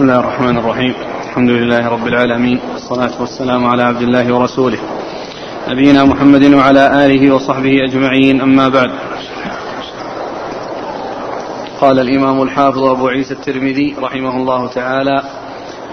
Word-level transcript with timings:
بسم 0.00 0.08
الله 0.08 0.20
الرحمن 0.20 0.58
الرحيم 0.58 0.94
الحمد 1.24 1.50
لله 1.50 1.88
رب 1.88 2.06
العالمين 2.06 2.60
والصلاة 2.72 3.20
والسلام 3.20 3.66
على 3.66 3.82
عبد 3.82 4.02
الله 4.02 4.34
ورسوله 4.34 4.78
نبينا 5.68 6.04
محمد 6.04 6.44
وعلى 6.54 7.06
آله 7.06 7.34
وصحبه 7.34 7.84
أجمعين 7.84 8.40
أما 8.40 8.68
بعد 8.68 8.90
قال 11.80 11.98
الإمام 11.98 12.42
الحافظ 12.42 12.82
أبو 12.84 13.08
عيسى 13.08 13.34
الترمذي 13.34 13.96
رحمه 13.98 14.36
الله 14.36 14.66
تعالى 14.66 15.22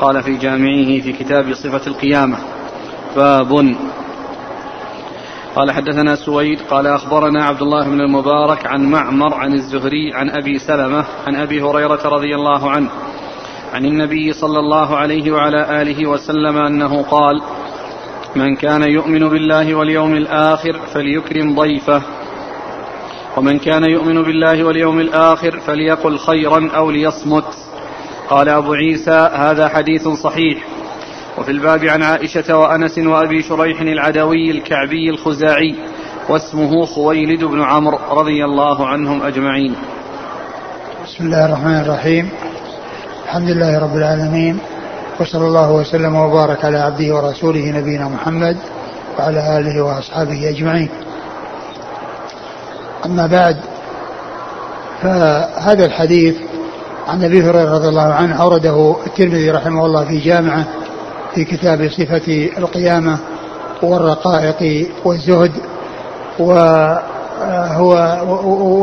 قال 0.02 0.24
في 0.24 0.38
جامعه 0.38 1.02
في 1.02 1.14
كتاب 1.14 1.54
صفة 1.54 1.88
القيامة 1.88 2.38
باب 3.16 3.76
قال 5.56 5.72
حدثنا 5.72 6.16
سويد 6.16 6.60
قال 6.70 6.88
أخبرنا 6.88 7.46
عبد 7.46 7.62
الله 7.62 7.84
بن 7.84 8.02
المبارك 8.02 8.68
عن 8.68 8.92
معمر 8.92 9.34
عن 9.34 9.54
الزهري 9.54 10.14
عن 10.14 10.30
أبي 10.30 10.60
سلمة 10.60 11.06
عن 11.28 11.36
أبي 11.36 11.62
هريرة 11.62 12.02
رضي 12.06 12.36
الله 12.36 12.72
عنه 12.72 12.90
عن 13.74 13.86
النبي 13.86 14.34
صلى 14.34 14.60
الله 14.60 14.98
عليه 14.98 15.32
وعلى 15.32 15.82
آله 15.82 16.10
وسلم 16.10 16.58
أنه 16.58 17.04
قال 17.04 17.42
من 18.36 18.56
كان 18.56 18.84
يؤمن 18.84 19.30
بالله 19.30 19.76
واليوم 19.76 20.14
الآخر 20.14 20.80
فليكرم 20.94 21.56
ضيفه 21.56 22.02
ومن 23.38 23.60
كان 23.60 23.84
يؤمن 23.84 24.24
بالله 24.24 24.64
واليوم 24.64 25.00
الآخر 25.00 25.60
فليقل 25.60 26.18
خيرا 26.18 26.70
أو 26.76 26.92
ليصمت. 26.92 27.44
قال 28.30 28.50
أبو 28.50 28.74
عيسى 28.74 29.30
هذا 29.34 29.68
حديث 29.68 30.08
صحيح. 30.08 30.68
وفي 31.38 31.52
الباب 31.52 31.86
عن 31.86 32.04
عائشة 32.04 32.58
وأنس 32.58 32.98
وأبي 32.98 33.42
شريح 33.42 33.82
العدوي 33.82 34.52
الكعبي 34.52 35.10
الخزاعي 35.10 35.76
واسمه 36.30 36.86
خويلد 36.86 37.44
بن 37.44 37.62
عمرو 37.62 38.00
رضي 38.12 38.46
الله 38.46 38.88
عنهم 38.88 39.22
أجمعين. 39.22 39.76
بسم 41.06 41.26
الله 41.26 41.46
الرحمن 41.46 41.80
الرحيم. 41.82 42.47
الحمد 43.28 43.50
لله 43.50 43.80
رب 43.80 43.96
العالمين 43.96 44.60
وصلى 45.20 45.48
الله 45.48 45.72
وسلم 45.72 46.16
وبارك 46.16 46.66
على 46.66 46.78
عبده 46.78 47.16
ورسوله 47.16 47.60
نبينا 47.60 48.08
محمد 48.08 48.58
وعلى 49.20 49.58
آله 49.60 49.82
وأصحابه 49.82 50.50
أجمعين. 50.50 50.90
أما 53.06 53.28
بعد 53.28 53.58
فهذا 55.02 55.86
الحديث 55.86 56.36
عن 57.08 57.24
أبي 57.24 57.42
هريرة 57.42 57.74
رضي 57.74 57.88
الله 57.88 58.14
عنه 58.14 58.42
أورده 58.42 58.96
الترمذي 59.08 59.52
رحمه 59.52 59.86
الله 59.86 60.06
في 60.06 60.18
جامعة 60.20 60.66
في 61.36 61.46
كتاب 61.46 61.90
صفة 61.90 62.50
القيامة 62.58 63.18
والرقائق 63.82 64.90
والزهد 65.06 65.52
وهو 66.40 67.94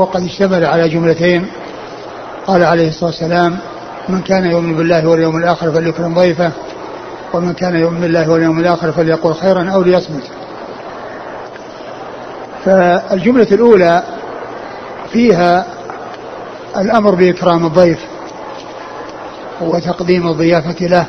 وقد 0.00 0.22
اشتمل 0.24 0.64
على 0.64 0.88
جملتين. 0.88 1.46
قال 2.46 2.64
عليه 2.64 2.88
الصلاة 2.88 3.10
والسلام 3.10 3.58
من 4.08 4.20
كان 4.20 4.46
يؤمن 4.46 4.76
بالله 4.76 5.08
واليوم 5.08 5.36
الآخر 5.36 5.72
فليكرم 5.72 6.14
ضيفه 6.14 6.52
ومن 7.34 7.52
كان 7.52 7.76
يؤمن 7.76 8.00
بالله 8.00 8.30
واليوم 8.30 8.58
الآخر 8.58 8.92
فليقل 8.92 9.34
خيرا 9.34 9.70
أو 9.70 9.82
ليصمت. 9.82 10.22
فالجملة 12.64 13.48
الأولى 13.52 14.02
فيها 15.12 15.66
الأمر 16.76 17.14
بإكرام 17.14 17.66
الضيف 17.66 17.98
وتقديم 19.60 20.28
الضيافة 20.28 20.86
له 20.86 21.06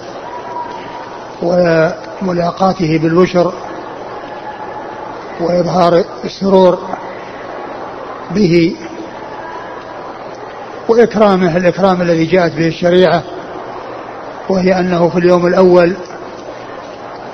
وملاقاته 1.42 2.98
بالبشر 2.98 3.54
وإظهار 5.40 6.04
السرور 6.24 6.80
به 8.32 8.76
وإكرامه 10.88 11.58
الإكرام 11.58 12.02
الذي 12.02 12.26
جاءت 12.26 12.56
به 12.56 12.68
الشريعة 12.68 13.24
وهي 14.50 14.80
أنه 14.80 15.10
في 15.10 15.20
اليوم 15.20 15.48
الأول 15.48 15.94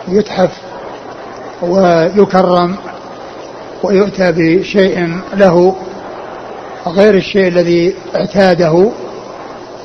يتحف 0.07 0.51
ويكرم 1.61 2.75
ويؤتى 3.83 4.31
بشيء 4.31 5.17
له 5.33 5.75
غير 6.87 7.15
الشيء 7.15 7.47
الذي 7.47 7.95
اعتاده 8.15 8.91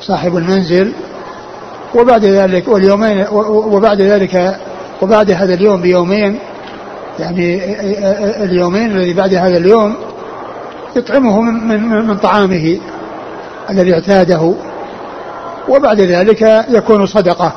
صاحب 0.01 0.37
المنزل. 0.37 0.93
وبعد 1.95 2.25
ذلك 2.25 2.67
واليومين 2.67 3.25
وبعد 3.31 4.01
ذلك 4.01 4.59
وبعد 5.01 5.31
هذا 5.31 5.53
اليوم 5.53 5.81
بيومين 5.81 6.39
يعني 7.19 7.61
اليومين 8.43 8.91
الذي 8.91 9.13
بعد 9.13 9.33
هذا 9.33 9.57
اليوم 9.57 9.95
يطعمه 10.95 11.41
من, 11.41 11.67
من, 11.67 12.07
من 12.07 12.17
طعامه. 12.17 12.77
الذي 13.69 13.93
اعتاده 13.93 14.53
وبعد 15.69 15.99
ذلك 15.99 16.65
يكون 16.69 17.05
صدقة. 17.05 17.53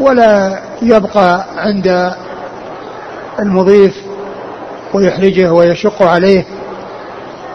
ولا 0.00 0.60
يبقى 0.82 1.44
عند 1.56 2.12
المضيف 3.38 4.02
ويحرجه 4.94 5.52
ويشق 5.52 6.02
عليه 6.02 6.44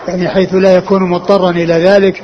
يعني 0.07 0.29
حيث 0.29 0.56
لا 0.56 0.75
يكون 0.75 1.09
مضطرا 1.09 1.50
إلى 1.50 1.74
ذلك. 1.74 2.23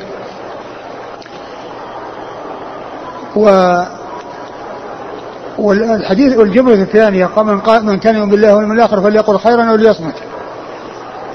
و 3.36 3.50
والحديث 5.58 6.38
والجملة 6.38 6.82
الثانية 6.82 7.30
من, 7.38 7.60
قال 7.60 7.86
من 7.86 8.00
كان 8.00 8.16
يؤمن 8.16 8.30
بالله 8.30 8.56
واليوم 8.56 8.72
الآخر 8.72 9.02
فليقل 9.02 9.40
خيرا 9.40 9.64
أو 9.64 9.76
ليصمت 9.76 10.14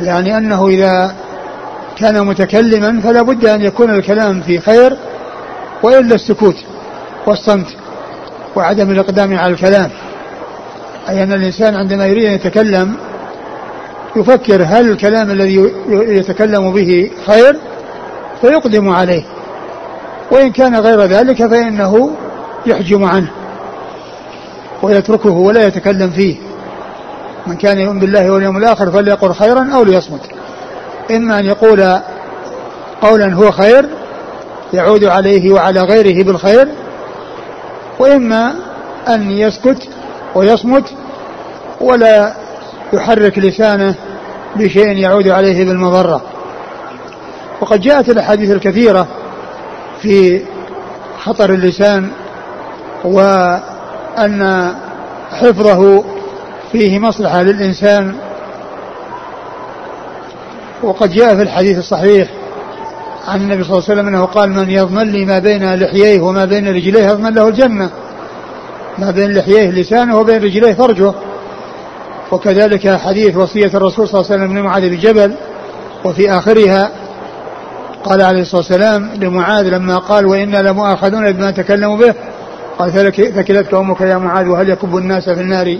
يعني 0.00 0.36
أنه 0.36 0.68
إذا 0.68 1.14
كان 1.96 2.26
متكلما 2.26 3.00
فلا 3.00 3.22
بد 3.22 3.46
أن 3.46 3.62
يكون 3.62 3.90
الكلام 3.90 4.40
في 4.40 4.60
خير 4.60 4.96
وإلا 5.82 6.14
السكوت 6.14 6.56
والصمت 7.26 7.66
وعدم 8.56 8.90
الإقدام 8.90 9.38
على 9.38 9.52
الكلام. 9.52 9.90
أي 11.08 11.22
أن 11.22 11.32
الإنسان 11.32 11.74
عندما 11.74 12.06
يريد 12.06 12.24
أن 12.24 12.32
يتكلم 12.32 12.96
يفكر 14.16 14.62
هل 14.62 14.90
الكلام 14.90 15.30
الذي 15.30 15.72
يتكلم 15.88 16.72
به 16.72 17.10
خير 17.26 17.56
فيقدم 18.40 18.88
عليه 18.88 19.22
وإن 20.30 20.52
كان 20.52 20.76
غير 20.76 21.02
ذلك 21.02 21.46
فإنه 21.46 22.10
يحجم 22.66 23.04
عنه 23.04 23.30
ويتركه 24.82 25.30
ولا 25.30 25.66
يتكلم 25.66 26.10
فيه. 26.10 26.36
من 27.46 27.56
كان 27.56 27.78
يؤمن 27.78 27.98
بالله 27.98 28.30
واليوم 28.30 28.56
الآخر 28.56 28.90
فليقل 28.90 29.34
خيرا 29.34 29.70
أو 29.74 29.84
ليصمت. 29.84 30.20
إما 31.16 31.38
أن 31.38 31.44
يقول 31.44 31.98
قولا 33.02 33.34
هو 33.34 33.50
خير 33.50 33.88
يعود 34.72 35.04
عليه 35.04 35.52
وعلى 35.52 35.80
غيره 35.80 36.24
بالخير 36.24 36.68
وإما 37.98 38.54
أن 39.08 39.30
يسكت 39.30 39.88
ويصمت 40.34 40.84
ولا 41.80 42.34
يحرك 42.92 43.38
لسانه 43.38 43.94
بشيء 44.56 44.96
يعود 44.96 45.28
عليه 45.28 45.64
بالمضرة. 45.64 46.22
وقد 47.60 47.80
جاءت 47.80 48.08
الأحاديث 48.08 48.50
الكثيرة 48.50 49.06
في 50.02 50.42
خطر 51.24 51.50
اللسان 51.54 52.10
وأن 53.04 54.72
حفظه 55.30 56.04
فيه 56.72 56.98
مصلحة 56.98 57.42
للإنسان 57.42 58.14
وقد 60.82 61.10
جاء 61.12 61.36
في 61.36 61.42
الحديث 61.42 61.78
الصحيح 61.78 62.28
عن 63.28 63.40
النبي 63.40 63.64
صلى 63.64 63.72
الله 63.72 63.84
عليه 63.88 64.00
وسلم 64.00 64.08
أنه 64.08 64.24
قال 64.24 64.50
من 64.50 64.70
يضمن 64.70 65.12
لي 65.12 65.24
ما 65.24 65.38
بين 65.38 65.74
لحييه 65.74 66.20
وما 66.20 66.44
بين 66.44 66.68
رجليه 66.68 67.06
يضمن 67.06 67.34
له 67.34 67.48
الجنة. 67.48 67.90
ما 68.98 69.10
بين 69.10 69.34
لحييه 69.34 69.70
لسانه 69.70 70.18
وبين 70.18 70.42
رجليه 70.42 70.72
فرجه. 70.72 71.12
وكذلك 72.32 72.96
حديث 72.96 73.36
وصية 73.36 73.70
الرسول 73.74 74.08
صلى 74.08 74.20
الله 74.20 74.32
عليه 74.32 74.42
وسلم 74.42 74.58
لمعاذ 74.58 74.88
بن 74.88 74.98
جبل 74.98 75.34
وفي 76.04 76.30
آخرها 76.30 76.90
قال 78.04 78.22
عليه 78.22 78.40
الصلاة 78.42 78.60
والسلام 78.60 79.10
لمعاذ 79.14 79.68
لما 79.68 79.98
قال 79.98 80.26
وإنا 80.26 80.58
لمؤاخذون 80.58 81.32
بما 81.32 81.50
تكلموا 81.50 81.96
به. 81.96 82.14
قال 82.78 82.92
ثكلتك 83.12 83.74
أمك 83.74 84.00
يا 84.00 84.16
معاذ 84.16 84.48
وهل 84.48 84.70
يكب 84.70 84.96
الناس 84.96 85.24
في 85.24 85.40
النار 85.40 85.78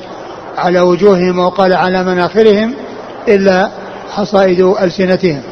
على 0.58 0.80
وجوههم 0.80 1.38
وقال 1.38 1.72
على 1.72 2.04
مناخرهم 2.04 2.74
إلا 3.28 3.70
حصائد 4.12 4.60
ألسنتهم. 4.60 5.42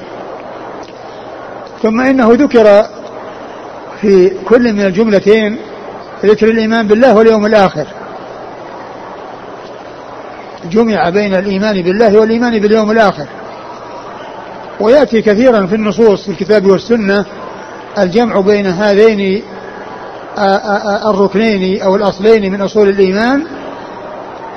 ثم 1.83 2.01
إنه 2.01 2.33
ذكر 2.33 2.85
في 4.01 4.33
كل 4.45 4.73
من 4.73 4.81
الجملتين 4.81 5.59
ذكر 6.25 6.49
الإيمان 6.49 6.89
بالله 6.89 7.17
واليوم 7.17 7.47
الآخر. 7.47 7.87
جمع 10.71 11.11
بين 11.11 11.35
الإيمان 11.35 11.83
بالله 11.83 12.19
والإيمان 12.19 12.59
باليوم 12.59 12.91
الآخر. 12.91 13.27
ويأتي 14.81 15.23
كثيرا 15.23 15.67
في 15.67 15.75
النصوص 15.75 16.25
في 16.25 16.31
الكتاب 16.31 16.67
والسنة 16.67 17.25
الجمع 17.99 18.41
بين 18.41 18.67
هذين 18.67 19.43
الركنين 21.11 21.83
أو 21.83 21.97
الأصلين 21.97 22.53
من 22.53 22.61
أصول 22.61 22.89
الإيمان 22.89 23.45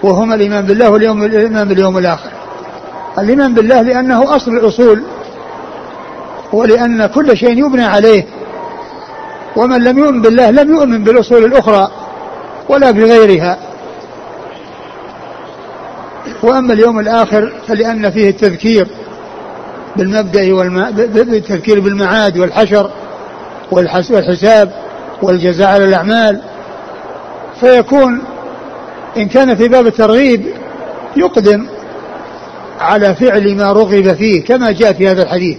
وهما 0.03 0.35
الإيمان 0.35 0.65
بالله 0.65 0.89
واليوم 0.89 1.23
الإيمان 1.23 1.67
باليوم 1.67 1.97
الآخر. 1.97 2.32
الإيمان 3.19 3.53
بالله 3.53 3.81
لأنه 3.81 4.35
أصل 4.35 4.51
الأصول 4.51 5.03
ولأن 6.53 7.05
كل 7.05 7.37
شيء 7.37 7.65
يبنى 7.65 7.83
عليه 7.83 8.25
ومن 9.55 9.83
لم 9.83 9.99
يؤمن 9.99 10.21
بالله 10.21 10.51
لم 10.51 10.75
يؤمن 10.75 11.03
بالأصول 11.03 11.45
الأخرى 11.45 11.91
ولا 12.69 12.91
بغيرها 12.91 13.57
وأما 16.43 16.73
اليوم 16.73 16.99
الآخر 16.99 17.53
فلأن 17.67 18.11
فيه 18.11 18.29
التذكير 18.29 18.87
بالمبدأ 19.95 20.53
والم... 20.53 20.91
بالتذكير 20.91 21.79
بالمعاد 21.79 22.37
والحشر 22.37 22.91
والحساب 23.71 24.71
والجزاء 25.21 25.67
على 25.67 25.85
الأعمال 25.85 26.41
فيكون 27.59 28.21
إن 29.17 29.27
كان 29.27 29.55
في 29.55 29.67
باب 29.67 29.87
الترغيب 29.87 30.45
يقدم 31.15 31.67
على 32.83 33.15
فعل 33.15 33.55
ما 33.55 33.71
رغب 33.71 34.13
فيه 34.13 34.43
كما 34.43 34.71
جاء 34.71 34.93
في 34.93 35.07
هذا 35.07 35.23
الحديث. 35.23 35.57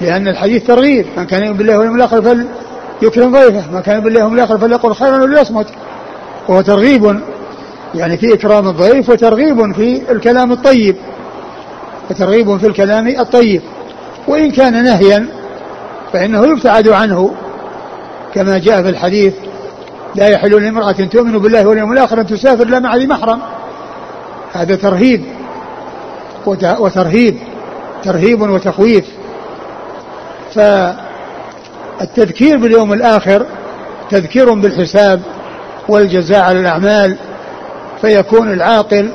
لأن 0.00 0.28
الحديث 0.28 0.66
ترغيب 0.66 1.06
من 1.16 1.24
كان 1.24 1.42
يؤمن 1.42 1.56
بالله 1.56 1.78
واليوم 1.78 1.96
الآخر 1.96 2.22
فليكرم 2.22 3.32
ضيفه 3.32 3.70
من 3.72 3.80
كان 3.80 3.94
يؤمن 3.94 4.04
بالله 4.04 4.20
واليوم 4.20 4.34
الآخر 4.34 4.58
فليقل 4.58 4.94
خيرا 4.94 5.22
وليصمت. 5.22 5.66
وهو 6.48 6.60
ترغيب 6.60 7.20
يعني 7.94 8.16
في 8.16 8.34
إكرام 8.34 8.68
الضيف 8.68 9.08
وترغيب 9.08 9.72
في 9.72 10.12
الكلام 10.12 10.52
الطيب. 10.52 10.96
وترغيب 12.10 12.56
في 12.56 12.66
الكلام 12.66 13.08
الطيب. 13.08 13.62
وإن 14.28 14.50
كان 14.50 14.84
نهيا 14.84 15.26
فإنه 16.12 16.46
يبتعد 16.46 16.88
عنه. 16.88 17.34
كما 18.34 18.58
جاء 18.58 18.82
في 18.82 18.88
الحديث 18.88 19.34
لا 20.14 20.28
يحل 20.28 20.62
لامرأة 20.62 20.92
تؤمن 20.92 21.38
بالله 21.38 21.66
واليوم 21.66 21.92
الآخر 21.92 22.20
أن 22.20 22.26
تسافر 22.26 22.64
لا 22.64 22.78
مع 22.78 22.96
ذي 22.96 23.06
محرم. 23.06 23.40
هذا 24.52 24.76
ترهيب. 24.76 25.24
وترهيب 26.46 27.38
ترهيب 28.04 28.42
وتخويف. 28.42 29.04
فالتذكير 30.54 32.56
باليوم 32.56 32.92
الآخر 32.92 33.46
تذكير 34.10 34.54
بالحساب 34.54 35.20
والجزاء 35.88 36.40
على 36.40 36.60
الأعمال 36.60 37.16
فيكون 38.00 38.52
العاقل 38.52 39.10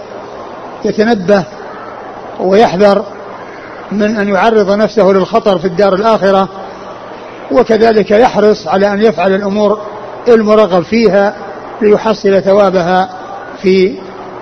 يتنبه 0.86 1.44
ويحذر 2.40 3.06
من 3.92 4.18
أن 4.18 4.28
يعرض 4.28 4.72
نفسه 4.72 5.04
للخطر 5.04 5.60
في 5.60 5.68
الدار 5.68 5.94
الآخرة 5.94 6.50
وكذلك 7.52 8.12
يحرص 8.12 8.68
على 8.68 8.94
أن 8.94 9.02
يفعل 9.02 9.36
الأمور 9.36 9.82
المرغب 10.28 10.84
فيها 10.84 11.36
ليحصل 11.82 12.42
ثوابها 12.42 13.10
في 13.62 13.96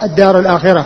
الدار 0.04 0.40
الآخرة. 0.40 0.86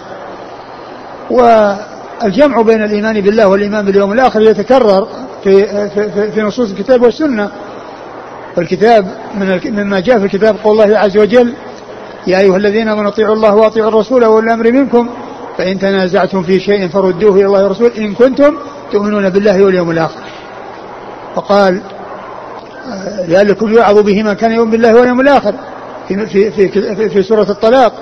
والجمع 1.29 2.61
بين 2.61 2.83
الإيمان 2.83 3.21
بالله 3.21 3.47
والإيمان 3.47 3.85
باليوم 3.85 4.13
الآخر 4.13 4.41
يتكرر 4.41 5.07
في, 5.43 5.65
في, 5.89 6.31
في 6.31 6.41
نصوص 6.41 6.69
الكتاب 6.69 7.01
والسنة. 7.01 7.49
والكتاب 8.57 9.07
من 9.39 9.59
مما 9.65 9.99
جاء 9.99 10.19
في 10.19 10.25
الكتاب 10.25 10.55
قول 10.63 10.81
الله 10.81 10.97
عز 10.97 11.17
وجل 11.17 11.53
يا 12.27 12.39
أيها 12.39 12.57
الذين 12.57 12.87
آمنوا 12.87 13.09
اطيعوا 13.09 13.35
الله 13.35 13.55
وأطيعوا 13.55 13.89
الرسول 13.89 14.25
وأولي 14.25 14.47
الأمر 14.47 14.71
منكم. 14.71 15.09
فإن 15.57 15.79
تنازعتم 15.79 16.43
في 16.43 16.59
شيء 16.59 16.87
فردوه 16.87 17.35
إلى 17.35 17.45
الله 17.45 17.63
والرسول 17.63 17.91
إن 17.97 18.13
كنتم 18.13 18.55
تؤمنون 18.91 19.29
بالله 19.29 19.63
واليوم 19.63 19.91
الآخر. 19.91 20.19
وقال 21.35 21.81
لعلكم 23.27 23.73
يوعظ 23.73 23.97
به 23.99 24.23
من 24.23 24.33
كان 24.33 24.51
يؤمن 24.51 24.71
بالله 24.71 24.95
واليوم 24.95 25.21
الآخر. 25.21 25.53
في, 26.07 26.25
في, 26.25 26.51
في, 26.51 26.95
في, 26.95 27.09
في 27.09 27.23
سورة 27.23 27.51
الطلاق. 27.51 27.93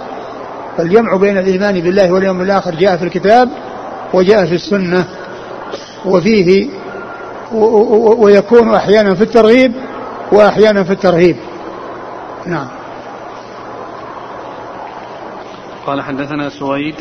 فالجمع 0.77 1.15
بين 1.15 1.37
الإيمان 1.37 1.79
بالله 1.79 2.11
واليوم 2.11 2.41
الآخر 2.41 2.75
جاء 2.75 2.97
في 2.97 3.03
الكتاب 3.03 3.49
وجاء 4.13 4.45
في 4.45 4.55
السنة 4.55 5.05
وفيه 6.05 6.67
ويكون 8.17 8.73
أحيانا 8.73 9.15
في 9.15 9.23
الترغيب 9.23 9.73
وأحيانا 10.31 10.83
في 10.83 10.93
الترهيب. 10.93 11.35
نعم. 12.45 12.67
قال 15.87 16.01
حدثنا 16.01 16.49
سويد. 16.49 16.95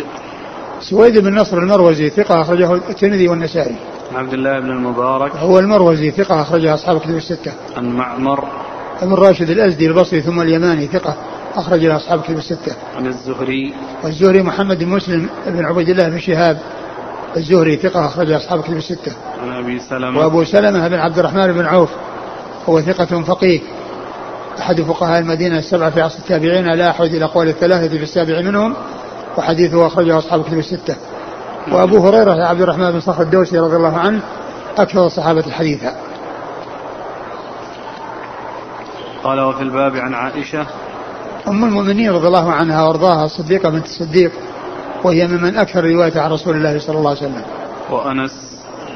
سويد 0.81 1.19
بن 1.19 1.35
نصر 1.35 1.59
المروزي 1.59 2.11
ثقة 2.11 2.41
أخرجه 2.41 2.75
الترمذي 2.75 3.29
والنسائي. 3.29 3.77
عبد 4.15 4.33
الله 4.33 4.61
بن 4.61 4.71
المبارك. 4.71 5.37
هو 5.37 5.59
المروزي 5.59 6.11
ثقة 6.11 6.43
أخرجها 6.43 6.75
أصحاب 6.75 6.97
الكتب 6.97 7.17
الستة. 7.17 7.53
عن 7.77 7.89
معمر. 7.89 8.45
ابن 9.03 9.15
راشد 9.15 9.51
الأزدي 9.51 9.87
البصري 9.87 10.21
ثم 10.21 10.41
اليماني 10.41 10.87
ثقة. 10.87 11.17
أخرج 11.57 11.85
له 11.85 11.97
أصحاب 11.97 12.19
الكتب 12.19 12.37
الستة. 12.37 12.77
عن 12.97 13.07
الزهري. 13.07 13.75
والزهري 14.05 14.43
محمد 14.43 14.85
بن 14.85 14.89
مسلم 14.89 15.29
بن 15.47 15.65
عبيد 15.65 15.89
الله 15.89 16.09
بن 16.09 16.19
شهاب. 16.19 16.59
الزهري 17.37 17.77
ثقة 17.77 18.07
أخرج 18.07 18.33
أصحاب 18.33 18.59
الكتب 18.59 18.77
الستة. 18.77 19.13
عن 19.43 19.53
أبي 19.53 19.79
سلمة. 19.79 20.21
وأبو 20.21 20.45
سلمة 20.45 20.89
بن 20.89 20.99
عبد 20.99 21.19
الرحمن 21.19 21.53
بن 21.53 21.67
عوف. 21.67 21.91
هو 22.69 22.81
ثقة 22.81 23.23
فقيه. 23.23 23.61
أحد 24.59 24.81
فقهاء 24.81 25.19
المدينة 25.19 25.59
السبعة 25.59 25.91
في 25.91 26.01
عصر 26.01 26.19
التابعين. 26.19 26.75
لا 26.75 26.91
أحد 26.91 27.05
إلى 27.05 27.25
قول 27.25 27.49
الثلاثة 27.49 27.89
في 27.89 28.03
السابع 28.03 28.41
منهم. 28.41 28.75
وحديثه 29.37 29.87
أخرجه 29.87 30.19
أصحاب 30.19 30.41
الكتب 30.41 30.59
الستة. 30.59 30.97
وأبو 31.73 32.09
هريرة 32.09 32.45
عبد 32.45 32.61
الرحمن 32.61 32.91
بن 32.91 33.01
صخر 33.01 33.23
الدوسي 33.23 33.59
رضي 33.59 33.77
الله 33.77 33.99
عنه 33.99 34.21
أكثر 34.79 35.07
الصحابة 35.07 35.51
حديثا 35.51 35.97
قال 39.25 39.41
وفي 39.41 39.63
الباب 39.63 39.97
عن 39.97 40.15
عائشة 40.15 40.67
أم 41.49 41.65
المؤمنين 41.65 42.11
رضي 42.11 42.27
الله 42.27 42.53
عنها 42.53 42.85
وأرضاها 42.85 43.25
الصديقة 43.25 43.69
بنت 43.71 43.85
الصديق 43.85 44.33
وهي 45.05 45.27
ممن 45.27 45.57
أكثر 45.57 45.85
رواية 45.85 46.21
عن 46.21 46.31
رسول 46.31 46.57
الله 46.57 46.79
صلى 46.79 46.99
الله 46.99 47.11
عليه 47.11 47.21
وسلم. 47.21 47.43
وأنس. 47.91 48.33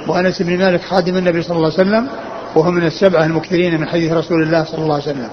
وأنس 0.09 0.43
بن 0.43 0.59
مالك 0.59 0.81
خادم 0.81 1.17
النبي 1.17 1.43
صلى 1.43 1.57
الله 1.57 1.73
عليه 1.79 1.89
وسلم 1.89 2.09
وهو 2.55 2.71
من 2.71 2.87
السبعة 2.87 3.25
المكثرين 3.25 3.81
من 3.81 3.89
حديث 3.89 4.13
رسول 4.13 4.43
الله 4.43 4.65
صلى 4.65 4.83
الله 4.83 4.95
عليه 4.95 5.05
وسلم. 5.05 5.29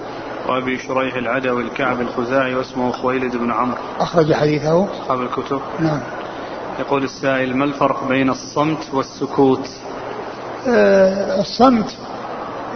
وأبي 0.48 0.78
شريح 0.78 1.14
العدوي 1.14 1.62
الكعب 1.62 2.00
الخزاعي 2.00 2.54
واسمه 2.54 2.92
خويلد 2.92 3.36
بن 3.36 3.52
عمرو. 3.52 3.78
أخرج 4.00 4.32
حديثه. 4.32 4.86
أصحاب 5.02 5.20
الكتب. 5.20 5.60
نعم. 5.80 6.00
يقول 6.78 7.04
السائل 7.04 7.56
ما 7.56 7.64
الفرق 7.64 8.08
بين 8.08 8.30
الصمت 8.30 8.78
والسكوت؟ 8.92 9.68
آه 10.68 11.40
الصمت 11.40 11.96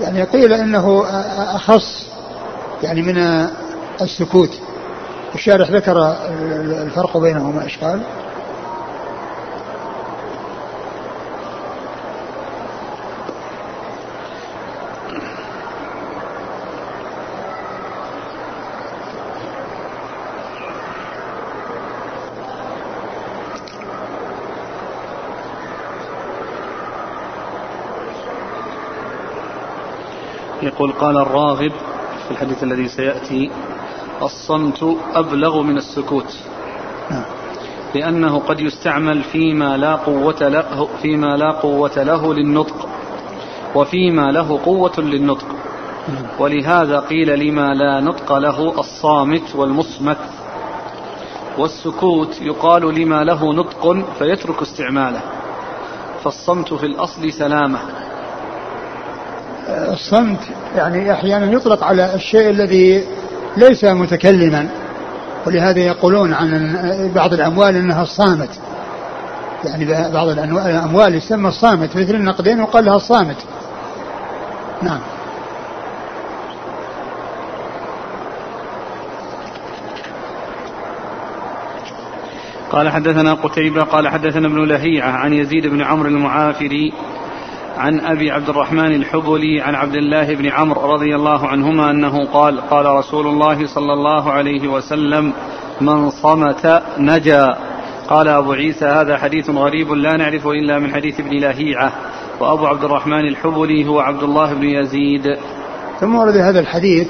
يعني 0.01 0.23
قيل 0.23 0.53
إنه 0.53 1.05
أخص 1.57 2.07
يعني 2.83 3.03
من 3.03 3.47
السكوت 4.01 4.61
الشارح 5.35 5.71
ذكر 5.71 6.17
الفرق 6.83 7.17
بينهما 7.17 7.65
إيش 7.65 7.79
قال؟ 7.79 8.03
يقول 30.63 30.93
قال 30.93 31.17
الراغب 31.17 31.73
في 32.33 32.39
الحديث 32.39 32.63
الذي 32.63 32.89
سيأتي 32.89 33.51
الصمت 34.23 34.97
أبلغ 35.15 35.63
من 35.63 35.77
السكوت. 35.77 36.37
نعم. 37.11 37.25
لأنه 37.95 38.39
قد 38.39 38.61
يستعمل 38.61 39.23
فيما 39.23 39.77
لا 39.77 39.95
قوة 39.97 40.49
له 40.49 40.89
فيما 41.03 41.37
لا 41.37 41.51
قوة 41.51 42.03
له 42.03 42.35
للنطق 42.35 42.89
وفيما 43.75 44.33
له 44.33 44.61
قوة 44.65 44.93
للنطق. 44.99 45.47
نعم. 46.09 46.25
ولهذا 46.39 47.01
قيل 47.01 47.49
لما 47.49 47.75
لا 47.75 48.01
نطق 48.01 48.39
له 48.39 48.81
الصامت 48.81 49.55
والمصمت. 49.55 50.19
والسكوت 51.59 52.41
يقال 52.41 52.95
لما 53.01 53.25
له 53.25 53.53
نطق 53.53 54.05
فيترك 54.19 54.63
استعماله. 54.63 55.21
فالصمت 56.25 56.75
في 56.75 56.87
الأصل 56.87 57.33
سلامة. 57.33 57.79
الصمت 59.93 60.39
يعني 60.77 61.13
أحيانا 61.13 61.53
يطلق 61.53 61.85
على 61.85 62.15
الشيء 62.15 62.51
الذي 62.51 63.05
ليس 63.57 63.85
متكلما 63.85 64.69
ولهذا 65.47 65.81
يقولون 65.81 66.33
عن 66.33 66.79
بعض 67.15 67.33
الأموال 67.33 67.77
أنها 67.77 68.03
الصامت. 68.03 68.51
يعني 69.65 70.13
بعض 70.13 70.29
الأموال 70.29 71.15
يسمى 71.15 71.49
الصامت 71.49 71.97
مثل 71.97 72.15
النقدين 72.15 72.61
وقال 72.61 72.85
لها 72.85 72.97
الصامت. 72.97 73.37
نعم. 74.83 75.01
قال 82.73 82.89
حدثنا 82.89 83.35
قتيبة 83.35 83.81
قال 83.81 84.09
حدثنا 84.09 84.47
ابن 84.47 84.65
لهيعة 84.65 85.11
عن 85.11 85.33
يزيد 85.33 85.67
بن 85.67 85.83
عمرو 85.83 86.09
المعافري 86.09 86.93
عن 87.79 88.01
أبي 88.01 88.31
عبد 88.31 88.49
الرحمن 88.49 88.93
الحبلي 88.93 89.61
عن 89.61 89.75
عبد 89.75 89.95
الله 89.95 90.35
بن 90.35 90.47
عمرو 90.47 90.93
رضي 90.93 91.17
الله 91.17 91.47
عنهما 91.47 91.91
أنه 91.91 92.25
قال 92.25 92.61
قال 92.61 92.87
رسول 92.87 93.27
الله 93.27 93.67
صلى 93.67 93.93
الله 93.93 94.33
عليه 94.33 94.69
وسلم 94.69 95.33
من 95.81 96.11
صمت 96.11 96.83
نجا. 96.99 97.57
قال 98.09 98.29
أبو 98.29 98.53
عيسى 98.53 98.85
هذا 98.85 99.19
حديث 99.19 99.51
غريب 99.51 99.93
لا 99.93 100.17
نعرفه 100.17 100.51
إلا 100.51 100.79
من 100.79 100.95
حديث 100.95 101.21
ابن 101.21 101.39
لهيعة. 101.39 101.93
وأبو 102.41 102.67
عبد 102.67 102.85
الرحمن 102.85 103.29
الحبلي 103.29 103.89
هو 103.89 104.01
عبد 104.01 104.23
الله 104.23 104.55
بن 104.55 104.65
يزيد. 104.65 105.37
ثم 106.01 106.15
ورد 106.15 106.37
هذا 106.37 106.61
الحديث 106.61 107.09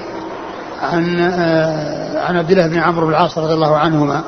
عن 0.82 1.20
آه، 1.20 2.26
عن 2.28 2.36
عبد 2.36 2.50
الله 2.50 2.66
بن 2.66 2.78
عمرو 2.78 3.06
بن 3.06 3.12
العاص 3.12 3.38
رضي 3.38 3.54
الله 3.54 3.76
عنهما 3.76 4.22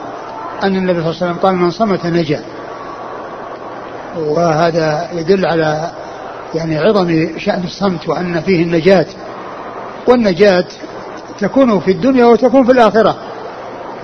أن 0.63 0.77
النبي 0.77 1.01
صلى 1.01 1.11
الله 1.11 1.23
عليه 1.23 1.33
وسلم 1.33 1.39
قال 1.43 1.55
من 1.55 1.71
صمت 1.71 2.07
نجا. 2.07 2.43
وهذا 4.17 5.09
يدل 5.13 5.47
على 5.47 5.91
يعني 6.55 6.79
عظم 6.79 7.39
شأن 7.39 7.65
الصمت 7.65 8.09
وأن 8.09 8.41
فيه 8.41 8.63
النجاة. 8.63 9.07
والنجاة 10.09 10.65
تكون 11.41 11.81
في 11.81 11.91
الدنيا 11.91 12.25
وتكون 12.25 12.65
في 12.65 12.73
الآخرة. 12.73 13.17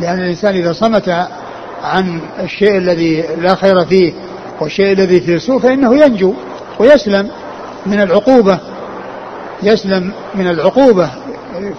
لأن 0.01 0.19
الإنسان 0.19 0.55
إذا 0.55 0.73
صمت 0.73 1.29
عن 1.83 2.21
الشيء 2.43 2.77
الذي 2.77 3.25
لا 3.41 3.55
خير 3.55 3.85
فيه 3.85 4.13
والشيء 4.61 4.93
الذي 4.93 5.21
فيه 5.21 5.39
سوء 5.39 5.61
فإنه 5.61 5.97
ينجو 6.05 6.35
ويسلم 6.79 7.31
من 7.87 8.01
العقوبة. 8.01 8.59
يسلم 9.63 10.13
من 10.35 10.49
العقوبة 10.49 11.11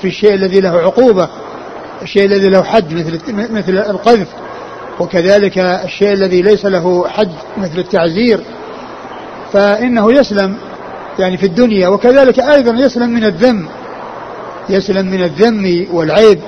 في 0.01 0.07
الشيء 0.07 0.33
الذي 0.33 0.59
له 0.59 0.69
عقوبة. 0.69 1.29
الشيء 2.01 2.25
الذي 2.25 2.49
له 2.49 2.63
حد 2.63 2.93
مثل 2.93 3.19
مثل 3.53 3.77
القذف. 3.77 4.27
وكذلك 4.99 5.57
الشيء 5.57 6.13
الذي 6.13 6.41
ليس 6.41 6.65
له 6.65 7.07
حد 7.07 7.31
مثل 7.57 7.79
التعزير. 7.79 8.39
فإنه 9.53 10.13
يسلم 10.13 10.57
يعني 11.19 11.37
في 11.37 11.45
الدنيا 11.45 11.87
وكذلك 11.87 12.39
أيضا 12.39 12.73
يسلم 12.73 13.09
من 13.09 13.23
الذم 13.23 13.65
يسلم 14.69 15.05
من 15.05 15.23
الذم 15.23 15.87
والعيب 15.91 16.39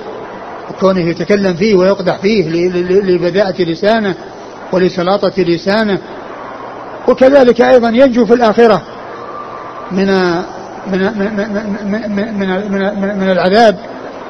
وكونه 0.69 1.10
يتكلم 1.10 1.53
فيه 1.53 1.75
ويقدح 1.75 2.17
فيه 2.17 2.50
لبذاءة 2.79 3.62
لسانه 3.62 4.15
ولسلاطة 4.72 5.43
لسانه. 5.43 5.98
وكذلك 7.07 7.62
أيضا 7.62 7.89
ينجو 7.89 8.25
في 8.25 8.33
الآخرة 8.33 8.81
من 9.91 10.07
من 10.88 11.00
من 11.00 11.36
من, 11.86 12.39
من, 12.39 13.01
من, 13.01 13.17
من 13.17 13.31
العذاب. 13.31 13.77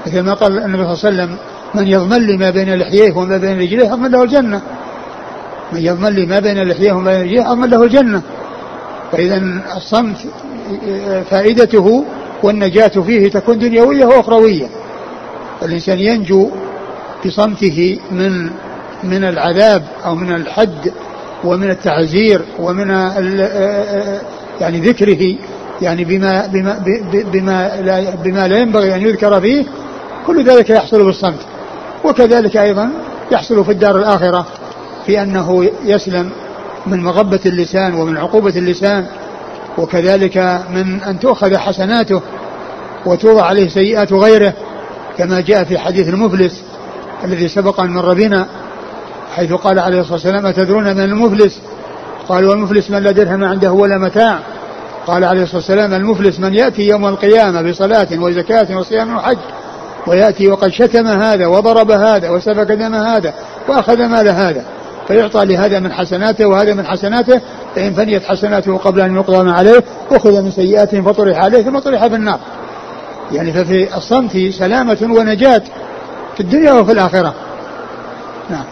مثل 0.06 0.20
ما 0.20 0.34
قال 0.34 0.58
النبي 0.58 0.96
صلى 0.96 1.10
الله 1.10 1.22
عليه 1.24 1.34
وسلم 1.34 1.38
من 1.74 1.88
يضمن 1.88 2.18
لي 2.18 2.38
ما 2.38 2.50
بين 2.50 2.76
لحييه 2.76 3.14
وما 3.18 3.38
بين 3.38 3.60
رجليه 3.60 3.94
أضمن 3.94 4.12
له 4.12 4.24
الجنة. 4.24 4.62
من 5.74 5.80
يضمن 5.80 6.10
لي 6.10 6.26
ما 6.26 6.40
بين 6.40 6.68
لحييه 6.68 6.94
وما 6.94 7.12
بين 7.12 7.22
رجليه 7.22 7.52
أضمن 7.52 7.70
له 7.70 7.84
الجنة. 7.84 8.22
فإذا 9.18 9.62
الصمت 9.78 10.18
فائدته 11.30 12.06
والنجاة 12.44 12.88
فيه 12.88 13.30
تكون 13.30 13.60
دنيوية 13.60 14.06
وأخروية. 14.06 14.68
الإنسان 15.62 16.00
ينجو 16.00 16.50
بصمته 17.26 18.00
من 18.12 18.50
من 19.04 19.24
العذاب 19.24 19.84
أو 20.06 20.16
من 20.16 20.36
الحد 20.36 20.92
ومن 21.44 21.70
التعزير 21.70 22.42
ومن 22.60 22.90
يعني 24.62 24.80
ذكره 24.80 25.36
يعني 25.82 26.04
بما 26.04 26.48
بما 26.48 26.84
بما 27.12 27.82
لا 27.82 28.16
بما 28.24 28.48
لا 28.48 28.58
ينبغي 28.58 28.96
أن 28.96 29.02
يذكر 29.02 29.42
فيه 29.42 29.66
كل 30.28 30.44
ذلك 30.50 30.70
يحصل 30.70 31.06
بالصمت. 31.06 31.40
وكذلك 32.04 32.58
أيضا 32.58 32.90
يحصل 33.32 33.66
في 33.66 33.72
الدار 33.72 33.98
الآخرة 33.98 34.46
في 35.06 35.22
أنه 35.22 35.70
يسلم 35.86 36.30
من 36.88 37.04
مغبة 37.04 37.40
اللسان 37.46 37.94
ومن 37.94 38.18
عقوبة 38.18 38.58
اللسان 38.58 39.06
وكذلك 39.78 40.38
من 40.70 41.02
أن 41.02 41.20
تؤخذ 41.20 41.58
حسناته 41.58 42.22
وتوضع 43.06 43.46
عليه 43.46 43.70
سيئات 43.70 44.14
غيره 44.14 44.54
كما 45.18 45.42
جاء 45.42 45.64
في 45.64 45.78
حديث 45.78 46.08
المفلس 46.08 46.64
الذي 47.24 47.48
سبق 47.48 47.82
أن 47.82 47.90
مر 47.90 48.14
بنا 48.14 48.48
حيث 49.36 49.54
قال 49.54 49.80
عليه 49.80 50.00
الصلاة 50.00 50.14
والسلام 50.14 50.46
أتدرون 50.46 50.84
من 50.84 51.04
المفلس؟ 51.04 51.60
قالوا 52.30 52.54
المفلس 52.54 52.92
من 52.92 53.04
لا 53.04 53.12
درهم 53.12 53.44
عنده 53.44 53.72
ولا 53.72 53.98
متاع. 53.98 54.40
قال 55.08 55.24
عليه 55.24 55.44
الصلاة 55.44 55.58
والسلام 55.58 55.94
المفلس 55.94 56.40
من 56.40 56.54
يأتي 56.54 56.88
يوم 56.88 57.06
القيامة 57.06 57.62
بصلاة 57.62 58.08
وزكاة 58.14 58.78
وصيام 58.78 59.18
وحج 59.18 59.38
ويأتي 60.08 60.48
وقد 60.48 60.70
شتم 60.70 61.08
هذا 61.08 61.48
وضرب 61.48 61.92
هذا 61.92 62.30
وسفك 62.30 62.72
دم 62.72 62.96
هذا 62.96 63.34
وأخذ 63.68 63.98
مال 63.98 64.28
هذا. 64.28 64.64
فيعطى 65.08 65.46
لهذا 65.46 65.80
من 65.80 65.92
حسناته 65.92 66.46
وهذا 66.46 66.74
من 66.74 66.86
حسناته 66.86 67.42
فإن 67.76 67.94
فنيت 67.94 68.24
حسناته 68.24 68.78
قبل 68.78 69.02
أن 69.02 69.16
يقضى 69.16 69.44
ما 69.44 69.54
عليه 69.54 69.84
أخذ 70.12 70.42
من 70.42 70.52
سيئاتهم 70.52 71.04
فطرح 71.04 71.38
عليه 71.38 71.62
ثم 71.62 71.80
طرح 71.80 72.08
في 72.08 72.16
النار. 72.16 72.40
يعني 73.32 73.54
ففي 73.54 73.98
الصمت 73.98 74.38
سلامة 74.38 74.98
ونجاة 75.02 75.62
في 76.34 76.40
الدنيا 76.40 76.74
وفي 76.74 76.92
الآخرة. 76.92 77.34
نعم. 78.50 78.64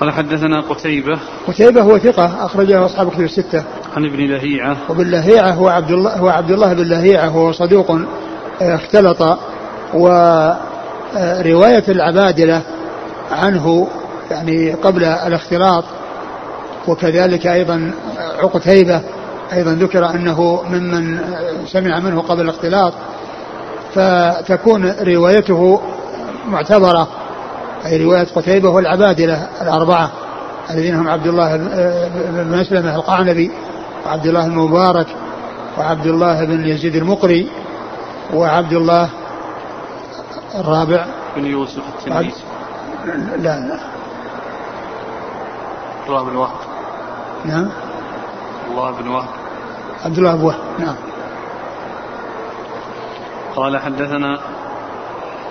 قال 0.00 0.12
حدثنا 0.12 0.60
قتيبة. 0.60 1.18
قتيبة 1.48 1.82
هو 1.82 1.98
ثقة 1.98 2.46
أخرجه 2.46 2.84
أصحاب 2.84 3.10
كتب 3.10 3.20
الستة. 3.20 3.64
عن 3.96 4.04
ابن 4.04 4.30
لهيعة. 4.30 4.76
وابن 4.88 5.10
لهيعة 5.10 5.50
هو 5.50 5.68
عبد 5.68 5.90
الله 5.90 6.16
هو 6.16 6.28
عبد 6.28 6.50
الله 6.50 6.72
بن 6.72 6.82
لهيعة 6.82 7.26
هو 7.26 7.52
صدوق 7.52 7.90
آه، 8.62 8.74
اختلط 8.74 9.38
ورواية 9.94 10.54
العبادلة 11.88 12.62
عنه 13.30 13.88
يعني 14.30 14.72
قبل 14.72 15.04
الاختلاط 15.04 15.84
وكذلك 16.88 17.46
أيضا 17.46 17.90
عقتيبة 18.38 19.00
أيضا 19.52 19.72
ذكر 19.72 20.10
أنه 20.10 20.62
ممن 20.70 21.18
سمع 21.66 22.00
منه 22.00 22.20
قبل 22.20 22.40
الاختلاط 22.40 22.92
فتكون 23.94 24.92
روايته 25.00 25.80
معتبرة 26.46 27.08
أي 27.86 28.04
رواية 28.04 28.26
قتيبة 28.36 28.68
والعبادلة 28.68 29.48
الأربعة 29.62 30.10
الذين 30.70 30.94
هم 30.94 31.08
عبد 31.08 31.26
الله 31.26 31.56
بن 31.56 32.58
مسلمة 32.58 32.94
القعنبي 32.94 33.50
وعبد 34.06 34.26
الله 34.26 34.46
المبارك 34.46 35.06
وعبد 35.78 36.06
الله 36.06 36.44
بن 36.44 36.68
يزيد 36.68 36.96
المقري 36.96 37.48
وعبد 38.34 38.72
الله 38.72 39.08
الرابع. 40.54 41.06
بن 41.36 41.46
يوسف 41.46 41.82
التلميذ 41.98 42.34
لا 43.36 43.60
لا. 43.60 43.93
الله 46.08 46.24
بن 46.24 46.36
وهب. 46.36 46.56
نعم. 47.44 47.68
الله 48.70 48.90
بن 48.90 49.08
وهب. 49.08 49.28
عبد 50.04 50.18
الله 50.18 50.36
بن 50.36 50.44
وهب 50.44 50.60
نعم. 50.78 50.94
قال 53.56 53.78
حدثنا 53.78 54.40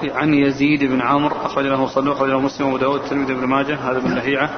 عن 0.04 0.34
يزيد 0.34 0.84
بن 0.84 1.02
عمرو 1.02 1.36
أخرج 1.44 1.66
له 1.66 1.88
صدوق 1.88 2.16
أخرج 2.16 2.30
له 2.30 2.40
مسلم 2.40 2.68
وأبو 2.68 2.78
داود 2.78 3.00
الترمذي 3.00 3.34
بن 3.34 3.48
ماجه 3.48 3.76
هذا 3.76 4.00
بن 4.00 4.14
لهيعة 4.16 4.50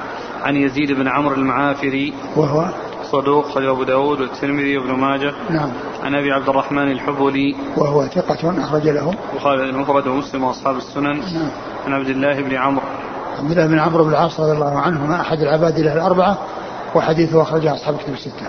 عن 0.42 0.56
يزيد 0.56 0.92
بن 0.92 1.08
عمرو 1.08 1.34
المعافري 1.34 2.14
وهو؟ 2.36 2.68
صدوق 3.02 3.46
أخرج 3.46 3.64
أبو 3.66 3.84
داود 3.84 4.20
والترمذي 4.20 4.78
وابن 4.78 4.92
ماجه. 4.92 5.34
نعم. 5.50 5.70
عن 6.02 6.14
أبي 6.14 6.32
عبد 6.32 6.48
الرحمن 6.48 6.90
الحبلي. 6.90 7.56
وهو 7.76 8.06
ثقة 8.06 8.62
أخرج 8.62 8.88
له. 8.88 9.14
وقال 9.34 9.60
المفرد 9.60 10.06
ومسلم 10.06 10.44
وأصحاب 10.44 10.76
السنن. 10.76 11.18
نعم. 11.18 11.50
عن 11.86 11.92
عبد 11.92 12.08
الله 12.08 12.42
بن 12.42 12.56
عمرو. 12.56 12.84
عبد 13.38 13.50
الله 13.50 13.66
بن 13.66 13.78
عمرو 13.78 14.04
بن 14.04 14.10
العاص 14.10 14.40
رضي 14.40 14.52
الله 14.52 14.78
عنهما 14.78 15.20
أحد 15.20 15.40
العباد 15.40 15.78
له 15.78 15.92
الأربعة 15.92 16.38
وحديثه 16.94 17.42
أخرجه 17.42 17.74
أصحاب 17.74 17.96
كتب 17.96 18.12
الستة. 18.12 18.48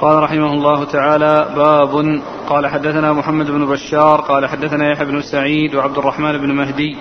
قال 0.00 0.22
رحمه 0.22 0.52
الله 0.52 0.84
تعالى 0.84 1.48
باب 1.56 2.20
قال 2.48 2.66
حدثنا 2.66 3.12
محمد 3.12 3.50
بن 3.50 3.66
بشار 3.66 4.20
قال 4.20 4.46
حدثنا 4.46 4.92
يحيى 4.92 5.06
بن 5.06 5.22
سعيد 5.22 5.74
وعبد 5.74 5.98
الرحمن 5.98 6.38
بن 6.38 6.52
مهدي 6.52 6.96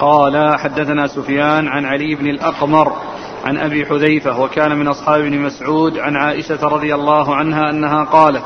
قال 0.00 0.58
حدثنا 0.58 1.06
سفيان 1.06 1.68
عن 1.68 1.84
علي 1.84 2.14
بن 2.14 2.26
الأقمر 2.26 2.92
عن 3.44 3.58
أبي 3.58 3.86
حذيفة 3.86 4.40
وكان 4.40 4.76
من 4.78 4.88
أصحاب 4.88 5.20
ابن 5.20 5.38
مسعود 5.38 5.98
عن 5.98 6.16
عائشة 6.16 6.58
رضي 6.62 6.94
الله 6.94 7.34
عنها 7.34 7.70
أنها 7.70 8.04
قالت 8.04 8.44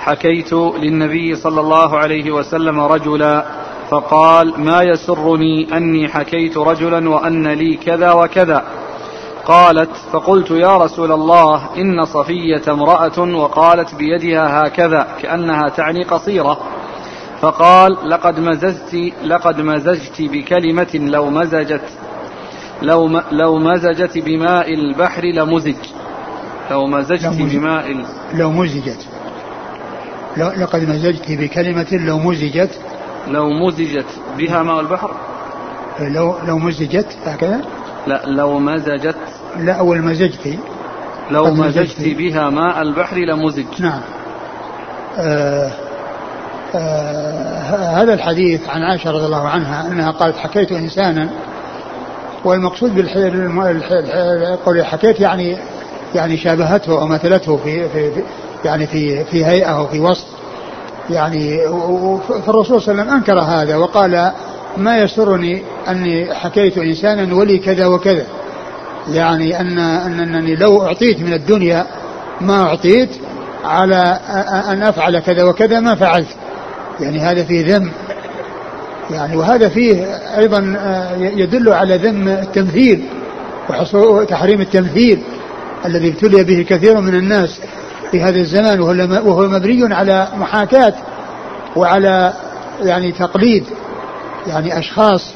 حكيت 0.00 0.52
للنبي 0.52 1.36
صلى 1.36 1.60
الله 1.60 1.98
عليه 1.98 2.30
وسلم 2.30 2.80
رجلا 2.80 3.44
فقال 3.92 4.60
ما 4.60 4.82
يسرني 4.82 5.76
أني 5.76 6.08
حكيت 6.08 6.56
رجلا 6.56 7.08
وأن 7.08 7.48
لي 7.48 7.76
كذا 7.76 8.12
وكذا. 8.12 8.64
قالت 9.46 9.90
فقلت 10.12 10.50
يا 10.50 10.76
رسول 10.76 11.12
الله 11.12 11.68
إن 11.76 12.04
صفية 12.04 12.62
امرأة 12.68 13.20
وقالت 13.20 13.94
بيدها 13.94 14.62
هكذا 14.62 15.06
كأنها 15.22 15.68
تعني 15.68 16.02
قصيرة. 16.02 16.60
فقال 17.40 17.96
لقد 18.10 18.40
مزجت 18.40 19.12
لقد 19.24 19.60
مزجت 19.60 20.22
بكلمة 20.22 20.90
لو 20.94 21.30
مزجت 21.30 21.84
لو 22.82 23.20
لو 23.30 23.58
مزجت 23.58 24.18
بماء 24.18 24.74
البحر 24.74 25.24
لمزج. 25.24 25.76
لو 26.70 26.86
مزجت 26.86 27.24
لو. 27.24 27.46
بماء 27.46 28.04
لو 28.34 28.50
مزجت. 28.50 29.06
لو 30.36 30.48
لقد 30.48 30.88
مزجت 30.88 31.30
بكلمة 31.30 31.86
لو 31.92 32.18
مزجت 32.18 32.80
لو 33.28 33.50
مزجت 33.50 34.06
بها 34.38 34.62
ماء 34.62 34.80
البحر؟ 34.80 35.10
لو 36.00 36.34
لو 36.46 36.58
مزجت 36.58 37.16
هكذا؟ 37.24 37.60
لا 38.06 38.22
لو 38.26 38.58
مزجت 38.58 39.16
لا 39.58 39.72
أول 39.72 40.02
مزجت 40.02 40.58
لو 41.30 41.44
مزجت. 41.54 42.00
بها 42.18 42.50
ماء 42.50 42.82
البحر 42.82 43.16
لمزج. 43.16 43.64
نعم. 43.78 44.00
آه 45.18 45.70
آه 46.74 48.02
هذا 48.02 48.14
الحديث 48.14 48.68
عن 48.68 48.82
عائشة 48.82 49.10
رضي 49.10 49.26
الله 49.26 49.48
عنها 49.48 49.86
أنها 49.86 50.10
قالت 50.10 50.36
حكيت 50.36 50.72
إنسانا. 50.72 51.30
والمقصود 52.44 52.94
بالقول 52.94 54.84
حكيت 54.84 55.20
يعني 55.20 55.56
يعني 56.14 56.36
شابهته 56.36 57.00
أو 57.00 57.06
مثلته 57.06 57.56
في, 57.56 57.88
في 57.88 58.10
في- 58.14 58.22
يعني 58.64 58.86
في 58.86 59.24
في 59.24 59.46
هيئة 59.46 59.66
أو 59.66 59.86
في 59.86 60.00
وصف 60.00 60.26
يعني 61.12 61.58
فالرسول 62.46 62.82
صلى 62.82 62.92
الله 62.92 63.02
عليه 63.02 63.02
وسلم 63.02 63.08
أنكر 63.08 63.40
هذا 63.40 63.76
وقال 63.76 64.32
ما 64.76 64.98
يسرني 64.98 65.62
أني 65.88 66.34
حكيت 66.34 66.78
إنسانا 66.78 67.34
ولي 67.34 67.58
كذا 67.58 67.86
وكذا. 67.86 68.26
يعني 69.12 69.60
أن 69.60 69.78
أنني 69.78 70.56
لو 70.56 70.82
أعطيت 70.82 71.20
من 71.20 71.32
الدنيا 71.32 71.86
ما 72.40 72.62
أعطيت 72.62 73.10
على 73.64 74.20
أن 74.68 74.82
أفعل 74.82 75.18
كذا 75.18 75.44
وكذا 75.44 75.80
ما 75.80 75.94
فعلت. 75.94 76.28
يعني 77.00 77.20
هذا 77.20 77.44
فيه 77.44 77.76
ذم. 77.76 77.90
يعني 79.10 79.36
وهذا 79.36 79.68
فيه 79.68 80.04
أيضا 80.38 80.76
آه، 80.78 81.16
يدل 81.16 81.72
على 81.72 81.96
ذم 81.96 82.28
التمثيل 82.28 83.04
وتحريم 83.94 84.60
التمثيل 84.60 85.22
الذي 85.86 86.08
ابتلي 86.08 86.44
به 86.44 86.66
كثير 86.68 87.00
من 87.00 87.14
الناس. 87.14 87.60
في 88.12 88.22
هذا 88.22 88.38
الزمان 88.38 88.80
وهو 88.80 89.48
مبني 89.48 89.94
على 89.94 90.28
محاكاة 90.36 90.94
وعلى 91.76 92.32
يعني 92.82 93.12
تقليد 93.12 93.64
يعني 94.46 94.78
أشخاص 94.78 95.34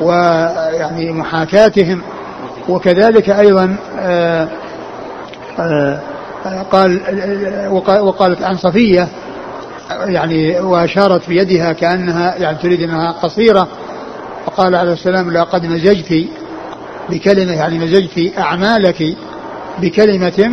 ويعني 0.00 1.12
محاكاتهم. 1.12 2.02
وكذلك 2.68 3.30
أيضا 3.30 3.76
آه، 3.98 4.48
آه، 5.58 6.00
قال 6.72 7.00
وقالت 8.00 8.42
عن 8.42 8.56
صفية 8.56 9.08
يعني 10.06 10.60
وأشارت 10.60 11.28
بيدها 11.28 11.72
كأنها 11.72 12.36
يعني 12.36 12.58
تريد 12.58 12.82
أنها 12.82 13.12
قصيرة 13.12 13.68
وقال 14.46 14.74
عليه 14.74 14.92
السلام 14.92 15.32
لقد 15.32 15.66
مزجت 15.66 16.28
بكلمة 17.08 17.52
يعني 17.52 17.78
مزجت 17.78 18.38
أعمالك 18.38 19.16
بكلمة 19.78 20.50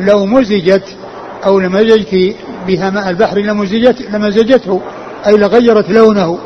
لو 0.00 0.26
مزجت 0.26 0.84
أو 1.46 1.58
لمزجت 1.58 2.34
بها 2.66 2.90
ماء 2.90 3.10
البحر 3.10 3.38
لمزجت 3.38 4.10
لمزجته 4.10 4.80
أي 5.26 5.36
لغيرت 5.36 5.90
لونه 5.90 6.38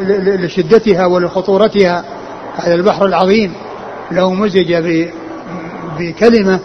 ولشدتها 0.00 1.06
ولخطورتها 1.06 2.04
هذا 2.56 2.74
البحر 2.74 3.06
العظيم 3.06 3.52
لو 4.10 4.30
مزج 4.30 4.74
بكلمة 5.98 6.58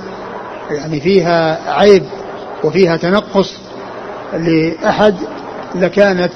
يعني 0.72 1.00
فيها 1.00 1.60
عيب 1.74 2.04
وفيها 2.64 2.98
تنقص 2.98 3.54
لأحد 4.34 5.16
لكانت 5.76 6.32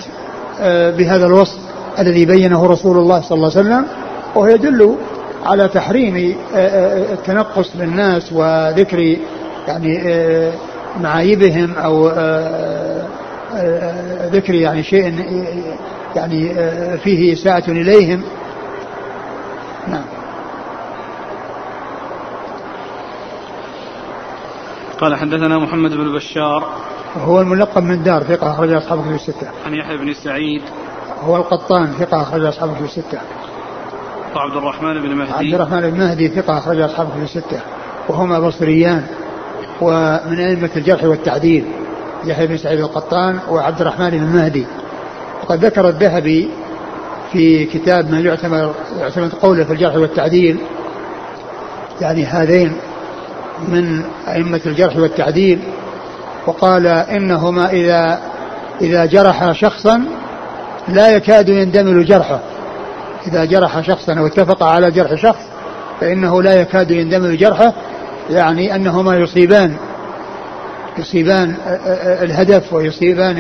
آه، 0.60 0.92
بهذا 0.92 1.26
الوصف 1.26 1.58
الذي 2.00 2.26
بينه 2.26 2.66
رسول 2.66 2.98
الله 2.98 3.22
صلى 3.22 3.36
الله 3.36 3.52
عليه 3.58 3.60
وسلم 3.60 3.86
وهو 4.36 4.48
يدل 4.48 4.96
على 5.46 5.68
تحريم 5.68 6.36
آه، 6.56 6.58
آه، 6.58 7.14
التنقص 7.14 7.78
بالناس 7.78 8.34
وذكر 8.34 9.18
يعني 9.68 10.00
معايبهم 11.02 11.74
أو 11.78 12.10
ذكر 14.32 14.54
يعني 14.54 14.84
شيء 14.84 15.26
يعني 16.16 16.50
فيه 16.98 17.34
إساءة 17.34 17.72
إليهم 17.72 18.24
نعم 19.88 20.06
قال 25.00 25.16
حدثنا 25.16 25.58
محمد 25.58 25.92
بن 25.92 26.14
بشار 26.14 26.68
هو 27.18 27.42
الملقب 27.42 27.84
من 27.84 28.04
دار 28.04 28.24
ثقة 28.24 28.52
أخرج 28.52 28.72
أصحاب 28.72 29.02
كتب 29.02 29.14
الستة. 29.14 29.48
عن 29.66 29.74
يحيى 29.74 29.98
بن 29.98 30.14
سعيد 30.14 30.62
هو 31.24 31.38
القطان 31.38 31.94
ثقة 32.00 32.22
أخرج 32.22 32.46
أصحاب 32.46 32.76
كتب 32.76 32.86
الستة. 32.86 33.20
وعبد 34.36 34.56
الرحمن 34.56 35.02
بن 35.02 35.16
مهدي. 35.16 35.32
عبد 35.34 35.54
الرحمن 35.54 35.90
بن 35.92 36.00
مهدي 36.00 36.28
ثقة 36.28 36.58
أخرج 36.58 36.80
أصحاب 36.80 37.10
كتب 37.10 37.24
الستة. 37.24 37.60
وهما 38.10 38.40
بصريان 38.40 39.04
ومن 39.82 40.40
أئمة 40.40 40.70
الجرح 40.76 41.04
والتعديل 41.04 41.66
يحيى 42.26 42.48
بن 42.48 42.58
سعيد 42.58 42.80
القطان 42.80 43.40
وعبد 43.50 43.82
الرحمن 43.82 44.10
بن 44.10 44.26
مهدي. 44.26 44.66
وقد 45.44 45.66
ذكر 45.66 45.88
الذهبي 45.88 46.50
في 47.32 47.66
كتاب 47.66 48.12
من 48.12 48.26
يعتبر 48.26 48.74
يعتمد 49.00 49.34
قوله 49.34 49.64
في 49.64 49.74
الجرح 49.74 49.96
والتعديل 49.96 50.58
يعني 52.02 52.26
هذين 52.26 52.74
من 53.68 54.04
أئمة 54.28 54.62
الجرح 54.66 54.98
والتعديل. 54.98 55.60
وقال 56.48 56.88
إنهما 56.88 57.72
إذا 57.72 58.20
إذا 58.82 59.06
جرح 59.06 59.52
شخصا 59.52 60.06
لا 60.88 61.16
يكاد 61.16 61.50
يندمل 61.50 62.06
جرحه. 62.06 62.40
إذا 63.28 63.46
جرح 63.46 63.82
شخصا 63.82 64.14
أو 64.14 64.26
اتفق 64.28 64.64
على 64.64 64.92
جرح 64.92 65.16
شخص 65.16 65.42
فإنه 66.02 66.42
لا 66.42 66.62
يكاد 66.62 66.92
يندمل 66.92 67.38
جرحه 67.38 67.74
يعني 68.30 68.76
أنهما 68.76 69.18
يصيبان 69.18 69.76
يصيبان 70.98 71.56
الهدف 72.22 72.74
ويصيبان 72.74 73.36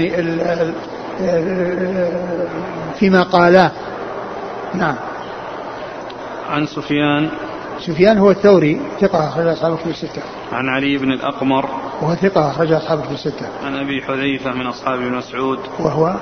فيما 2.99 3.23
قالاه 3.23 3.71
نعم 4.73 4.95
عن 6.49 6.65
سفيان 6.65 7.29
سفيان 7.79 8.17
هو 8.17 8.31
الثوري 8.31 8.81
ثقة 9.01 9.27
أخرج 9.27 9.47
أصحاب 9.47 9.77
في 9.77 9.89
الستة. 9.89 10.21
عن 10.51 10.69
علي 10.69 10.97
بن 10.97 11.11
الأقمر 11.11 11.69
وهو 12.01 12.15
ثقة 12.15 12.49
أخرج 12.49 12.71
أصحاب 12.71 13.03
في 13.03 13.11
الستة. 13.11 13.45
عن 13.65 13.75
أبي 13.75 14.01
حذيفة 14.01 14.51
من 14.51 14.67
أصحاب 14.67 14.99
ابن 14.99 15.11
مسعود 15.11 15.59
وهو 15.79 16.15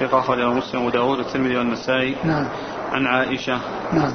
ثقة 0.00 0.18
أخرجه 0.18 0.52
مسلم 0.52 0.84
وداود 0.84 1.18
والترمذي 1.18 1.56
والنسائي. 1.56 2.16
نعم. 2.24 2.46
عن 2.96 3.06
عائشة. 3.06 3.60
نعم. 3.92 4.12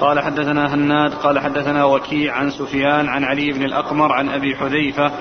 قال 0.00 0.20
حدثنا 0.20 0.74
هناد 0.74 1.14
قال 1.14 1.38
حدثنا 1.38 1.84
وكيع 1.84 2.34
عن 2.34 2.50
سفيان 2.50 3.08
عن 3.08 3.24
علي 3.24 3.52
بن 3.52 3.62
الأقمر 3.62 4.12
عن 4.12 4.28
أبي 4.28 4.56
حذيفة 4.56 5.12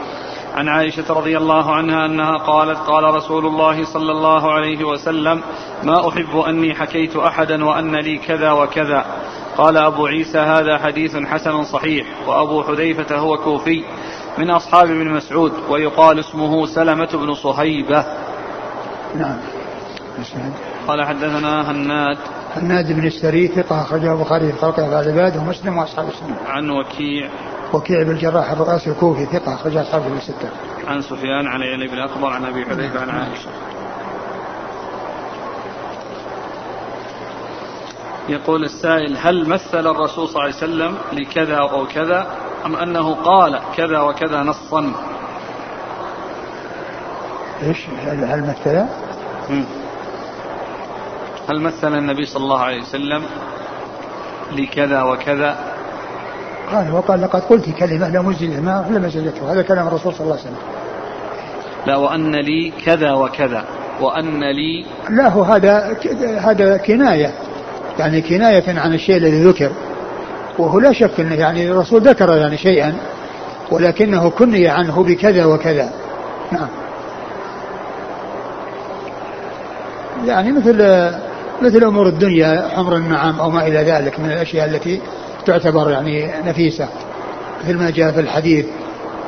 عن 0.55 0.69
عائشة 0.69 1.13
رضي 1.13 1.37
الله 1.37 1.75
عنها 1.75 2.05
أنها 2.05 2.37
قالت 2.37 2.77
قال 2.77 3.03
رسول 3.03 3.45
الله 3.45 3.85
صلى 3.85 4.11
الله 4.11 4.53
عليه 4.53 4.83
وسلم 4.83 5.41
ما 5.83 6.09
أحب 6.09 6.37
أني 6.37 6.75
حكيت 6.75 7.15
أحدا 7.15 7.65
وأن 7.65 7.95
لي 7.95 8.17
كذا 8.17 8.51
وكذا 8.51 9.05
قال 9.57 9.77
أبو 9.77 10.05
عيسى 10.05 10.39
هذا 10.39 10.77
حديث 10.77 11.15
حسن 11.15 11.63
صحيح 11.63 12.07
وأبو 12.27 12.63
حذيفة 12.63 13.15
هو 13.17 13.37
كوفي 13.37 13.83
من 14.37 14.49
أصحاب 14.49 14.85
ابن 14.85 15.09
مسعود 15.09 15.53
ويقال 15.69 16.19
اسمه 16.19 16.65
سلمة 16.65 17.09
بن 17.13 17.33
صهيبة. 17.33 18.05
نعم. 19.15 19.37
قال 20.87 21.05
حدثنا 21.05 21.71
هناد. 21.71 22.17
هناد 22.57 22.91
بن 22.91 23.07
السري 23.07 23.47
ثقة 23.47 23.81
أخرجه 23.81 24.13
البخاري 24.13 24.51
في 24.51 24.57
خلق 24.57 24.79
أفعال 24.79 25.09
العباد 25.09 25.37
ومسلم 25.37 25.77
وأصحاب 25.77 26.07
السنة. 26.07 26.37
عن 26.45 26.69
وكيع 26.69 27.29
وكيع 27.73 28.03
بن 28.03 28.11
الجراح 28.11 28.51
الرؤاسي 28.51 28.89
الكوفي 28.89 29.25
ثقة 29.25 29.53
أخرج 29.53 29.77
أصحابه 29.77 30.07
الستة. 30.17 30.49
عن 30.87 31.01
سفيان 31.01 31.47
عن 31.47 31.61
علي 31.61 31.87
بن 31.87 31.99
أكبر 31.99 32.27
عن 32.27 32.45
أبي 32.45 32.65
حذيفة 32.65 33.01
عن 33.01 33.09
عائشة. 33.09 33.49
يقول 38.29 38.63
السائل 38.63 39.17
هل 39.17 39.49
مثل 39.49 39.87
الرسول 39.87 40.27
صلى 40.27 40.35
الله 40.35 40.41
عليه 40.43 40.55
وسلم 40.55 40.97
لكذا 41.13 41.55
أو 41.55 41.87
كذا 41.87 42.27
أم 42.65 42.75
أنه 42.75 43.15
قال 43.15 43.59
كذا 43.75 44.01
وكذا 44.01 44.43
نصا 44.43 44.93
إيش 47.63 47.87
هل 48.05 48.41
مثل 48.41 48.85
هل 51.49 51.61
مثل 51.61 51.97
النبي 51.97 52.25
صلى 52.25 52.43
الله 52.43 52.59
عليه 52.59 52.81
وسلم 52.81 53.23
لكذا 54.51 55.03
وكذا؟ 55.03 55.57
قال 56.71 56.93
وقال 56.93 57.21
لقد 57.21 57.41
قلت 57.41 57.69
كلمة 57.69 58.09
لم 58.09 58.29
أزل 58.29 58.61
ما 58.61 58.85
لم 58.89 59.09
زلته 59.09 59.53
هذا 59.53 59.61
كلام 59.61 59.87
الرسول 59.87 60.13
صلى 60.13 60.21
الله 60.21 60.37
عليه 60.37 60.43
وسلم. 60.43 60.57
لا 61.85 61.97
وأن 61.97 62.35
لي 62.35 62.73
كذا 62.85 63.13
وكذا 63.13 63.63
وأن 64.01 64.39
لي 64.43 64.85
لا 65.09 65.29
هو 65.29 65.43
هذا 65.43 65.97
هذا 66.39 66.77
كناية. 66.77 67.33
يعني 67.99 68.21
كناية 68.21 68.79
عن 68.79 68.93
الشيء 68.93 69.17
الذي 69.17 69.43
ذكر. 69.43 69.71
وهو 70.59 70.79
لا 70.79 70.93
شك 70.93 71.19
أنه 71.19 71.35
يعني 71.35 71.71
الرسول 71.71 72.01
ذكر 72.01 72.37
يعني 72.37 72.57
شيئا 72.57 72.97
ولكنه 73.71 74.29
كني 74.29 74.67
عنه 74.67 75.03
بكذا 75.03 75.45
وكذا. 75.45 75.91
نعم. 76.51 76.67
يعني 80.25 80.51
مثل 80.51 80.81
مثل 81.61 81.83
أمور 81.83 82.07
الدنيا 82.07 82.69
حمر 82.75 82.95
النعم 82.95 83.39
أو 83.39 83.49
ما 83.49 83.67
إلى 83.67 83.77
ذلك 83.77 84.19
من 84.19 84.31
الأشياء 84.31 84.65
التي 84.65 85.01
تعتبر 85.45 85.91
يعني 85.91 86.31
نفيسة 86.45 86.87
مثل 87.63 87.77
ما 87.77 87.89
جاء 87.89 88.11
في 88.11 88.19
الحديث 88.19 88.65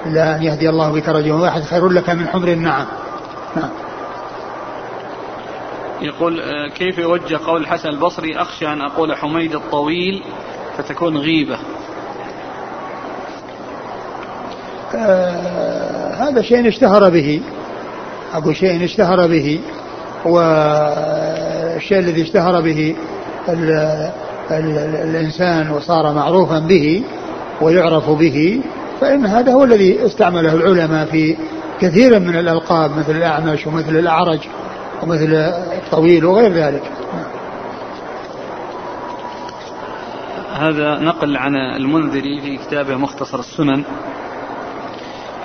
لا 0.05 0.35
أن 0.35 0.43
يهدي 0.43 0.69
الله 0.69 0.91
بك 0.91 1.09
رجلا 1.09 1.33
واحد 1.33 1.63
خير 1.63 1.89
لك 1.89 2.09
من 2.09 2.27
حمر 2.27 2.47
النعم. 2.47 2.85
نعم. 3.55 3.69
يقول 6.01 6.41
آه، 6.41 6.69
كيف 6.75 6.97
يوجه 6.97 7.39
قول 7.45 7.61
الحسن 7.61 7.89
البصري 7.89 8.37
أخشى 8.37 8.67
أن 8.67 8.81
أقول 8.81 9.15
حميد 9.15 9.55
الطويل 9.55 10.23
فتكون 10.77 11.17
غيبة؟ 11.17 11.57
آه 14.95 16.13
هذا 16.13 16.41
شيء 16.41 16.67
اشتهر 16.67 17.09
به 17.09 17.41
أقول 18.33 18.55
شيء 18.55 18.83
اشتهر 18.83 19.27
به 19.27 19.59
والشيء 21.79 21.99
الذي 21.99 22.21
اشتهر 22.21 22.61
به 22.61 22.95
ال 23.49 23.69
ال 24.51 24.77
الإنسان 25.09 25.71
وصار 25.71 26.13
معروفا 26.13 26.59
به 26.59 27.03
ويعرف 27.61 28.09
به 28.09 28.61
فإن 29.01 29.25
هذا 29.25 29.53
هو 29.53 29.63
الذي 29.63 30.05
استعمله 30.05 30.53
العلماء 30.53 31.05
في 31.05 31.37
كثيرا 31.81 32.19
من 32.19 32.35
الألقاب 32.35 32.97
مثل 32.97 33.11
الأعمش 33.11 33.67
ومثل 33.67 33.97
الأعرج 33.97 34.39
ومثل 35.03 35.33
الطويل 35.33 36.25
وغير 36.25 36.51
ذلك. 36.51 36.83
هذا 40.53 40.99
نقل 40.99 41.37
عن 41.37 41.55
المنذري 41.55 42.41
في 42.41 42.57
كتابه 42.57 42.95
مختصر 42.95 43.39
السنن 43.39 43.83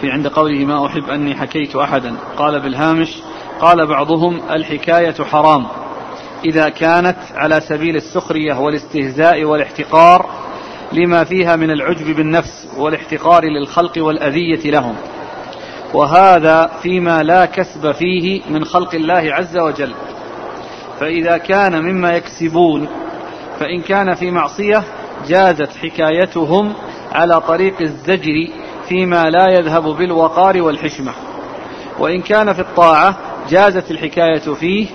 في 0.00 0.10
عند 0.10 0.26
قوله 0.26 0.64
ما 0.64 0.86
أحب 0.86 1.10
أني 1.10 1.34
حكيت 1.34 1.76
أحدا 1.76 2.14
قال 2.36 2.60
بالهامش 2.60 3.16
قال 3.60 3.86
بعضهم 3.86 4.40
الحكاية 4.50 5.24
حرام 5.24 5.66
إذا 6.44 6.68
كانت 6.68 7.16
على 7.34 7.60
سبيل 7.60 7.96
السخرية 7.96 8.54
والاستهزاء 8.54 9.44
والاحتقار 9.44 10.30
لما 10.92 11.24
فيها 11.24 11.56
من 11.56 11.70
العجب 11.70 12.16
بالنفس 12.16 12.68
والاحتقار 12.76 13.44
للخلق 13.44 13.92
والأذية 13.96 14.70
لهم. 14.70 14.94
وهذا 15.94 16.70
فيما 16.82 17.22
لا 17.22 17.46
كسب 17.46 17.92
فيه 17.92 18.40
من 18.50 18.64
خلق 18.64 18.94
الله 18.94 19.34
عز 19.34 19.58
وجل. 19.58 19.94
فإذا 21.00 21.36
كان 21.36 21.82
مما 21.82 22.12
يكسبون 22.12 22.88
فإن 23.60 23.82
كان 23.82 24.14
في 24.14 24.30
معصية 24.30 24.82
جازت 25.28 25.76
حكايتهم 25.76 26.72
على 27.12 27.40
طريق 27.40 27.80
الزجر 27.80 28.48
فيما 28.88 29.24
لا 29.24 29.58
يذهب 29.58 29.82
بالوقار 29.82 30.62
والحشمة. 30.62 31.12
وإن 31.98 32.20
كان 32.22 32.52
في 32.52 32.60
الطاعة 32.60 33.16
جازت 33.48 33.90
الحكاية 33.90 34.54
فيه 34.54 34.86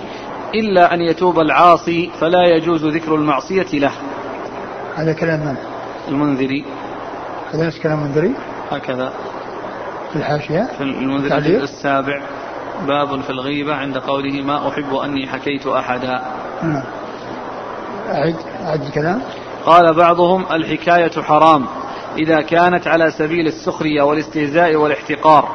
إلا 0.54 0.94
أن 0.94 1.00
يتوب 1.00 1.40
العاصي 1.40 2.10
فلا 2.20 2.44
يجوز 2.44 2.84
ذكر 2.84 3.14
المعصية 3.14 3.66
له. 3.72 3.92
هذا 4.96 5.12
كلام 5.12 5.40
من؟ 5.40 5.56
المنذري. 6.08 6.64
هذا 7.52 7.66
نفس 7.66 7.78
كلام 7.78 7.98
المنذري؟ 7.98 8.34
هكذا. 8.70 9.12
في 10.12 10.16
الحاشية؟ 10.16 10.68
في 10.78 10.80
المنذري 10.80 11.56
السابع. 11.56 12.22
باب 12.86 13.20
في 13.20 13.30
الغيبة 13.30 13.74
عند 13.74 13.98
قوله 13.98 14.42
ما 14.42 14.68
أحب 14.68 14.94
أني 14.94 15.26
حكيت 15.26 15.66
أحدا. 15.66 16.22
نعم. 16.62 16.82
أعد 18.08 18.36
أعد 18.66 18.82
الكلام. 18.82 19.22
قال 19.66 19.94
بعضهم 19.94 20.44
الحكاية 20.52 21.22
حرام 21.22 21.66
إذا 22.18 22.40
كانت 22.40 22.86
على 22.86 23.10
سبيل 23.10 23.46
السخرية 23.46 24.02
والاستهزاء 24.02 24.76
والاحتقار 24.76 25.48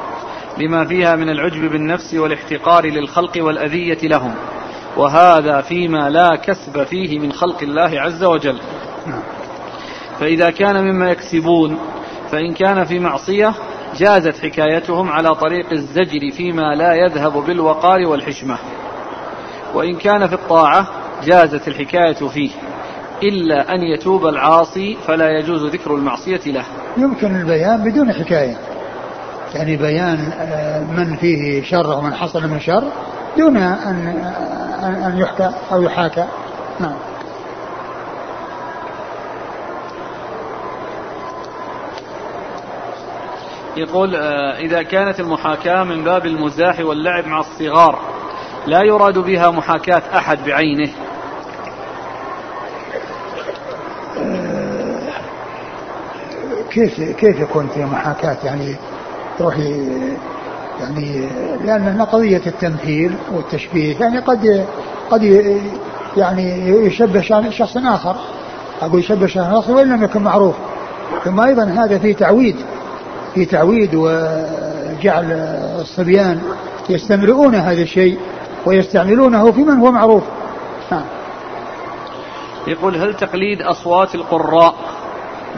لما 0.58 0.84
فيها 0.84 1.16
من 1.16 1.28
العجب 1.28 1.70
بالنفس 1.70 2.14
والاحتقار 2.14 2.86
للخلق 2.86 3.32
والأذية 3.36 3.98
لهم. 4.02 4.34
وهذا 4.96 5.60
فيما 5.60 6.10
لا 6.10 6.36
كسب 6.36 6.84
فيه 6.84 7.18
من 7.18 7.32
خلق 7.32 7.62
الله 7.62 8.00
عز 8.00 8.24
وجل. 8.24 8.58
فإذا 10.20 10.50
كان 10.50 10.84
مما 10.84 11.10
يكسبون 11.10 11.78
فإن 12.30 12.54
كان 12.54 12.84
في 12.84 12.98
معصية 12.98 13.54
جازت 13.96 14.38
حكايتهم 14.38 15.10
على 15.10 15.34
طريق 15.34 15.72
الزجر 15.72 16.30
فيما 16.36 16.74
لا 16.74 16.94
يذهب 16.94 17.32
بالوقار 17.32 18.06
والحشمة. 18.06 18.58
وإن 19.74 19.96
كان 19.96 20.26
في 20.26 20.34
الطاعة 20.34 20.88
جازت 21.24 21.68
الحكاية 21.68 22.28
فيه. 22.28 22.50
إلا 23.22 23.74
أن 23.74 23.82
يتوب 23.82 24.26
العاصي 24.26 24.96
فلا 25.06 25.38
يجوز 25.38 25.64
ذكر 25.64 25.94
المعصية 25.94 26.40
له. 26.46 26.64
يمكن 26.96 27.36
البيان 27.36 27.90
بدون 27.90 28.12
حكاية. 28.12 28.56
يعني 29.54 29.76
بيان 29.76 30.32
آه، 30.38 30.80
من 30.80 31.16
فيه 31.16 31.62
شر 31.62 31.98
ومن 31.98 32.14
حصل 32.14 32.48
من 32.48 32.60
شر 32.60 32.84
دون 33.36 33.56
أن 33.56 34.06
أن 34.84 35.18
يحكى 35.18 35.50
أو 35.72 35.82
يحاكى. 35.82 36.24
نعم. 36.80 36.96
يقول 43.76 44.16
آه، 44.16 44.58
إذا 44.58 44.82
كانت 44.82 45.20
المحاكاة 45.20 45.84
من 45.84 46.04
باب 46.04 46.26
المزاح 46.26 46.80
واللعب 46.80 47.26
مع 47.26 47.40
الصغار 47.40 47.98
لا 48.66 48.82
يراد 48.82 49.18
بها 49.18 49.50
محاكاة 49.50 50.02
أحد 50.14 50.38
بعينه. 50.46 50.90
كيف 56.70 57.00
كيف 57.00 57.40
يكون 57.40 57.68
في 57.68 57.84
محاكاة؟ 57.84 58.36
يعني 58.44 58.76
تروحي 59.38 59.90
يعني 60.80 61.28
لأن 61.64 62.02
قضية 62.12 62.42
التمثيل 62.46 63.14
والتشبيه 63.32 63.96
يعني 64.00 64.18
قد 64.18 64.66
قد 65.10 65.22
يعني 66.16 66.68
يشبه 66.68 67.20
شخص 67.50 67.76
آخر. 67.76 68.16
أقول 68.82 69.00
يشبه 69.00 69.26
شخص 69.26 69.46
آخر 69.46 69.72
وإن 69.72 69.88
لم 69.88 70.04
يكن 70.04 70.22
معروف. 70.22 70.54
ثم 71.24 71.40
أيضا 71.40 71.64
هذا 71.64 71.98
في 71.98 72.14
تعويد 72.14 72.56
في 73.34 73.44
تعويد 73.44 73.94
وجعل 73.94 75.32
الصبيان 75.80 76.42
يستمرئون 76.88 77.54
هذا 77.54 77.82
الشيء 77.82 78.18
ويستعملونه 78.66 79.52
في 79.52 79.60
من 79.60 79.78
هو 79.78 79.90
معروف. 79.90 80.22
نعم. 80.90 81.04
يقول 82.66 82.96
هل 82.96 83.14
تقليد 83.14 83.62
أصوات 83.62 84.14
القراء 84.14 84.74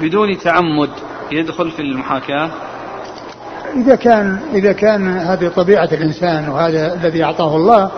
بدون 0.00 0.38
تعمد 0.38 0.90
يدخل 1.32 1.70
في 1.70 1.82
المحاكاة؟ 1.82 2.50
إذا 3.76 3.94
كان 3.94 4.38
إذا 4.54 4.72
كان 4.72 5.08
هذه 5.08 5.48
طبيعة 5.56 5.88
الإنسان 5.92 6.48
وهذا 6.48 6.94
الذي 6.94 7.24
أعطاه 7.24 7.56
الله 7.56 7.90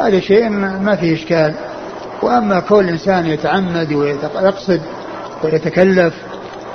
هذا 0.00 0.20
شيء 0.20 0.48
ما 0.48 0.96
فيه 0.96 1.14
إشكال. 1.14 1.54
وأما 2.22 2.60
كل 2.60 2.88
إنسان 2.88 3.26
يتعمد 3.26 3.92
ويقصد 3.92 4.80
ويتكلف 5.44 6.14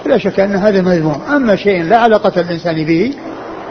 لا 0.05 0.17
شك 0.17 0.39
أن 0.39 0.55
هذا 0.55 0.81
مذموم. 0.81 1.21
أما 1.35 1.55
شيء 1.55 1.83
لا 1.83 1.97
علاقة 1.97 2.41
الإنسان 2.41 2.85
به 2.85 3.13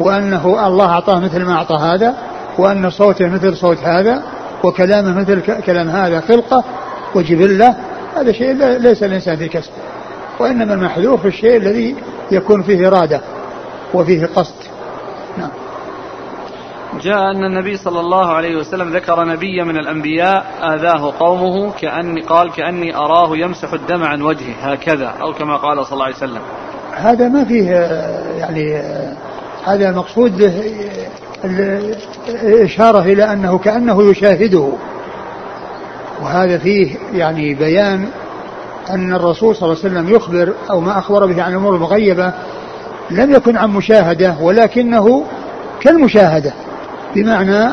وأنه 0.00 0.66
الله 0.66 0.86
أعطاه 0.86 1.20
مثل 1.20 1.42
ما 1.42 1.52
أعطى 1.52 1.74
هذا 1.74 2.14
وأن 2.58 2.90
صوته 2.90 3.28
مثل 3.28 3.56
صوت 3.56 3.78
هذا 3.78 4.22
وكلامه 4.64 5.20
مثل 5.20 5.40
كلام 5.66 5.88
هذا 5.88 6.20
خلقة 6.20 6.64
وجبلة 7.14 7.76
هذا 8.16 8.32
شيء 8.32 8.52
ليس 8.78 9.02
الإنسان 9.02 9.36
في 9.36 9.48
كسبه 9.48 9.74
وإنما 10.38 10.74
المحذوف 10.74 11.26
الشيء 11.26 11.56
الذي 11.56 11.96
يكون 12.30 12.62
فيه 12.62 12.88
إرادة 12.88 13.20
وفيه 13.94 14.26
قصد. 14.26 14.54
نعم. 15.38 15.50
جاء 17.00 17.30
أن 17.30 17.44
النبي 17.44 17.76
صلى 17.76 18.00
الله 18.00 18.26
عليه 18.26 18.56
وسلم 18.56 18.96
ذكر 18.96 19.24
نبيا 19.24 19.64
من 19.64 19.76
الأنبياء 19.78 20.46
آذاه 20.62 21.12
قومه 21.18 21.72
كأني 21.72 22.20
قال 22.20 22.52
كأني 22.52 22.96
أراه 22.96 23.36
يمسح 23.36 23.72
الدم 23.72 24.02
عن 24.02 24.22
وجهه 24.22 24.54
هكذا 24.60 25.06
أو 25.22 25.32
كما 25.32 25.56
قال 25.56 25.86
صلى 25.86 25.92
الله 25.92 26.04
عليه 26.04 26.16
وسلم. 26.16 26.42
هذا 26.96 27.28
ما 27.28 27.44
فيه 27.44 27.70
يعني 28.38 28.82
هذا 29.64 29.88
المقصود 29.88 30.52
الإشارة 32.42 33.00
إلى 33.00 33.32
أنه 33.32 33.58
كأنه 33.58 34.10
يشاهده. 34.10 34.72
وهذا 36.22 36.58
فيه 36.58 36.96
يعني 37.12 37.54
بيان 37.54 38.08
أن 38.90 39.14
الرسول 39.14 39.56
صلى 39.56 39.72
الله 39.72 39.84
عليه 39.84 39.94
وسلم 39.94 40.14
يخبر 40.14 40.52
أو 40.70 40.80
ما 40.80 40.98
أخبر 40.98 41.26
به 41.26 41.42
عن 41.42 41.52
الأمور 41.52 41.74
المغيبة 41.74 42.32
لم 43.12 43.32
يكن 43.32 43.56
عن 43.56 43.70
مشاهدة 43.70 44.34
ولكنه 44.40 45.24
كالمشاهدة 45.80 46.52
بمعنى 47.14 47.68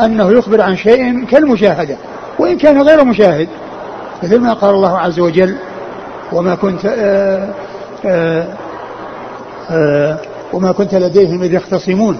أنه 0.00 0.30
يخبر 0.30 0.60
عن 0.60 0.76
شيء 0.76 1.24
كالمشاهدة 1.24 1.96
وإن 2.38 2.58
كان 2.58 2.82
غير 2.82 3.04
مشاهد 3.04 3.48
مثل 4.22 4.40
ما 4.40 4.52
قال 4.52 4.74
الله 4.74 4.98
عز 4.98 5.20
وجل 5.20 5.56
وما 6.32 6.54
كنت 6.54 6.84
آآ 6.84 6.92
آه، 6.94 7.48
آآ 8.04 8.40
آه، 8.40 8.46
آآ 9.70 10.12
آه، 10.12 10.18
وما 10.52 10.72
كنت 10.72 10.94
لديهم 10.94 11.42
إذ 11.42 11.54
يختصمون. 11.54 12.18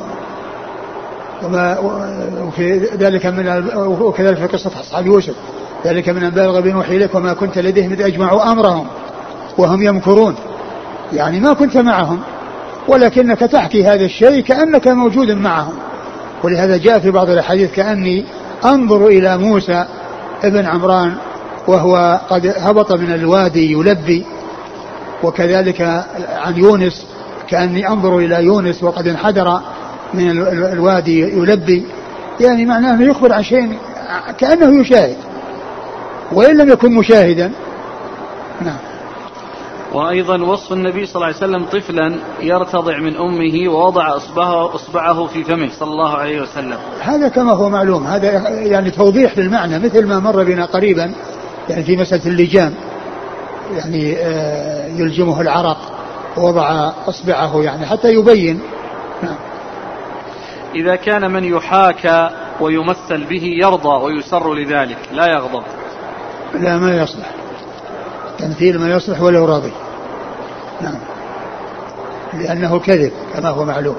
وما 1.43 1.79
وفي 2.43 2.79
ذلك 2.79 3.27
من 3.27 3.65
وكذلك 3.77 4.37
في 4.37 4.47
قصة 4.47 4.71
أصحاب 4.81 5.07
يوسف 5.07 5.35
ذلك 5.85 6.09
من 6.09 6.25
أنباء 6.25 6.45
الغيب 6.45 6.67
نوحي 6.67 6.97
إليك 6.97 7.15
وما 7.15 7.33
كنت 7.33 7.59
لديهم 7.59 7.93
إذ 7.93 8.03
أجمعوا 8.03 8.53
أمرهم 8.53 8.87
وهم 9.59 9.83
يمكرون. 9.83 10.35
يعني 11.13 11.41
ما 11.41 11.53
كنت 11.53 11.77
معهم 11.77 12.21
ولكنك 12.89 13.41
تحكي 13.41 13.85
هذا 13.85 14.05
الشيء 14.05 14.41
كأنك 14.41 14.89
موجود 14.89 15.31
معهم. 15.31 15.75
ولهذا 16.43 16.77
جاء 16.77 16.99
في 16.99 17.11
بعض 17.11 17.31
الأحاديث 17.31 17.75
كأني 17.75 18.25
أنظر 18.65 19.07
إلى 19.07 19.39
موسى 19.39 19.85
ابن 20.45 20.67
عمران 20.67 21.15
وهو 21.67 22.21
قد 22.31 22.55
هبط 22.59 22.93
من 22.93 23.15
الوادي 23.15 23.73
يلبي 23.73 24.25
وكذلك 25.23 26.05
عن 26.29 26.57
يونس 26.57 27.07
كأني 27.49 27.89
أنظر 27.89 28.19
إلى 28.19 28.45
يونس 28.45 28.83
وقد 28.83 29.09
انحدر 29.09 29.61
من 30.15 30.31
الوادي 30.73 31.21
يلبي. 31.21 31.85
يعني 32.41 32.67
معناه 32.67 32.95
أنه 32.95 33.05
يخبر 33.05 33.33
عن 33.33 33.43
شيء 33.43 33.79
كأنه 34.39 34.81
يشاهد 34.81 35.17
وإن 36.33 36.57
لم 36.57 36.69
يكن 36.69 36.95
مشاهدا. 36.95 37.53
نعم. 38.61 38.94
وأيضا 39.95 40.43
وصف 40.43 40.73
النبي 40.73 41.07
صلى 41.07 41.15
الله 41.15 41.27
عليه 41.27 41.37
وسلم 41.37 41.65
طفلا 41.65 42.17
يرتضع 42.41 42.99
من 42.99 43.17
أمه 43.17 43.69
ووضع 43.69 44.17
إصبعه, 44.17 44.75
إصبعه 44.75 45.27
في 45.27 45.45
فمه 45.45 45.71
صلى 45.79 45.91
الله 45.91 46.17
عليه 46.17 46.43
وسلم. 46.43 46.79
هذا 47.01 47.29
كما 47.29 47.53
هو 47.53 47.69
معلوم. 47.69 48.07
هذا 48.07 48.49
يعني 48.49 48.91
توضيح 48.91 49.39
للمعنى 49.39 49.79
مثل 49.79 50.07
ما 50.07 50.19
مر 50.19 50.45
بنا 50.45 50.65
قريبا 50.65 51.13
يعني 51.69 51.83
في 51.83 51.97
مسألة 51.97 52.27
اللجام. 52.27 52.75
يعني 53.77 54.17
آه، 54.19 54.87
يلجمه 54.87 55.41
العرق 55.41 55.79
ووضع 56.37 56.93
إصبعه 57.09 57.63
يعني 57.63 57.87
حتى 57.87 58.15
يبين. 58.15 58.61
نعم. 59.23 59.37
إذا 60.75 60.97
كان 60.97 61.31
من 61.31 61.45
يحاكى 61.45 62.31
ويمثل 62.61 63.25
به 63.25 63.43
يرضى 63.45 64.05
ويسر 64.05 64.55
لذلك 64.55 64.99
لا 65.13 65.27
يغضب. 65.27 65.63
لا 66.55 66.79
ما 66.79 66.97
يصلح. 66.97 67.31
تمثيل 68.39 68.79
ما 68.79 68.91
يصلح 68.91 69.21
ولو 69.21 69.45
راضي. 69.45 69.73
نعم. 70.81 70.99
لأنه 72.33 72.79
كذب 72.79 73.13
كما 73.35 73.49
هو 73.49 73.65
معلوم. 73.65 73.97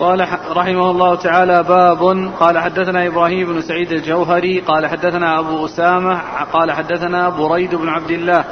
قال 0.00 0.26
رحمه 0.56 0.90
الله 0.90 1.14
تعالى 1.14 1.62
باب 1.62 2.30
قال 2.40 2.58
حدثنا 2.58 3.06
إبراهيم 3.06 3.46
بن 3.46 3.60
سعيد 3.60 3.92
الجوهري 3.92 4.60
قال 4.60 4.86
حدثنا 4.86 5.38
أبو 5.38 5.64
أسامة 5.64 6.20
قال 6.52 6.72
حدثنا 6.72 7.28
بريد 7.28 7.74
بن 7.74 7.88
عبد 7.88 8.10
الله 8.10 8.44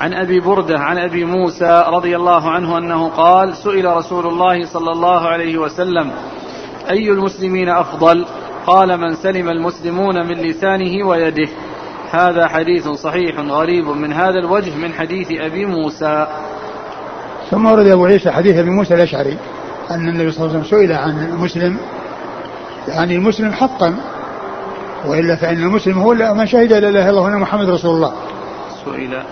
عن 0.00 0.14
أبي 0.14 0.40
بردة 0.40 0.78
عن 0.78 0.98
أبي 0.98 1.24
موسى 1.24 1.84
رضي 1.88 2.16
الله 2.16 2.50
عنه 2.50 2.78
أنه 2.78 3.08
قال 3.08 3.56
سئل 3.56 3.96
رسول 3.96 4.26
الله 4.26 4.66
صلى 4.66 4.92
الله 4.92 5.28
عليه 5.28 5.58
وسلم 5.58 6.12
أي 6.90 7.10
المسلمين 7.10 7.68
أفضل؟ 7.68 8.26
قال 8.66 9.00
من 9.00 9.14
سلم 9.14 9.48
المسلمون 9.48 10.26
من 10.26 10.34
لسانه 10.34 11.06
ويده. 11.06 11.48
هذا 12.14 12.48
حديث 12.48 12.88
صحيح 12.88 13.38
غريب 13.38 13.88
من 13.88 14.12
هذا 14.12 14.38
الوجه 14.38 14.76
من 14.76 14.92
حديث 14.92 15.28
أبي 15.30 15.66
موسى. 15.66 16.26
ثم 17.50 17.66
ورد 17.66 17.86
أبو 17.86 18.06
عيسى 18.06 18.30
حديث 18.30 18.56
أبي 18.56 18.70
موسى 18.70 18.94
الأشعري 18.94 19.36
أن 19.90 20.08
النبي 20.08 20.30
صلى 20.30 20.46
الله 20.46 20.56
عليه 20.56 20.66
وسلم 20.66 20.78
سئل 20.80 20.92
عن 20.92 21.24
المسلم 21.24 21.76
يعني 22.88 23.14
المسلم 23.14 23.52
حقا 23.52 23.94
وإلا 25.06 25.36
فإن 25.36 25.62
المسلم 25.62 25.98
هو 25.98 26.14
من 26.14 26.46
شهد 26.46 26.72
لا 26.72 26.78
إله 26.78 26.88
إلا 26.88 27.10
الله 27.10 27.22
وأن 27.22 27.36
محمد 27.36 27.70
رسول 27.70 27.94
الله. 27.94 28.12
سئل 28.84 29.22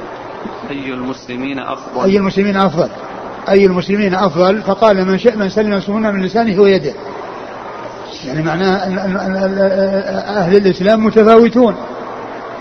أي 0.71 0.93
المسلمين 0.93 1.59
أفضل؟ 1.59 2.05
أي 2.05 2.17
المسلمين 2.17 2.57
أفضل؟ 2.57 2.89
أي 3.49 3.67
المسلمين 3.67 4.15
أفضل؟ 4.15 4.63
فقال 4.63 5.05
من 5.05 5.19
شاء 5.19 5.37
من 5.37 5.49
سلم 5.49 5.73
المسلمون 5.73 6.15
من 6.15 6.23
لسانه 6.23 6.61
ويده. 6.61 6.93
يعني 8.27 8.43
معناه 8.43 8.87
أن 8.87 8.99
أهل 10.37 10.57
الإسلام 10.57 11.05
متفاوتون. 11.05 11.77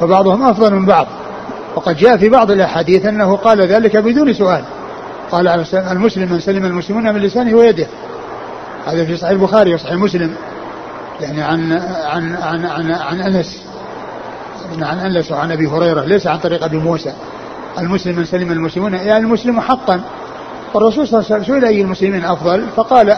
وبعضهم 0.02 0.44
أفضل 0.44 0.74
من 0.74 0.86
بعض. 0.86 1.08
وقد 1.76 1.98
جاء 1.98 2.18
في 2.18 2.30
بعض 2.30 2.52
الأحاديث 2.52 3.06
أنه 3.06 3.36
قال 3.36 3.62
ذلك 3.62 3.98
بدون 3.98 4.34
سؤال. 4.34 4.64
قال 5.32 5.48
المسلم 5.74 6.32
من 6.32 6.40
سلم 6.40 6.66
المسلمون 6.66 7.14
من 7.14 7.22
لسانه 7.22 7.58
ويده. 7.58 7.88
هذا 8.86 9.06
في 9.06 9.18
صحيح 9.18 9.32
البخاري 9.32 9.74
وصحيح 9.74 9.94
مسلم. 9.94 10.34
يعني 11.22 11.42
عن 11.42 11.72
عن 12.06 12.36
عن 12.36 12.66
عن, 12.66 12.92
عن 12.92 13.22
أنس. 13.22 13.64
عن 14.82 14.98
أنس 15.00 15.32
وعن 15.32 15.52
أبي 15.52 15.68
هريرة. 15.68 16.02
ليس 16.02 16.28
عن 16.28 16.40
طريق 16.40 16.64
أبي 16.64 16.78
موسى. 16.78 17.14
المسلم 17.80 18.16
من 18.16 18.26
سلم 18.26 18.52
المسلمون. 18.52 18.94
يعني 18.94 19.18
المسلم 19.18 19.62
حقا. 19.62 20.02
والرسول 20.74 21.08
صلى 21.08 21.20
الله 21.20 21.32
عليه 21.32 21.44
وسلم 21.44 21.56
سئل 21.56 21.66
أي 21.66 21.82
المسلمين 21.82 22.26
أفضل؟ 22.26 22.66
فقال 22.76 23.18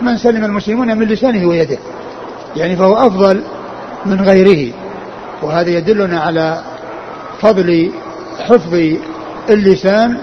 من 0.00 0.16
سلم 0.16 0.44
المسلمون 0.44 0.98
من 0.98 1.06
لسانه 1.06 1.48
ويده. 1.48 1.78
يعني 2.56 2.76
فهو 2.76 2.96
أفضل 2.96 3.42
من 4.06 4.20
غيره. 4.20 4.74
وهذا 5.42 5.70
يدلنا 5.70 6.20
على 6.20 6.62
فضل 7.40 7.92
حفظ 8.38 8.74
اللسان 9.50 10.18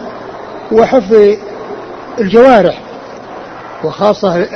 وحفظ 0.72 1.16
الجوارح 2.20 2.82
وخاصة 3.84 4.48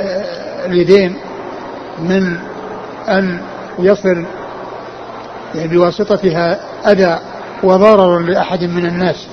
اليدين 0.66 1.16
من 1.98 2.36
أن 3.08 3.40
يصل 3.78 4.24
يعني 5.54 5.68
بواسطتها 5.68 6.60
أذى 6.86 7.18
وضرر 7.62 8.18
لأحد 8.18 8.64
من 8.64 8.86
الناس. 8.86 9.26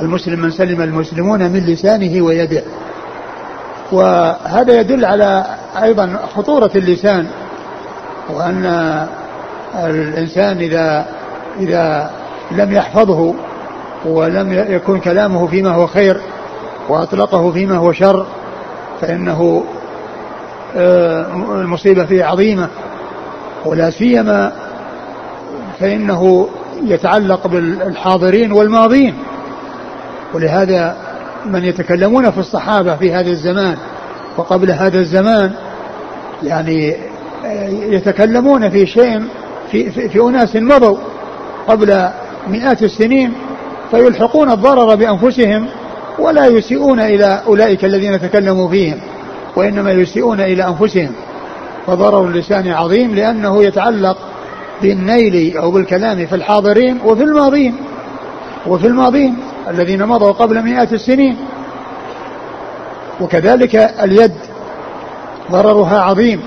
المسلم 0.00 0.40
من 0.40 0.50
سلم 0.50 0.82
المسلمون 0.82 1.42
من 1.42 1.60
لسانه 1.60 2.22
ويده. 2.22 2.62
وهذا 3.92 4.80
يدل 4.80 5.04
على 5.04 5.44
أيضا 5.82 6.18
خطورة 6.36 6.70
اللسان 6.76 7.26
وأن 8.28 9.06
الإنسان 9.74 10.56
إذا 10.56 11.06
إذا 11.60 12.10
لم 12.50 12.72
يحفظه 12.72 13.34
ولم 14.04 14.52
يكن 14.52 15.00
كلامه 15.00 15.46
فيما 15.46 15.70
هو 15.70 15.86
خير 15.86 16.20
وأطلقه 16.88 17.52
فيما 17.52 17.76
هو 17.76 17.92
شر 17.92 18.26
فإنه 19.00 19.64
آه، 20.76 21.26
المصيبة 21.60 22.04
فيه 22.04 22.24
عظيمة. 22.24 22.68
ولا 23.64 23.90
سيما 23.90 24.52
فإنه 25.80 26.48
يتعلق 26.84 27.46
بالحاضرين 27.46 28.52
والماضين. 28.52 29.14
ولهذا 30.34 30.96
من 31.46 31.64
يتكلمون 31.64 32.30
في 32.30 32.38
الصحابة 32.38 32.96
في 32.96 33.12
هذا 33.12 33.30
الزمان 33.30 33.76
وقبل 34.36 34.70
هذا 34.70 34.98
الزمان 34.98 35.52
يعني 36.42 36.96
يتكلمون 37.70 38.70
في 38.70 38.86
شيء 38.86 39.22
في, 39.72 39.90
في, 39.90 40.08
في 40.08 40.20
أناس 40.20 40.56
مضوا 40.56 40.98
قبل 41.68 42.08
مئات 42.48 42.82
السنين 42.82 43.32
فيلحقون 43.90 44.50
الضرر 44.50 44.94
بأنفسهم 44.94 45.66
ولا 46.18 46.46
يسيئون 46.46 47.00
إلى 47.00 47.42
أولئك 47.46 47.84
الذين 47.84 48.20
تكلموا 48.20 48.68
فيهم 48.68 49.00
وإنما 49.56 49.92
يسيئون 49.92 50.40
إلى 50.40 50.64
أنفسهم 50.68 51.12
فضرر 51.86 52.24
اللسان 52.24 52.68
عظيم 52.68 53.14
لأنه 53.14 53.64
يتعلق 53.64 54.16
بالنيل 54.82 55.56
أو 55.56 55.70
بالكلام 55.70 56.26
في 56.26 56.34
الحاضرين 56.34 56.98
وفي 57.04 57.22
الماضين 57.22 57.76
وفي 58.66 58.86
الماضين 58.86 59.36
الذين 59.68 60.06
مضوا 60.06 60.32
قبل 60.32 60.62
مئات 60.62 60.92
السنين 60.92 61.36
وكذلك 63.20 63.74
اليد 63.76 64.32
ضررها 65.50 66.00
عظيم 66.00 66.40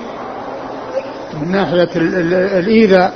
من 1.42 1.52
ناحية 1.52 1.88
الإيذاء 2.58 3.12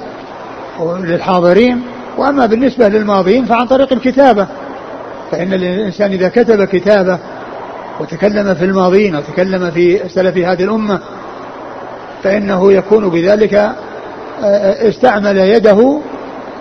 للحاضرين 0.81 1.83
وأما 2.19 2.47
بالنسبة 2.47 2.89
للماضين 2.89 3.45
فعن 3.45 3.67
طريق 3.67 3.93
الكتابة. 3.93 4.47
فإن 5.31 5.53
الإنسان 5.53 6.13
إذا 6.13 6.29
كتب 6.29 6.65
كتابة 6.65 7.19
وتكلم 8.01 8.55
في 8.55 8.65
الماضين 8.65 9.17
وتكلم 9.17 9.71
في 9.71 10.09
سلف 10.09 10.37
هذه 10.37 10.65
الأمة 10.65 11.01
فإنه 12.23 12.73
يكون 12.73 13.09
بذلك 13.09 13.73
استعمل 14.89 15.39
يده 15.39 16.01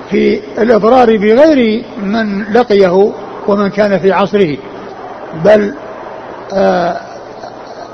في 0.09 0.39
الإضرار 0.57 1.17
بغير 1.17 1.83
من 2.03 2.43
لقيه 2.53 3.11
ومن 3.47 3.69
كان 3.69 3.99
في 3.99 4.11
عصره. 4.11 4.57
بل 5.45 5.73
آه، 6.53 6.97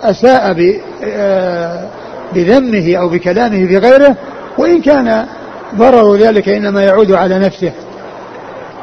أساء 0.04 0.73
آه، 1.04 1.88
بذمه 2.34 2.96
أو 2.96 3.10
بكلامه 3.10 3.67
في 3.67 3.78
غيره 3.78 4.15
وإن 4.58 4.82
كان 4.82 5.26
ضرر 5.76 6.15
ذلك 6.15 6.50
إنما 6.50 6.84
يعود 6.84 7.12
على 7.12 7.39
نفسه. 7.39 7.72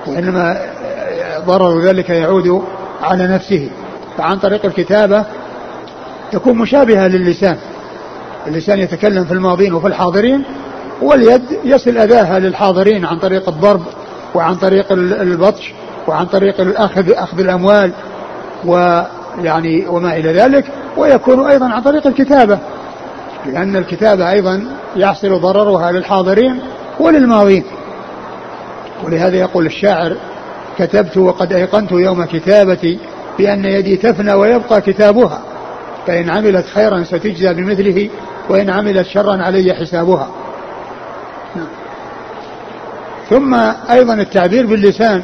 وإنما 0.07 0.61
ضرر 1.47 1.81
ذلك 1.81 2.11
يعود 2.11 2.63
على 3.03 3.27
نفسه. 3.27 3.69
فعن 4.19 4.39
طريق 4.39 4.67
الكتابة 4.67 5.25
تكون 6.33 6.59
مشابهة 6.59 7.09
للسان. 7.09 7.57
اللسان 8.47 8.79
يتكلم 8.79 9.25
في 9.25 9.33
الماضين 9.33 9.75
وفي 9.75 9.87
الحاضرين 9.87 10.45
واليد 11.03 11.43
يصل 11.65 11.99
أذاها 11.99 12.39
للحاضرين 12.39 13.05
عن 13.05 13.19
طريق 13.19 13.49
الضرب 13.49 13.83
وعن 14.35 14.55
طريق 14.55 14.93
البطش 14.93 15.73
وعن 16.07 16.27
طريق 16.27 16.61
الأخذ 16.61 17.13
أخذ 17.13 17.41
الأموال 17.41 17.93
ويعني 18.65 19.87
وما 19.89 20.17
إلى 20.17 20.33
ذلك 20.33 20.65
ويكون 20.97 21.47
أيضا 21.47 21.69
عن 21.69 21.83
طريق 21.83 22.07
الكتابة. 22.07 22.59
لأن 23.47 23.77
الكتابة 23.77 24.31
أيضا 24.31 24.67
يحصل 24.97 25.41
ضررها 25.41 25.93
للحاضرين 25.93 26.61
وللماضين. 27.01 27.65
ولهذا 29.05 29.37
يقول 29.37 29.67
الشاعر 29.67 30.17
كتبت 30.79 31.17
وقد 31.17 31.53
أيقنت 31.53 31.93
يوم 31.93 32.25
كتابتي 32.25 32.99
بأن 33.39 33.65
يدي 33.65 33.97
تفنى 33.97 34.33
ويبقى 34.33 34.81
كتابها 34.81 35.41
فإن 36.07 36.31
عملت 36.31 36.67
خيرا 36.67 37.05
ستجزى 37.05 37.55
بمثله 37.55 38.09
وإن 38.49 38.71
عملت 38.71 39.07
شرا 39.07 39.43
علي 39.43 39.75
حسابها. 39.75 40.29
ثم 43.31 43.55
أيضا 43.91 44.15
التعبير 44.15 44.67
باللسان. 44.67 45.23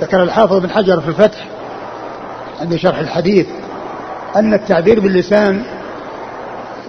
ذكر 0.00 0.22
الحافظ 0.22 0.56
بن 0.56 0.70
حجر 0.70 1.00
في 1.00 1.08
الفتح 1.08 1.46
عند 2.60 2.76
شرح 2.76 2.98
الحديث 2.98 3.46
أن 4.36 4.54
التعبير 4.54 5.00
باللسان 5.00 5.62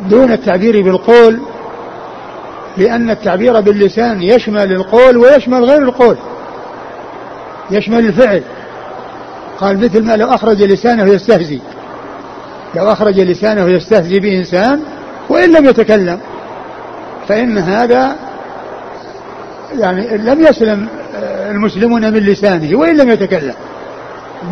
دون 0.10 0.32
التعبير 0.32 0.82
بالقول 0.82 1.40
لأن 2.78 3.10
التعبير 3.10 3.62
باللسان 3.62 4.22
يشمل 4.22 4.72
القول 4.72 5.18
ويشمل 5.18 5.64
غير 5.64 5.82
القول 5.84 6.16
يشمل 7.72 8.06
الفعل. 8.06 8.44
قال 9.60 9.78
مثل 9.80 10.04
ما 10.04 10.16
لو 10.16 10.28
أخرج 10.28 10.64
لسانه 10.64 11.14
يستهزي 11.14 11.60
لو 12.76 12.92
أخرج 12.92 13.20
لسانه 13.20 13.70
يستهزي 13.70 14.20
بإنسان 14.20 14.82
وإن 15.30 15.52
لم 15.52 15.66
يتكلم 15.66 16.20
فإن 17.28 17.58
هذا 17.58 18.16
يعني 19.80 20.18
لم 20.18 20.42
يسلم 20.42 20.88
المسلمون 21.50 22.14
من 22.14 22.20
لسانه 22.20 22.78
وإن 22.78 22.98
لم 22.98 23.10
يتكلم 23.10 23.54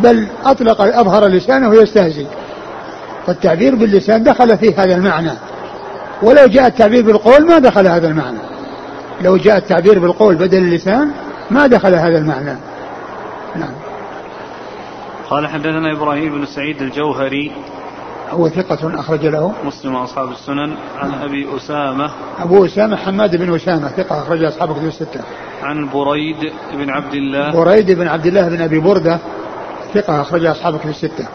بل 0.02 0.26
أطلق 0.44 0.80
أظهر 0.80 1.26
لسانه 1.26 1.74
يستهزئ 1.74 2.26
فالتعبير 3.26 3.74
باللسان 3.74 4.22
دخل 4.22 4.58
في 4.58 4.74
هذا 4.74 4.94
المعنى. 4.94 5.32
ولو 6.22 6.46
جاء 6.46 6.66
التعبير 6.66 7.02
بالقول 7.02 7.46
ما 7.46 7.58
دخل 7.58 7.86
هذا 7.86 8.08
المعنى. 8.08 8.38
لو 9.22 9.36
جاء 9.36 9.56
التعبير 9.56 9.98
بالقول 9.98 10.34
بدل 10.34 10.58
اللسان 10.58 11.10
ما 11.50 11.66
دخل 11.66 11.94
هذا 11.94 12.18
المعنى. 12.18 12.56
نعم. 13.56 13.72
قال 15.30 15.46
حدثنا 15.46 15.92
إبراهيم 15.92 16.32
بن 16.38 16.46
سعيد 16.46 16.82
الجوهري. 16.82 17.52
هو 18.30 18.48
ثقة 18.48 19.00
أخرج 19.00 19.26
له. 19.26 19.52
مسلم 19.64 19.94
وأصحاب 19.94 20.30
السنن. 20.30 20.74
عن 20.98 21.14
أبي 21.14 21.46
أسامة. 21.56 22.10
أبو 22.38 22.66
أسامة 22.66 22.96
حماد 22.96 23.36
بن 23.36 23.54
أسامة 23.54 23.88
ثقة 23.88 24.22
أخرج 24.22 24.44
أصحاب 24.44 24.72
كتب 24.72 24.86
الستة. 24.86 25.20
عن 25.62 25.88
بريد 25.88 26.52
بن 26.74 26.90
عبد 26.90 27.14
الله. 27.14 27.52
بريد 27.52 27.90
بن 27.90 28.08
عبد 28.08 28.26
الله 28.26 28.48
بن 28.48 28.60
أبي 28.60 28.78
بردة 28.78 29.18
ثقة 29.94 30.20
أخرج 30.20 30.44
أصحاب 30.44 30.78
كتب 30.78 30.88
الستة. 30.88 31.26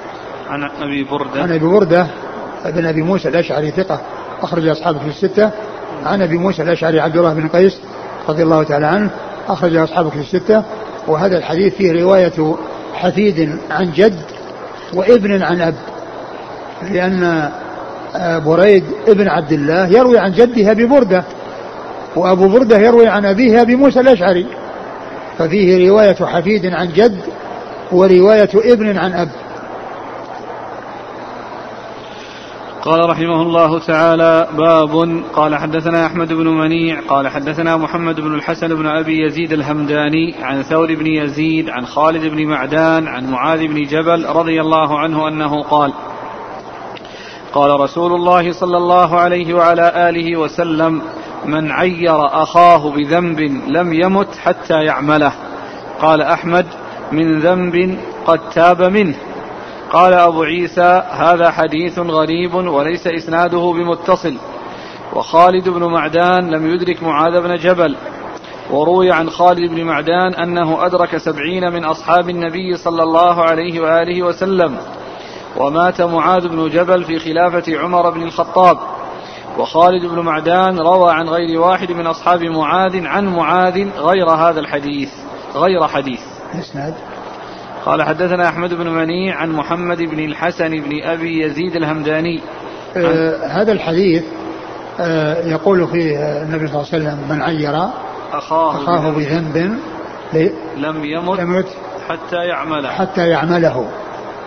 عن 0.50 0.64
أبي 0.64 1.04
بردة. 1.04 1.42
عن 1.42 1.52
أبي 1.52 1.68
بردة 1.68 2.08
بن 2.66 2.86
أبي 2.86 3.02
موسى 3.02 3.30
الأشعري 3.30 3.72
ثقة 3.72 4.02
أخرج 4.42 4.68
أصحاب 4.68 4.98
كتب 4.98 5.08
الستة. 5.08 5.52
عن 6.06 6.22
أبي 6.22 6.38
موسى 6.38 6.62
الأشعري 6.62 7.00
عبد 7.00 7.18
الله 7.18 7.34
بن 7.34 7.48
قيس 7.48 7.80
رضي 8.30 8.44
الله 8.44 8.64
تعالى 8.64 8.86
عنه 8.86 9.10
أخرج 9.48 9.76
أصحاب 9.76 10.10
كتب 10.10 10.20
الستة. 10.20 10.64
وهذا 11.08 11.38
الحديث 11.38 11.76
فيه 11.76 12.04
رواية 12.04 12.56
حفيد 12.94 13.60
عن 13.72 13.92
جد 13.92 14.22
وابن 14.94 15.44
عن 15.44 15.62
أب 15.62 15.76
لأن 16.92 17.50
آه، 18.16 18.38
بريد 18.38 18.84
ابن 19.08 19.28
عبد 19.28 19.52
الله 19.52 19.88
يروي 19.88 20.20
عن 20.20 20.32
جده 20.32 20.72
أبي 20.72 20.86
بردة 20.86 21.24
وأبو 22.16 22.48
بردة 22.48 22.78
يروي 22.78 23.08
عن 23.08 23.26
أبيه 23.26 23.62
أبي 23.62 23.76
موسى 23.76 24.00
الأشعري. 24.00 24.48
ففيه 25.38 25.90
رواية 25.90 26.16
حفيد 26.16 26.66
عن 26.66 26.88
جد 26.88 27.20
ورواية 27.92 28.50
ابن 28.56 28.98
عن 28.98 29.14
أب. 29.14 29.30
قال 32.88 33.10
رحمه 33.10 33.42
الله 33.42 33.80
تعالى 33.80 34.48
باب 34.58 35.24
قال 35.34 35.56
حدثنا 35.56 36.06
أحمد 36.06 36.34
بن 36.34 36.48
منيع 36.48 37.00
قال 37.08 37.28
حدثنا 37.28 37.78
محمد 37.78 38.22
بن 38.22 38.36
الحسن 38.36 38.68
بن 38.68 38.88
أبي 38.88 39.26
يزيد 39.26 39.54
الهمداني 39.54 40.36
عن 40.42 40.64
ثور 40.64 40.96
بن 40.96 41.08
يزيد 41.08 41.70
عن 41.70 41.86
خالد 41.86 42.26
بن 42.26 42.46
معدان 42.46 43.08
عن 43.08 43.32
معاذ 43.32 43.68
بن 43.68 43.82
جبل 43.82 44.26
رضي 44.26 44.62
الله 44.62 45.00
عنه 45.00 45.28
أنه 45.28 45.64
قال 45.64 45.94
قال 47.54 47.80
رسول 47.80 48.14
الله 48.14 48.52
صلى 48.52 48.78
الله 48.78 49.20
عليه 49.20 49.54
وعلى 49.54 50.10
آله 50.10 50.40
وسلم 50.40 51.02
من 51.46 51.72
عير 51.72 52.26
أخاه 52.26 52.92
بذنب 52.92 53.40
لم 53.68 53.94
يمت 53.94 54.36
حتى 54.36 54.84
يعمله 54.84 55.32
قال 56.02 56.22
أحمد 56.22 56.66
من 57.12 57.40
ذنب 57.40 57.98
قد 58.26 58.40
تاب 58.50 58.82
منه 58.82 59.16
قال 59.92 60.14
أبو 60.14 60.44
عيسى 60.44 61.04
هذا 61.12 61.52
حديث 61.52 62.00
غريب 62.00 62.54
وليس 62.54 63.08
إسناده 63.08 63.74
بمتصل. 63.74 64.38
وخالد 65.14 65.70
بن 65.70 65.84
معدان 65.84 66.50
لم 66.50 66.74
يدرك 66.74 67.04
معاذ 67.04 67.42
بن 67.42 67.56
جبل. 67.56 67.96
وروي 68.72 69.12
عن 69.12 69.30
خالد 69.30 69.72
بن 69.72 69.84
معدان 69.84 70.34
أنه 70.34 70.86
أدرك 70.86 71.18
سبعين 71.18 71.74
من 71.74 71.86
أصحاب 71.86 72.30
النبي 72.30 72.78
صلى 72.78 73.04
الله 73.04 73.44
عليه 73.44 73.80
وآله 73.82 74.24
وسلم. 74.24 74.78
ومات 75.58 76.02
معاذ 76.02 76.48
بن 76.48 76.70
جبل 76.70 77.04
في 77.04 77.20
خلافة 77.20 77.80
عمر 77.80 78.10
بن 78.10 78.24
الخطاب. 78.24 78.78
وخالد 79.58 80.06
بن 80.06 80.20
معدان 80.20 80.80
روى 80.80 81.12
عن 81.12 81.30
غير 81.30 81.60
واحد 81.60 81.92
من 81.92 82.08
أصحاب 82.08 82.44
معاذ 82.44 83.06
عن 83.06 83.26
معاذ 83.26 83.88
غير 84.00 84.30
هذا 84.30 84.60
الحديث 84.60 85.10
غير 85.56 85.88
حديث. 85.88 86.22
قال 87.88 88.04
حدثنا 88.04 88.50
أحمد 88.50 88.74
بن 88.74 88.88
منيع 88.88 89.36
عن 89.36 89.52
محمد 89.52 89.98
بن 89.98 90.20
الحسن 90.20 90.70
بن 90.70 91.04
أبي 91.04 91.44
يزيد 91.44 91.76
الهمداني. 91.76 92.42
آه 92.98 93.48
هذا 93.48 93.72
الحديث 93.72 94.24
آه 95.00 95.48
يقول 95.48 95.88
فيه 95.88 96.42
النبي 96.42 96.68
صلى 96.68 96.76
الله 96.76 96.88
عليه 96.94 97.06
وسلم 97.06 97.20
من 97.30 97.42
عير 97.42 97.76
أخاه, 98.34 98.76
أخاه 98.76 99.10
بذنب. 99.10 99.80
لم 100.78 101.06
يمت, 101.06 101.40
يمت 101.40 101.68
حتى 102.10 102.36
يعمله. 102.36 102.90
حتى 102.90 103.30
يعمله. 103.30 103.88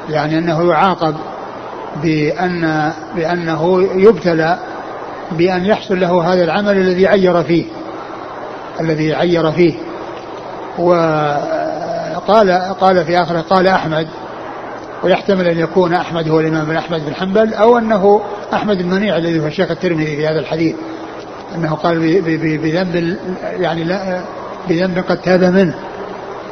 يعني 0.09 0.39
أنه 0.39 0.71
يعاقب 0.71 1.15
بأن 2.03 2.93
بأنه 3.17 3.89
يبتلى 3.95 4.59
بأن 5.33 5.65
يحصل 5.65 6.01
له 6.01 6.33
هذا 6.33 6.45
العمل 6.45 6.77
الذي 6.77 7.07
عير 7.07 7.43
فيه 7.43 7.65
الذي 8.81 9.15
عير 9.15 9.53
فيه. 9.53 9.75
و 10.79 10.95
قال 12.17 12.51
قال 12.81 13.05
في 13.05 13.23
آخره 13.23 13.41
قال 13.41 13.67
أحمد 13.67 14.09
ويحتمل 15.03 15.47
أن 15.47 15.59
يكون 15.59 15.95
أحمد 15.95 16.29
هو 16.29 16.41
الإمام 16.41 16.65
بن 16.65 16.77
أحمد 16.77 17.07
بن 17.07 17.15
حنبل 17.15 17.55
أو 17.55 17.79
أنه 17.79 18.23
أحمد 18.53 18.81
المنيع 18.81 19.17
الذي 19.17 19.41
هو 19.41 19.47
الشيخ 19.47 19.71
الترمذي 19.71 20.17
في 20.17 20.27
هذا 20.27 20.39
الحديث 20.39 20.77
أنه 21.55 21.75
قال 21.75 21.99
بذنب 22.59 23.17
يعني 23.59 23.85
لا 23.85 24.21
بذنب 24.69 24.99
قد 24.99 25.17
تاب 25.17 25.45
منه 25.45 25.75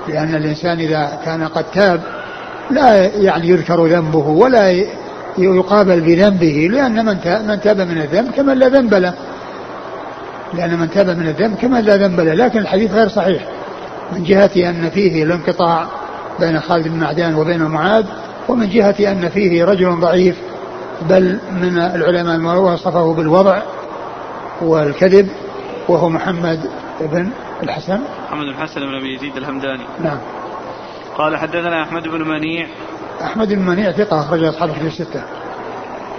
لأن 0.08 0.34
الإنسان 0.34 0.78
إذا 0.78 1.18
كان 1.24 1.48
قد 1.48 1.64
تاب 1.74 2.00
لا 2.70 3.06
يعني 3.06 3.48
يذكر 3.48 3.86
ذنبه 3.86 4.28
ولا 4.28 4.84
يقابل 5.38 6.00
بذنبه 6.00 6.68
لأن 6.72 7.04
من 7.04 7.16
من 7.48 7.60
تاب 7.60 7.80
من 7.80 7.98
الذنب 7.98 8.30
كمن 8.30 8.58
لا 8.58 8.68
ذنب 8.68 8.94
له 8.94 9.14
لأن 10.54 10.78
من 10.78 10.90
تاب 10.90 11.06
من 11.06 11.28
الذنب 11.28 11.56
كمن 11.56 11.80
لا 11.80 11.96
ذنب 11.96 12.20
له 12.20 12.34
لكن 12.34 12.58
الحديث 12.58 12.92
غير 12.92 13.08
صحيح. 13.08 13.42
من 14.12 14.24
جهة 14.24 14.50
أن 14.56 14.90
فيه 14.90 15.24
الانقطاع 15.24 15.86
بين 16.40 16.60
خالد 16.60 16.88
بن 16.88 17.00
معدان 17.00 17.34
وبين 17.34 17.62
معاذ 17.62 18.06
ومن 18.48 18.68
جهة 18.68 19.12
أن 19.12 19.28
فيه 19.28 19.64
رجل 19.64 20.00
ضعيف 20.00 20.36
بل 21.02 21.38
من 21.52 21.78
العلماء 21.78 22.38
ما 22.38 22.54
وصفه 22.54 23.14
بالوضع 23.14 23.62
والكذب 24.60 25.28
وهو 25.88 26.08
محمد 26.08 26.70
بن 27.00 27.30
الحسن. 27.62 28.00
محمد 28.26 28.44
بن 28.44 28.48
الحسن 28.48 28.80
بن 28.80 28.94
أبي 28.94 29.14
يزيد 29.14 29.36
الهمداني. 29.36 29.84
نعم. 30.04 30.18
قال 31.18 31.36
حدثنا 31.36 31.82
أحمد 31.82 32.02
بن 32.02 32.28
منيع. 32.28 32.66
أحمد 33.22 33.48
بن 33.48 33.62
منيع 33.62 33.92
ثقة 33.92 34.20
اخرج 34.20 34.44
أصحاب 34.44 34.70
في 34.72 34.86
الستة. 34.86 35.22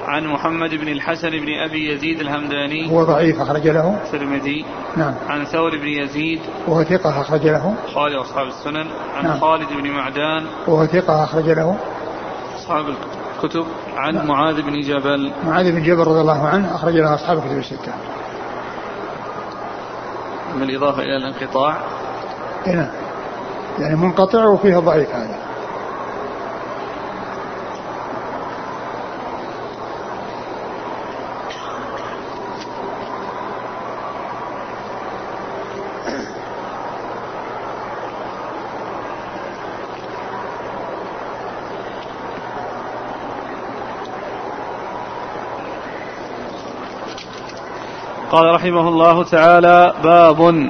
عن 0.09 0.27
محمد 0.27 0.69
بن 0.69 0.87
الحسن 0.87 1.29
بن 1.29 1.53
أبي 1.69 1.91
يزيد 1.93 2.19
الهمداني. 2.19 2.91
هو 2.91 3.03
ضعيف 3.03 3.41
أخرج 3.41 3.67
له. 3.67 3.97
الترمذي. 4.05 4.65
نعم. 4.97 5.13
عن 5.29 5.45
ثور 5.45 5.77
بن 5.77 5.87
يزيد. 5.87 6.39
وهو 6.67 6.83
ثقة 6.83 7.21
أخرج 7.21 7.47
له. 7.47 7.75
خالد 7.93 8.15
أصحاب 8.15 8.47
السنن. 8.47 8.87
عن 9.15 9.23
نعم. 9.23 9.39
خالد 9.39 9.67
بن 9.69 9.89
معدان. 9.91 10.45
وهو 10.67 10.85
ثقة 10.85 11.23
أخرج 11.23 11.49
له. 11.49 11.77
أصحاب 12.59 12.85
الكتب. 13.43 13.65
عن 13.95 14.15
نعم. 14.15 14.27
معاذ 14.27 14.61
بن 14.61 14.81
جبل. 14.81 15.31
معاذ 15.45 15.71
بن 15.71 15.83
جبل 15.83 16.03
رضي 16.07 16.21
الله 16.21 16.47
عنه 16.47 16.75
أخرج 16.75 16.93
له 16.93 17.13
أصحاب 17.15 17.37
الكتب 17.37 17.57
الستة. 17.57 17.93
بالإضافة 20.59 21.01
إلى 21.01 21.17
الانقطاع. 21.17 21.77
نعم. 22.67 22.91
يعني 23.79 23.95
منقطع 23.95 24.45
وفيه 24.45 24.77
ضعيف 24.77 25.15
هذا. 25.15 25.48
قال 48.39 48.55
رحمه 48.55 48.87
الله 48.87 49.23
تعالى 49.23 49.93
باب. 50.03 50.69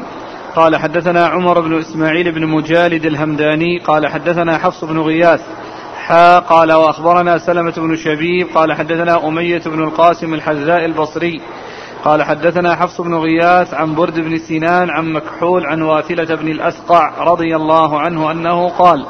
قال 0.55 0.75
حدثنا 0.75 1.25
عمر 1.25 1.61
بن 1.61 1.79
إسماعيل 1.79 2.31
بن 2.31 2.45
مجالد 2.45 3.05
الهمداني 3.05 3.79
قال 3.79 4.07
حدثنا 4.07 4.57
حفص 4.57 4.83
بن 4.83 4.99
غياث 4.99 5.41
حا 6.05 6.39
قال 6.39 6.73
وأخبرنا 6.73 7.37
سلمة 7.37 7.73
بن 7.77 7.95
شبيب 7.95 8.47
قال 8.55 8.73
حدثنا 8.73 9.27
أمية 9.27 9.61
بن 9.65 9.83
القاسم 9.83 10.33
الحذاء 10.33 10.85
البصري 10.85 11.41
قال 12.03 12.23
حدثنا 12.23 12.75
حفص 12.75 13.01
بن 13.01 13.15
غياث 13.15 13.73
عن 13.73 13.95
برد 13.95 14.19
بن 14.19 14.37
سنان 14.37 14.89
عن 14.89 15.13
مكحول 15.13 15.65
عن 15.65 15.81
واثلة 15.81 16.35
بن 16.35 16.47
الأسقع 16.47 17.23
رضي 17.23 17.55
الله 17.55 17.99
عنه 17.99 18.31
أنه 18.31 18.69
قال 18.69 19.05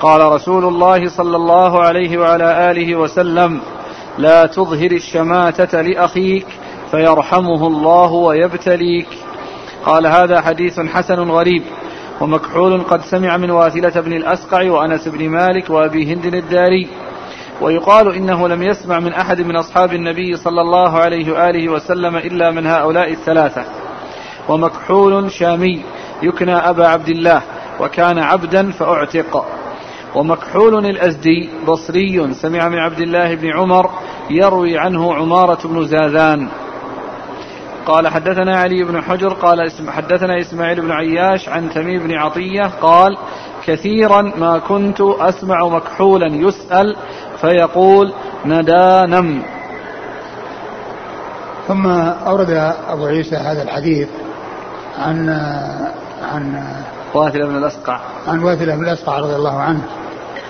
قال 0.00 0.32
رسول 0.32 0.64
الله 0.64 1.08
صلى 1.08 1.36
الله 1.36 1.82
عليه 1.82 2.18
وعلى 2.18 2.70
آله 2.70 2.96
وسلم 2.96 3.60
لا 4.18 4.46
تظهر 4.46 4.90
الشماتة 4.90 5.80
لأخيك 5.82 6.46
فيرحمه 6.92 7.66
الله 7.66 8.12
ويبتليك. 8.12 9.08
قال 9.86 10.06
هذا 10.06 10.40
حديث 10.40 10.80
حسن 10.80 11.30
غريب 11.30 11.62
ومكحول 12.20 12.82
قد 12.82 13.00
سمع 13.00 13.36
من 13.36 13.50
واثلة 13.50 14.00
بن 14.00 14.12
الأسقع 14.12 14.70
وأنس 14.70 15.08
بن 15.08 15.28
مالك 15.28 15.70
وأبي 15.70 16.12
هند 16.12 16.24
الداري. 16.34 16.88
ويقال 17.60 18.14
إنه 18.14 18.48
لم 18.48 18.62
يسمع 18.62 19.00
من 19.00 19.12
أحد 19.12 19.40
من 19.40 19.56
أصحاب 19.56 19.92
النبي 19.92 20.36
صلى 20.36 20.60
الله 20.60 20.98
عليه 20.98 21.32
وآله 21.32 21.72
وسلم 21.72 22.16
إلا 22.16 22.50
من 22.50 22.66
هؤلاء 22.66 23.10
الثلاثة. 23.10 23.64
ومكحول 24.48 25.32
شامي 25.32 25.82
يكنى 26.22 26.54
أبا 26.54 26.88
عبد 26.88 27.08
الله 27.08 27.42
وكان 27.80 28.18
عبدا 28.18 28.70
فأعتق. 28.70 29.46
ومكحول 30.14 30.86
الأزدي 30.86 31.50
بصري 31.68 32.34
سمع 32.34 32.68
من 32.68 32.78
عبد 32.78 33.00
الله 33.00 33.34
بن 33.34 33.52
عمر 33.52 33.90
يروي 34.30 34.78
عنه 34.78 35.14
عمارة 35.14 35.68
بن 35.68 35.86
زاذان. 35.86 36.48
قال 37.86 38.08
حدثنا 38.08 38.56
علي 38.56 38.84
بن 38.84 39.02
حجر 39.02 39.32
قال 39.32 39.72
حدثنا 39.88 40.40
إسماعيل 40.40 40.80
بن 40.80 40.90
عياش 40.90 41.48
عن 41.48 41.70
تميم 41.70 42.02
بن 42.02 42.14
عطية 42.14 42.62
قال 42.82 43.16
كثيرا 43.66 44.22
ما 44.22 44.58
كنت 44.58 45.00
أسمع 45.00 45.68
مكحولا 45.68 46.26
يسأل 46.26 46.96
فيقول 47.40 48.12
ندانم 48.44 49.42
ثم 51.68 51.86
أورد 52.26 52.50
أبو 52.88 53.06
عيسى 53.06 53.36
هذا 53.36 53.62
الحديث 53.62 54.08
عن 54.98 55.28
عن 56.32 56.64
واثلة 57.14 57.46
بن 57.46 57.56
الأسقع. 57.56 58.00
عن 58.28 58.42
واثلة 58.42 58.76
بن 58.76 58.84
الأسقع 58.84 59.18
رضي 59.18 59.36
الله 59.36 59.60
عنه 59.60 59.82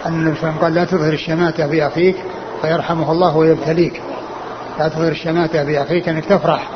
أن 0.07 0.13
النبي 0.13 0.37
صلى 0.37 0.51
الله 0.51 0.59
عليه 0.59 0.59
وسلم 0.59 0.65
قال 0.65 0.75
لا 0.75 0.85
تظهر 0.85 1.13
الشماتة 1.13 1.67
بأخيك 1.67 2.17
فيرحمه 2.63 3.13
الله 3.13 3.37
ويبتليك. 3.37 4.03
لا 4.79 4.89
تظهر 4.89 5.11
الشماتة 5.11 5.65
بأخيك 5.65 6.09
أنك 6.09 6.25
تفرح. 6.25 6.69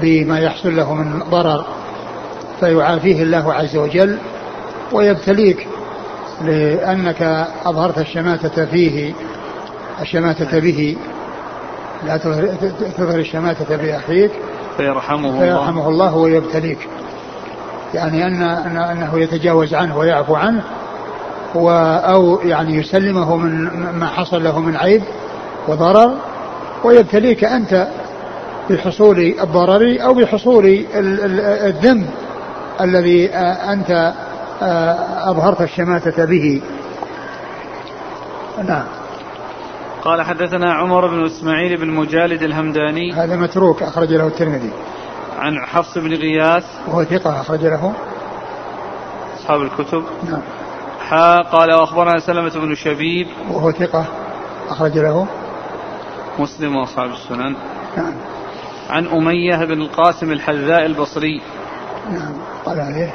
بما 0.00 0.38
يحصل 0.38 0.76
له 0.76 0.94
من 0.94 1.22
ضرر 1.30 1.64
فيعافيه 2.60 3.22
الله 3.22 3.54
عز 3.54 3.76
وجل 3.76 4.18
ويبتليك 4.92 5.66
لأنك 6.44 7.48
أظهرت 7.64 7.98
الشماتة 7.98 8.64
فيه 8.64 9.12
الشماتة 10.00 10.58
به. 10.58 10.96
لا 12.06 12.16
تظهر 12.96 13.18
الشماتة 13.18 13.76
بأخيك. 13.76 14.30
فيرحمه 14.76 15.28
الله. 15.28 15.38
فيرحمه 15.38 15.88
الله 15.88 16.14
ويبتليك. 16.14 16.88
يعني 17.94 18.26
أن 18.26 18.42
أنه 18.42 19.18
يتجاوز 19.18 19.74
عنه 19.74 19.98
ويعفو 19.98 20.34
عنه 20.34 20.62
و 21.54 21.70
أو 21.70 22.40
يعني 22.44 22.76
يسلمه 22.76 23.36
من 23.36 23.70
ما 23.98 24.06
حصل 24.06 24.44
له 24.44 24.60
من 24.60 24.76
عيب 24.76 25.02
وضرر 25.68 26.14
ويبتليك 26.84 27.44
أنت 27.44 27.88
بحصول 28.70 29.18
الضرر 29.18 29.96
أو 30.04 30.14
بحصول 30.14 30.84
الذنب 30.94 32.10
الذي 32.80 33.28
أنت 33.72 34.12
أظهرت 35.26 35.60
الشماتة 35.60 36.24
به. 36.24 36.62
نعم. 38.68 38.84
قال 40.02 40.22
حدثنا 40.22 40.72
عمر 40.72 41.06
بن 41.06 41.24
إسماعيل 41.24 41.76
بن 41.76 41.90
مجالد 41.90 42.42
الهمداني. 42.42 43.12
هذا 43.12 43.36
متروك 43.36 43.82
أخرج 43.82 44.12
له 44.12 44.26
الترمذي. 44.26 44.70
عن 45.38 45.66
حفص 45.66 45.98
بن 45.98 46.14
غياث. 46.14 46.64
وهو 46.88 47.04
ثقة 47.04 47.40
أخرج 47.40 47.64
له. 47.64 47.92
أصحاب 49.38 49.62
الكتب. 49.62 50.04
نعم. 50.30 50.42
حا 51.08 51.42
قال 51.42 51.72
وأخبرنا 51.74 52.18
سلمة 52.18 52.52
بن 52.54 52.74
شبيب. 52.74 53.26
وهو 53.50 53.72
ثقة 53.72 54.04
أخرج 54.68 54.98
له. 54.98 55.26
مسلم 56.38 56.76
وأصحاب 56.76 57.10
السنن. 57.10 57.54
نعم. 57.96 58.12
عن 58.90 59.06
أمية 59.06 59.64
بن 59.64 59.80
القاسم 59.82 60.32
الحذاء 60.32 60.86
البصري. 60.86 61.40
نعم 62.10 62.32
قال 62.66 62.80
عليه. 62.80 63.14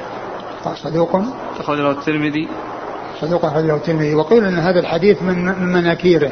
قال 0.66 0.78
صدوق. 0.78 1.22
أخرج 1.60 1.80
له 1.80 1.92
الترمذي. 1.92 2.48
صدوق 3.22 3.46
أخرج 3.46 3.66
له 3.66 3.76
الترمذي. 3.76 4.16
وقيل 4.16 4.46
أن 4.46 4.60
هذا 4.60 4.80
الحديث 4.80 5.22
من 5.22 5.46
من 5.46 5.68
مناكيره. 5.68 6.32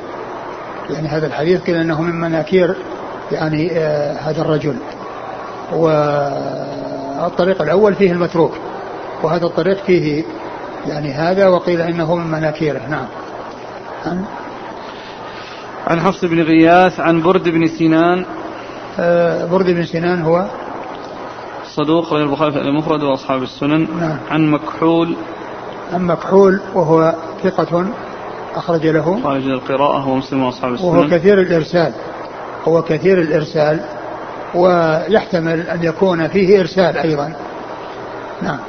يعني 0.90 1.08
هذا 1.08 1.28
الحديث 1.28 1.62
قيل 1.62 1.76
أنه 1.76 2.02
من 2.02 2.16
مناكير 2.16 2.76
يعني 3.32 3.72
آه 3.72 4.14
هذا 4.14 4.42
الرجل. 4.42 4.76
والطريق 5.74 7.62
الأول 7.62 7.96
فيه 7.96 8.12
المتروك. 8.12 8.54
وهذا 9.24 9.46
الطريق 9.46 9.84
فيه 9.84 10.24
يعني 10.88 11.12
هذا 11.12 11.48
وقيل 11.48 11.82
إنه 11.82 12.16
من 12.16 12.28
مناكيره. 12.28 12.88
نعم. 12.90 13.06
عن؟ 14.06 14.26
عن 15.88 16.02
حفص 16.02 16.26
بن 16.26 16.42
غياث 16.42 17.00
عن 17.00 17.22
برد 17.22 17.50
بن 17.50 17.68
سنان 17.68 18.26
برد 19.52 19.66
بن 19.66 19.86
سنان 19.86 20.22
هو 20.22 20.46
صدوق 21.76 22.14
غير 22.14 22.26
البخاري 22.26 22.52
في 22.52 22.58
المفرد 22.60 23.04
وأصحاب 23.04 23.44
السنن. 23.44 23.88
نعم. 24.00 24.18
عن 24.30 24.52
مكحول. 24.52 25.16
عن 25.94 26.06
مكحول 26.06 26.60
وهو 26.74 27.14
ثقة 27.44 27.86
أخرج 28.56 28.88
له. 28.88 29.20
خارج 29.24 29.48
القراءة 29.48 30.08
ومسلم 30.08 30.44
وأصحاب 30.44 30.74
السنن. 30.74 30.88
وهو 30.88 31.08
كثير 31.08 31.42
الإرسال. 31.42 31.94
هو 32.68 32.82
كثير 32.82 33.22
الإرسال 33.22 33.80
ويحتمل 34.56 35.62
أن 35.62 35.84
يكون 35.84 36.28
فيه 36.28 36.60
إرسال 36.60 36.98
أيضا. 36.98 37.34
نعم. 38.42 38.60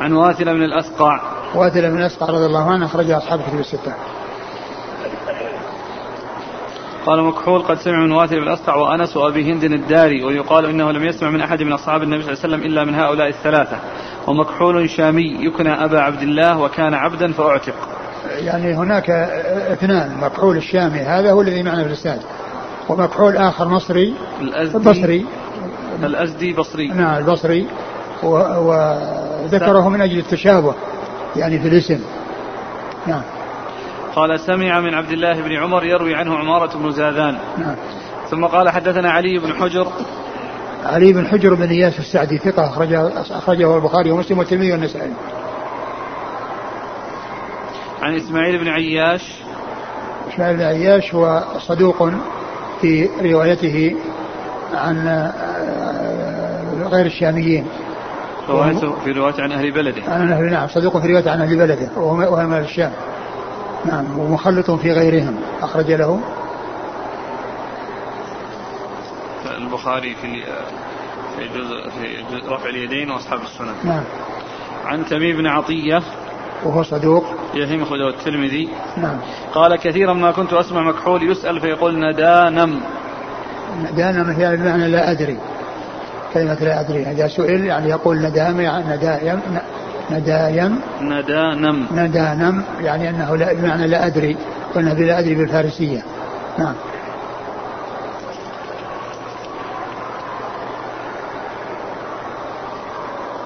عن 0.00 0.12
واثلة 0.12 0.52
من 0.52 0.62
الأسقع. 0.62 1.20
واثلة 1.54 1.90
من 1.90 1.98
الأسقع 1.98 2.26
رضي 2.26 2.46
الله 2.46 2.70
عنه 2.70 2.86
أخرج 2.86 3.10
أصحاب 3.10 3.40
كتب 3.40 3.60
الستة. 3.60 3.92
قال 7.06 7.24
مكحول 7.24 7.62
قد 7.62 7.78
سمع 7.78 8.00
من 8.06 8.12
واثل 8.12 8.36
بن 8.36 8.42
الأسقع 8.42 8.74
وأنس 8.74 9.16
وأبي 9.16 9.52
هند 9.52 9.64
الداري 9.64 10.24
ويقال 10.24 10.66
إنه 10.66 10.92
لم 10.92 11.04
يسمع 11.04 11.30
من 11.30 11.40
أحد 11.40 11.62
من 11.62 11.72
أصحاب 11.72 12.02
النبي 12.02 12.22
صلى 12.22 12.32
الله 12.32 12.44
عليه 12.44 12.54
وسلم 12.54 12.72
إلا 12.72 12.84
من 12.84 12.94
هؤلاء 12.94 13.28
الثلاثة. 13.28 13.78
ومكحول 14.26 14.90
شامي 14.90 15.46
يكنى 15.46 15.84
أبا 15.84 16.00
عبد 16.00 16.22
الله 16.22 16.58
وكان 16.58 16.94
عبدا 16.94 17.32
فأعتق. 17.32 17.74
يعني 18.38 18.74
هناك 18.74 19.10
اثنان 19.72 20.18
مكحول 20.20 20.56
الشامي 20.56 20.98
هذا 20.98 21.32
هو 21.32 21.40
الذي 21.40 21.62
معنا 21.62 21.82
في 21.82 21.88
الإسناد 21.88 22.20
ومكحول 22.88 23.36
آخر 23.36 23.68
مصري 23.68 24.14
الأزدي 24.40 24.78
بصري 24.78 25.26
الأزدي 26.02 26.52
بصري. 26.52 26.88
نعم 26.88 27.18
البصري. 27.18 27.66
وذكره 28.22 29.88
من 29.88 30.00
أجل 30.00 30.18
التشابه 30.18 30.74
يعني 31.36 31.58
في 31.58 31.68
الاسم. 31.68 32.00
نعم. 33.06 33.22
قال 34.16 34.40
سمع 34.40 34.80
من 34.80 34.94
عبد 34.94 35.10
الله 35.10 35.42
بن 35.42 35.52
عمر 35.52 35.84
يروي 35.84 36.14
عنه 36.14 36.38
عمارة 36.38 36.78
بن 36.78 36.90
زاذان 36.90 37.38
نعم 37.58 37.76
ثم 38.30 38.44
قال 38.44 38.70
حدثنا 38.70 39.10
علي 39.10 39.38
بن 39.38 39.54
حجر 39.54 39.86
علي 40.84 41.12
بن 41.12 41.26
حجر 41.26 41.54
بن 41.54 41.68
إياس 41.68 41.98
السعدي 41.98 42.38
ثقة 42.38 42.66
أخرجه 42.66 43.12
أخرجه 43.30 43.76
البخاري 43.76 44.10
ومسلم 44.10 44.38
والترمذي 44.38 44.72
والنسائي. 44.72 45.12
عن 48.02 48.16
إسماعيل 48.16 48.58
بن 48.58 48.68
عياش 48.68 49.32
إسماعيل 50.32 50.56
بن 50.56 50.62
عياش 50.62 51.14
هو 51.14 51.42
صدوق 51.58 52.10
في 52.80 53.08
روايته 53.22 53.96
عن 54.74 55.06
آه، 55.08 55.32
غير 56.88 57.06
الشاميين. 57.06 57.66
روايته 58.48 58.94
في 59.04 59.12
رواية 59.12 59.42
عن 59.42 59.52
أهل 59.52 59.70
بلده. 59.70 60.02
عن 60.08 60.32
أهل 60.32 60.44
نعم 60.44 60.68
صدوق 60.68 60.98
في 60.98 61.08
روايته 61.08 61.30
عن 61.30 61.40
أهل 61.40 61.56
بلده 61.56 61.88
وهو 61.96 62.46
من 62.46 62.58
الشام. 62.58 62.92
نعم 63.84 64.18
ومخلط 64.18 64.70
في 64.70 64.92
غيرهم 64.92 65.36
أخرج 65.62 65.90
له 65.90 66.20
البخاري 69.56 70.14
في 70.14 70.44
في 71.36 71.48
جزء 71.48 71.90
في 71.90 72.36
جزء 72.36 72.52
رفع 72.52 72.68
اليدين 72.68 73.10
وأصحاب 73.10 73.40
السنن. 73.40 73.74
نعم. 73.84 74.02
عن 74.84 75.06
تميم 75.06 75.36
بن 75.36 75.46
عطية 75.46 76.02
وهو 76.64 76.82
صدوق. 76.82 77.24
يهم 77.54 77.82
أخرجه 77.82 78.08
الترمذي. 78.08 78.68
نعم. 78.96 79.16
قال 79.54 79.76
كثيرا 79.76 80.12
ما 80.12 80.30
كنت 80.30 80.52
أسمع 80.52 80.82
مكحول 80.82 81.30
يسأل 81.30 81.60
فيقول 81.60 81.98
ندانم. 81.98 82.80
ندانم 83.92 84.30
هي 84.30 84.56
بمعنى 84.56 84.88
لا 84.88 85.10
أدري. 85.10 85.38
كلمة 86.34 86.58
لا 86.60 86.80
أدري 86.80 87.02
إذا 87.02 87.28
سئل 87.28 87.64
يعني 87.64 87.88
يقول 87.88 88.16
ندام 88.16 88.60
يعني 88.60 88.96
ندايم 88.96 89.40
ندايم. 90.12 90.80
ندانم. 91.00 91.86
ندانم 91.92 92.64
يعني 92.80 93.08
أنه 93.10 93.36
لا 93.36 93.52
بمعنى 93.52 93.86
لا 93.86 94.06
أدري. 94.06 94.36
قلنا 94.74 94.90
لا 94.90 95.18
أدري 95.18 95.34
بالفارسية. 95.34 96.02
نعم. 96.58 96.74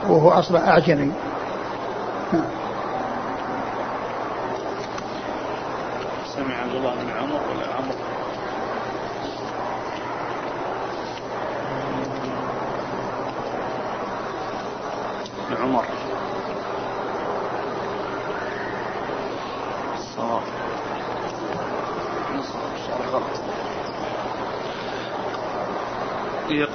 وهو 0.09 0.31
أصبح 0.31 0.69
أعجمي. 0.69 1.13
نعم. 2.33 2.43
سمع 6.37 6.55
عبد 6.63 6.75
الله 6.75 6.95
بن 6.95 7.11
عمر 7.11 7.41
ولا 7.51 7.75
عمر 7.75 7.95
بن 15.51 15.57
عمر 15.63 15.85
الصواب 19.95 20.43
غلط 23.13 23.23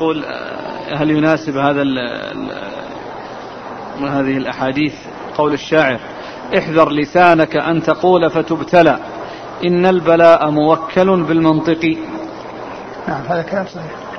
يقول 0.01 0.25
هل 0.93 1.11
يناسب 1.11 1.57
هذا 1.57 1.81
ال 1.81 1.97
هذه 4.01 4.37
الأحاديث؟ 4.37 4.93
قول 5.37 5.53
الشاعر 5.53 5.99
احذر 6.57 6.89
لسانك 6.89 7.55
أن 7.55 7.83
تقول 7.83 8.29
فتبتلى 8.29 8.99
إن 9.65 9.85
البلاء 9.85 10.49
موكل 10.49 11.23
بالمنطق. 11.23 11.97
نعم 13.07 13.21
هذا 13.29 13.41
كلام 13.41 13.65
صحيح. 13.65 14.10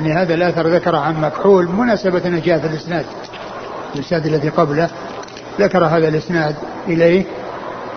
يعني 0.00 0.12
هذا 0.12 0.34
الأثر 0.34 0.66
ذكر 0.66 0.96
عن 0.96 1.20
مكحول 1.20 1.68
مناسبة 1.68 2.38
جاء 2.44 2.58
في 2.58 2.66
الإسناد. 2.66 3.06
الإسناد 3.94 4.26
الذي 4.26 4.48
قبله 4.48 4.90
ذكر 5.60 5.84
هذا 5.84 6.08
الإسناد 6.08 6.54
إليه 6.88 7.24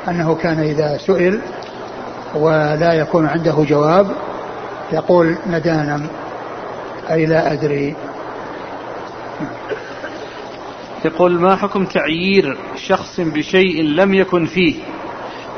أنه 0.07 0.35
كان 0.35 0.59
إذا 0.59 0.97
سئل 0.97 1.41
ولا 2.35 2.93
يكون 2.93 3.25
عنده 3.25 3.65
جواب 3.69 4.07
يقول 4.91 5.37
ندانم 5.47 6.07
أي 7.11 7.25
لا 7.25 7.53
أدري. 7.53 7.95
يقول 11.05 11.39
ما 11.39 11.55
حكم 11.55 11.85
تعيير 11.85 12.57
شخص 12.75 13.19
بشيء 13.19 13.83
لم 13.83 14.13
يكن 14.13 14.45
فيه؟ 14.45 14.75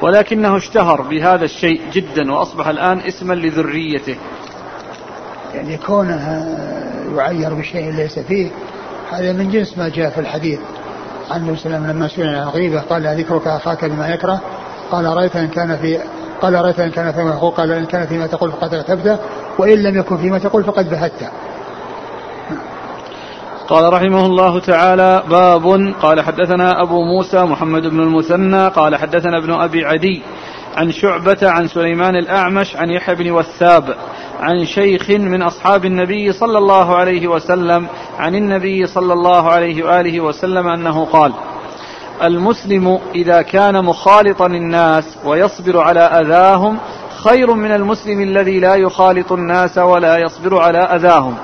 ولكنه 0.02 0.58
اشتهر 0.58 1.02
بهذا 1.02 1.46
الشيء 1.46 1.82
جدا 1.94 2.32
وأصبح 2.32 2.68
الآن 2.68 3.00
اسما 3.00 3.34
لذريته. 3.34 4.16
يعني 5.66 5.78
كونه 5.78 6.58
يعير 7.16 7.54
بشيء 7.54 7.92
ليس 7.92 8.20
فيه 8.20 8.50
هذا 9.12 9.34
من 9.34 9.52
جنس 9.52 9.78
ما 9.78 9.90
جاء 9.90 10.10
في 10.10 10.22
الحديث. 10.22 10.60
عن 11.32 11.42
النبي 11.42 11.58
صلى 11.58 11.66
الله 11.66 11.78
عليه 11.78 11.88
وسلم 11.88 11.98
لما 11.98 12.08
سئل 12.08 12.28
عن 12.28 12.44
الغيبة 12.44 12.82
قال 12.82 13.20
ذكرك 13.20 13.48
أخاك 13.48 13.86
بما 13.86 14.14
يكره؟ 14.14 14.42
قال 14.92 15.06
رأيت 15.06 15.36
إن 15.36 15.48
كان 15.48 15.78
في 15.78 16.00
قال 16.42 16.54
رأيت 16.54 16.80
إن 16.80 16.92
كان 16.92 17.12
فيما 17.12 17.30
يقول 17.30 17.52
قال 17.52 17.72
إن 17.72 17.86
كان 17.86 18.08
فيما 18.08 18.28
تقول 18.28 18.52
فقد 18.52 18.74
اغتبته 18.74 19.18
وإن 19.58 19.84
لم 19.84 19.98
يكن 19.98 20.18
فيما 20.18 20.40
تقول 20.40 20.64
فقد 20.64 20.90
بهته 20.90 21.30
قال 23.68 23.94
رحمه 23.94 24.26
الله 24.26 24.60
تعالى 24.60 25.24
باب 25.30 25.94
قال 26.02 26.22
حدثنا 26.22 26.82
أبو 26.82 27.04
موسى 27.04 27.44
محمد 27.44 27.82
بن 27.82 28.00
المثنى 28.00 28.68
قال 28.68 28.96
حدثنا 28.96 29.38
ابن 29.38 29.52
أبي 29.52 29.86
عدي 29.86 30.22
عن 30.76 30.92
شعبة 30.92 31.38
عن 31.42 31.68
سليمان 31.68 32.16
الأعمش 32.16 32.76
عن 32.76 32.90
يحيى 32.90 33.16
بن 33.16 33.32
وثاب 33.32 33.96
عن 34.46 34.66
شيخ 34.66 35.10
من 35.10 35.42
أصحاب 35.42 35.86
النبي 35.86 36.32
صلى 36.32 36.58
الله 36.58 36.96
عليه 36.96 37.28
وسلم 37.28 37.88
عن 38.20 38.36
النبي 38.36 38.88
صلى 38.88 39.14
الله 39.14 39.50
عليه 39.50 39.84
وآله 39.84 40.22
وسلم 40.22 40.68
أنه 40.68 41.06
قال 41.06 41.34
المسلم 42.24 43.00
إذا 43.16 43.42
كان 43.42 43.86
مخالطا 43.86 44.46
الناس 44.46 45.18
ويصبر 45.26 45.82
على 45.82 46.00
أذاهم 46.00 46.78
خير 47.24 47.54
من 47.54 47.72
المسلم 47.72 48.22
الذي 48.22 48.60
لا 48.60 48.76
يخالط 48.76 49.32
الناس 49.32 49.78
ولا 49.78 50.18
يصبر 50.18 50.62
على 50.62 50.80
أذاهم. 50.80 51.36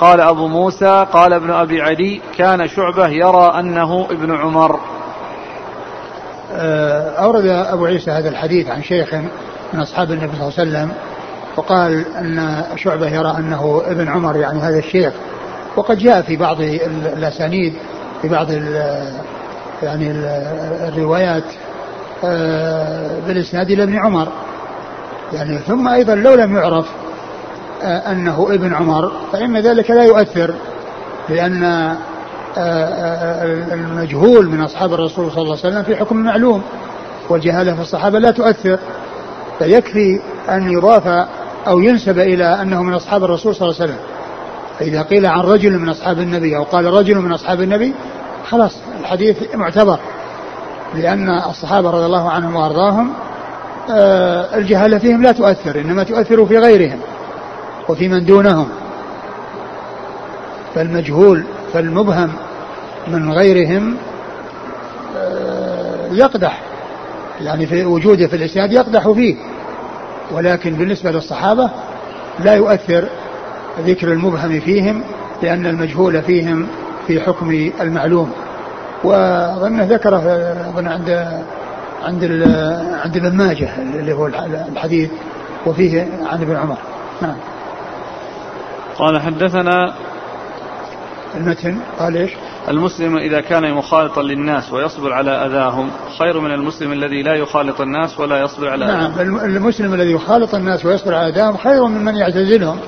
قال 0.00 0.20
أبو 0.20 0.48
موسى 0.48 1.06
قال 1.12 1.32
ابن 1.32 1.50
أبي 1.50 1.82
عدي 1.82 2.20
كان 2.38 2.68
شعبة 2.68 3.08
يرى 3.08 3.54
أنه 3.58 4.06
ابن 4.10 4.36
عمر. 4.36 4.80
آه، 6.52 7.10
أورد 7.10 7.46
أبو 7.46 7.86
عيسى 7.86 8.10
هذا 8.10 8.28
الحديث 8.28 8.70
عن 8.70 8.82
شيخ 8.82 9.14
من 9.72 9.80
أصحاب 9.80 10.10
النبي 10.10 10.32
صلى 10.36 10.48
الله 10.48 10.52
عليه 10.58 10.70
وسلم 10.70 11.11
وقال 11.56 12.04
أن 12.18 12.64
شعبة 12.76 13.08
يرى 13.08 13.34
أنه 13.38 13.82
ابن 13.86 14.08
عمر 14.08 14.36
يعني 14.36 14.60
هذا 14.60 14.78
الشيخ. 14.78 15.12
وقد 15.76 15.98
جاء 15.98 16.22
في 16.22 16.36
بعض 16.36 16.60
الأسانيد 17.16 17.74
في 18.22 18.28
بعض 18.28 18.50
يعني 19.82 20.10
الروايات 20.88 21.44
آه، 22.24 23.10
بالإسناد 23.26 23.70
إلى 23.70 23.82
ابن 23.82 23.98
عمر. 23.98 24.28
يعني 25.32 25.58
ثم 25.58 25.88
أيضا 25.88 26.14
لو 26.14 26.34
لم 26.34 26.56
يعرف 26.56 26.86
آه، 27.82 28.12
أنه 28.12 28.46
ابن 28.50 28.74
عمر 28.74 29.12
فإن 29.32 29.56
ذلك 29.56 29.90
لا 29.90 30.04
يؤثر 30.04 30.54
لأن 31.28 31.64
آه، 32.58 33.44
المجهول 33.72 34.46
من 34.46 34.60
أصحاب 34.60 34.94
الرسول 34.94 35.32
صلى 35.32 35.42
الله 35.42 35.58
عليه 35.64 35.68
وسلم 35.68 35.82
في 35.82 35.96
حكم 35.96 36.16
معلوم 36.16 36.62
والجهالة 37.28 37.74
في 37.74 37.80
الصحابة 37.80 38.18
لا 38.18 38.30
تؤثر. 38.30 38.78
فيكفي 39.58 40.20
أن 40.48 40.70
يضاف 40.70 41.26
أو 41.66 41.80
ينسب 41.80 42.18
إلى 42.18 42.62
أنه 42.62 42.82
من 42.82 42.94
أصحاب 42.94 43.24
الرسول 43.24 43.54
صلى 43.54 43.68
الله 43.68 43.80
عليه 43.80 43.92
وسلم. 43.92 44.04
فإذا 44.78 45.02
قيل 45.02 45.26
عن 45.26 45.40
رجل 45.40 45.78
من 45.78 45.88
أصحاب 45.88 46.18
النبي 46.18 46.56
أو 46.56 46.62
قال 46.62 46.84
رجل 46.84 47.18
من 47.18 47.32
أصحاب 47.32 47.60
النبي 47.60 47.94
خلاص 48.48 48.76
الحديث 49.00 49.36
معتبر. 49.54 49.98
لأن 50.94 51.28
الصحابة 51.50 51.90
رضي 51.90 52.06
الله 52.06 52.30
عنهم 52.30 52.56
وأرضاهم 52.56 53.12
آه، 53.90 54.56
الجهالة 54.56 54.98
فيهم 54.98 55.22
لا 55.22 55.32
تؤثر 55.32 55.80
إنما 55.80 56.02
تؤثر 56.02 56.46
في 56.46 56.58
غيرهم 56.58 56.98
وفي 57.88 58.08
من 58.08 58.24
دونهم. 58.24 58.68
فالمجهول 60.74 61.44
فالمبهم 61.72 62.32
من 63.08 63.32
غيرهم 63.32 63.96
آه، 65.16 66.08
يقدح. 66.12 66.62
يعني 67.40 67.66
في 67.66 67.84
وجوده 67.84 68.26
في 68.26 68.36
الإسناد 68.36 68.72
يقدح 68.72 69.10
فيه. 69.10 69.36
ولكن 70.32 70.74
بالنسبة 70.74 71.10
للصحابة 71.10 71.70
لا 72.38 72.54
يؤثر 72.54 73.04
ذكر 73.86 74.12
المبهم 74.12 74.60
فيهم 74.60 75.02
لأن 75.42 75.66
المجهول 75.66 76.22
فيهم 76.22 76.66
في 77.06 77.20
حكم 77.20 77.70
المعلوم. 77.80 78.32
وظنه 79.04 79.84
ذكره 79.84 80.18
أظن 80.68 80.88
عند 80.88 81.40
عند 82.02 82.24
عند 83.04 83.16
ابن 83.16 83.36
ماجه 83.36 83.68
اللي 83.78 84.12
هو 84.12 84.26
الحديث 84.72 85.10
وفيه 85.66 86.08
عن 86.26 86.42
ابن 86.42 86.56
عمر. 86.56 86.76
نعم. 87.22 87.36
قال 88.98 89.20
حدثنا 89.20 89.94
المتن 91.36 91.76
قال 91.98 92.16
إيش؟ 92.16 92.30
المسلم 92.68 93.16
إذا 93.16 93.40
كان 93.40 93.74
مخالطا 93.74 94.22
للناس 94.22 94.72
ويصبر 94.72 95.12
على 95.12 95.30
أذاهم 95.30 95.90
خير 96.18 96.40
من 96.40 96.50
المسلم 96.50 96.92
الذي 96.92 97.22
لا 97.22 97.34
يخالط 97.34 97.80
الناس 97.80 98.20
ولا 98.20 98.40
يصبر 98.40 98.68
على 98.68 98.86
نعم 98.86 99.12
أذاهم. 99.12 99.36
نعم 99.36 99.44
المسلم 99.44 99.94
الذي 99.94 100.12
يخالط 100.12 100.54
الناس 100.54 100.84
ويصبر 100.84 101.14
على 101.14 101.28
أذاهم 101.28 101.56
خير 101.56 101.86
من 101.86 102.04
من 102.04 102.16
يعتزلهم 102.16 102.78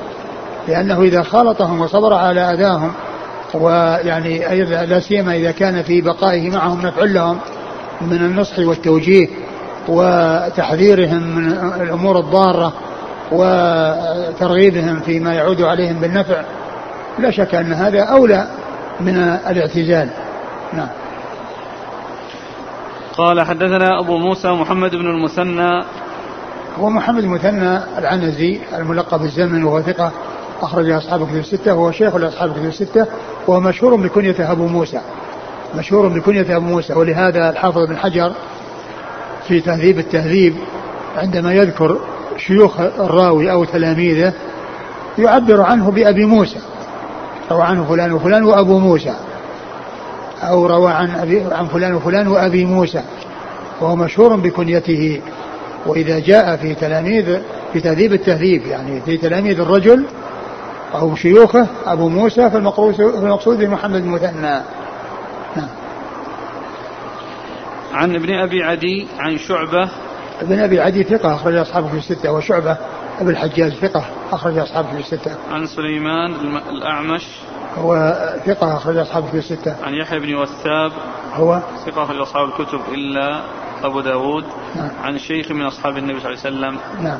لأنه 0.68 1.02
إذا 1.02 1.22
خالطهم 1.22 1.80
وصبر 1.80 2.14
على 2.14 2.40
أذاهم 2.40 2.92
ويعني 3.54 4.50
أيضا 4.50 4.84
لا 4.84 5.00
سيما 5.00 5.36
إذا 5.36 5.50
كان 5.50 5.82
في 5.82 6.00
بقائه 6.00 6.50
معهم 6.50 6.86
نفع 6.86 7.04
لهم 7.04 7.38
من 8.00 8.16
النصح 8.16 8.58
والتوجيه 8.58 9.28
وتحذيرهم 9.88 11.22
من 11.22 11.52
الأمور 11.80 12.18
الضارة 12.18 12.72
وترغيبهم 13.32 15.00
فيما 15.00 15.34
يعود 15.34 15.62
عليهم 15.62 15.96
بالنفع 15.96 16.42
لا 17.18 17.30
شك 17.30 17.54
أن 17.54 17.72
هذا 17.72 18.02
أولى 18.02 18.46
من 19.00 19.16
الاعتزال. 19.18 20.08
نعم. 20.72 20.88
قال 23.16 23.42
حدثنا 23.42 24.00
أبو 24.00 24.18
موسى 24.18 24.48
محمد 24.48 24.90
بن 24.90 25.06
المثنى. 25.06 25.84
هو 26.80 26.90
محمد 26.90 27.22
المثنى 27.22 27.78
العنزي 27.98 28.60
الملقب 28.74 29.20
بالزمن 29.20 29.64
وهو 29.64 29.82
ثقة 29.82 30.12
أخرج 30.62 30.90
أصحاب 30.90 31.26
كتب 31.26 31.36
الستة 31.36 31.74
وهو 31.74 31.92
شيخ 31.92 32.16
لأصحاب 32.16 32.52
كتب 32.52 32.64
الستة 32.64 33.06
وهو 33.46 33.60
مشهور 33.60 33.96
بكنية 33.96 34.52
أبو 34.52 34.66
موسى. 34.66 35.00
مشهور 35.74 36.08
بكنية 36.08 36.56
أبو 36.56 36.66
موسى 36.66 36.92
ولهذا 36.92 37.50
الحافظ 37.50 37.86
بن 37.88 37.96
حجر 37.96 38.32
في 39.48 39.60
تهذيب 39.60 39.98
التهذيب 39.98 40.54
عندما 41.16 41.52
يذكر 41.54 41.98
شيوخ 42.36 42.80
الراوي 42.80 43.52
أو 43.52 43.64
تلاميذه 43.64 44.32
يعبر 45.18 45.60
عنه 45.60 45.90
بأبي 45.90 46.24
موسى. 46.24 46.58
روى 47.50 47.62
عنه 47.62 47.84
فلان 47.84 48.12
وفلان 48.12 48.44
وأبو 48.44 48.78
موسى. 48.78 49.14
أو 50.42 50.66
روى 50.66 50.92
عن, 50.92 51.10
أبي 51.10 51.42
عن 51.52 51.66
فلان 51.66 51.94
وفلان 51.94 52.28
وأبي 52.28 52.64
موسى. 52.64 53.02
وهو 53.80 53.96
مشهور 53.96 54.36
بكنيته. 54.36 55.20
وإذا 55.86 56.18
جاء 56.18 56.56
في 56.56 56.74
تلاميذ 56.74 57.38
في 57.72 57.80
تهذيب 57.80 58.12
التهذيب 58.12 58.66
يعني 58.66 59.00
في 59.00 59.16
تلاميذ 59.16 59.60
الرجل 59.60 60.04
أو 60.94 61.14
شيوخه 61.14 61.66
أبو 61.86 62.08
موسى 62.08 62.50
فالمقصود 62.50 63.58
بمحمد 63.58 63.94
المثنى. 63.94 64.60
نعم. 65.56 65.68
عن 67.92 68.14
ابن 68.14 68.34
أبي 68.34 68.62
عدي 68.62 69.06
عن 69.18 69.38
شعبة. 69.38 69.88
ابن 70.42 70.58
أبي 70.58 70.80
عدي 70.80 71.02
ثقة 71.02 71.34
أخرج 71.34 71.54
أصحابه 71.54 71.88
في 71.88 71.98
الستة 71.98 72.32
وشعبة 72.32 72.76
أبو 73.20 73.30
الحجاج 73.30 73.72
ثقة 73.72 74.04
أخرج 74.32 74.58
أصحابه 74.58 74.90
في 74.90 74.98
الستة. 74.98 75.36
عن 75.50 75.66
سليمان 75.66 76.34
الأعمش. 76.56 77.26
هو 77.78 78.14
ثقة 78.46 78.76
أخرج 78.76 78.96
أصحابه 78.96 79.26
في 79.30 79.38
الستة. 79.38 79.76
عن 79.84 79.94
يحيى 79.94 80.18
بن 80.18 80.34
وثاب 80.34 80.92
هو؟ 81.34 81.62
ثقة 81.86 82.02
أخرج 82.02 82.16
أصحاب 82.16 82.48
الكتب 82.48 82.80
إلا 82.92 83.40
أبو 83.82 84.00
داود. 84.00 84.44
نعم. 84.76 84.90
عن 85.02 85.18
شيخ 85.18 85.50
من 85.50 85.66
أصحاب 85.66 85.96
النبي 85.96 86.20
صلى 86.20 86.32
الله 86.32 86.40
عليه 86.44 86.56
وسلم. 86.56 87.04
نعم. 87.04 87.18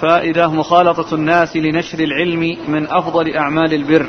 فائدة 0.00 0.48
مخالطة 0.48 1.14
الناس 1.14 1.56
لنشر 1.56 1.98
العلم 1.98 2.56
من 2.68 2.90
أفضل 2.90 3.36
أعمال 3.36 3.74
البر. 3.74 4.06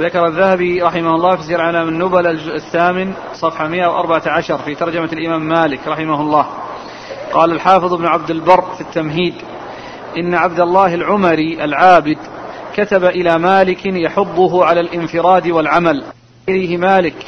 ذكر 0.00 0.26
الذهبي 0.26 0.82
رحمه 0.82 1.14
الله 1.14 1.36
في 1.36 1.42
سير 1.42 1.60
علام 1.60 1.88
النبل 1.88 2.26
الجزء 2.26 2.54
الثامن 2.54 3.12
صفحة 3.34 3.68
114 3.68 4.58
في 4.58 4.74
ترجمة 4.74 5.08
الإمام 5.12 5.48
مالك 5.48 5.88
رحمه 5.88 6.20
الله. 6.20 6.46
قال 7.34 7.52
الحافظ 7.52 7.94
ابن 7.94 8.06
عبد 8.06 8.30
البر 8.30 8.62
في 8.74 8.80
التمهيد 8.80 9.34
إن 10.16 10.34
عبد 10.34 10.60
الله 10.60 10.94
العمري 10.94 11.64
العابد 11.64 12.18
كتب 12.76 13.04
إلى 13.04 13.38
مالك 13.38 13.86
يحضه 13.86 14.64
على 14.64 14.80
الانفراد 14.80 15.48
والعمل. 15.48 16.04
إليه 16.48 16.76
مالك 16.76 17.26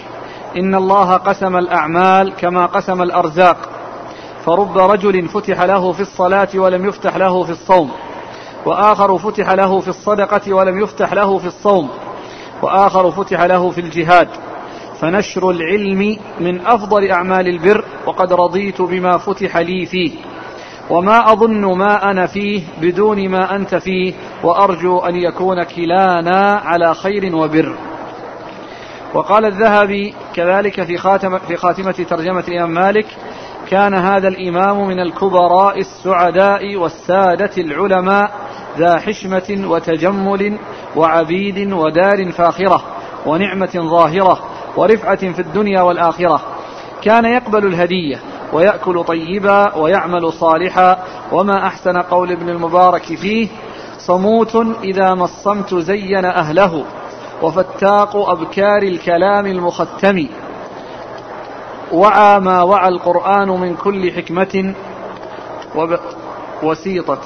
إن 0.56 0.74
الله 0.74 1.12
قسم 1.16 1.56
الأعمال 1.56 2.32
كما 2.34 2.66
قسم 2.66 3.02
الأرزاق 3.02 3.56
فرب 4.44 4.78
رجل 4.78 5.28
فتح 5.28 5.62
له 5.62 5.92
في 5.92 6.00
الصلاة 6.00 6.48
ولم 6.54 6.88
يفتح 6.88 7.16
له 7.16 7.44
في 7.44 7.50
الصوم 7.50 7.90
وآخر 8.66 9.18
فتح 9.18 9.50
له 9.50 9.80
في 9.80 9.88
الصدقة 9.88 10.54
ولم 10.54 10.82
يفتح 10.82 11.12
له 11.12 11.38
في 11.38 11.46
الصوم 11.46 11.90
وآخر 12.62 13.10
فتح 13.10 13.42
له 13.42 13.70
في 13.70 13.80
الجهاد. 13.80 14.28
فنشر 15.00 15.50
العلم 15.50 16.16
من 16.40 16.60
أفضل 16.60 17.10
أعمال 17.10 17.48
البر 17.48 17.84
وقد 18.06 18.32
رضيت 18.32 18.82
بما 18.82 19.18
فتح 19.18 19.56
لي 19.56 19.86
فيه. 19.86 20.10
وما 20.90 21.32
أظن 21.32 21.78
ما 21.78 22.10
أنا 22.10 22.26
فيه 22.26 22.62
بدون 22.80 23.28
ما 23.28 23.56
أنت 23.56 23.74
فيه 23.74 24.14
وأرجو 24.42 24.98
أن 24.98 25.16
يكون 25.16 25.62
كلانا 25.62 26.60
على 26.64 26.94
خير 26.94 27.36
وبر. 27.36 27.76
وقال 29.14 29.44
الذهبي 29.44 30.14
كذلك 30.34 30.82
في 30.82 30.96
خاتمة, 30.96 31.38
في 31.38 31.56
خاتمة 31.56 31.92
ترجمة 31.92 32.44
الإمام 32.48 32.70
مالك 32.70 33.06
كان 33.70 33.94
هذا 33.94 34.28
الإمام 34.28 34.88
من 34.88 35.00
الكبراء 35.00 35.78
السعداء 35.78 36.76
والسادة 36.76 37.50
العلماء 37.58 38.30
ذا 38.78 38.98
حشمة 38.98 39.64
وتجمل 39.64 40.58
وعبيد 40.96 41.72
ودار 41.72 42.32
فاخرة 42.32 42.82
ونعمة 43.26 43.70
ظاهرة. 43.76 44.55
ورفعة 44.76 45.32
في 45.32 45.38
الدنيا 45.38 45.82
والآخرة. 45.82 46.40
كان 47.02 47.24
يقبل 47.24 47.66
الهدية 47.66 48.20
ويأكل 48.52 49.04
طيبا 49.04 49.76
ويعمل 49.76 50.32
صالحا. 50.32 51.04
وما 51.32 51.66
أحسن 51.66 51.98
قول 51.98 52.32
ابن 52.32 52.48
المبارك 52.48 53.02
فيه؟ 53.02 53.48
صموت 53.98 54.56
إذا 54.84 55.14
ما 55.14 55.24
الصمت 55.24 55.74
زين 55.74 56.24
أهله. 56.24 56.84
وفتاق 57.42 58.16
أبكار 58.16 58.82
الكلام 58.82 59.46
المختم. 59.46 60.26
وعى 61.92 62.40
ما 62.40 62.62
وعى 62.62 62.88
القرآن 62.88 63.48
من 63.48 63.74
كل 63.74 64.12
حكمة. 64.12 64.74
وب... 65.76 65.98
وسيطت. 66.62 67.22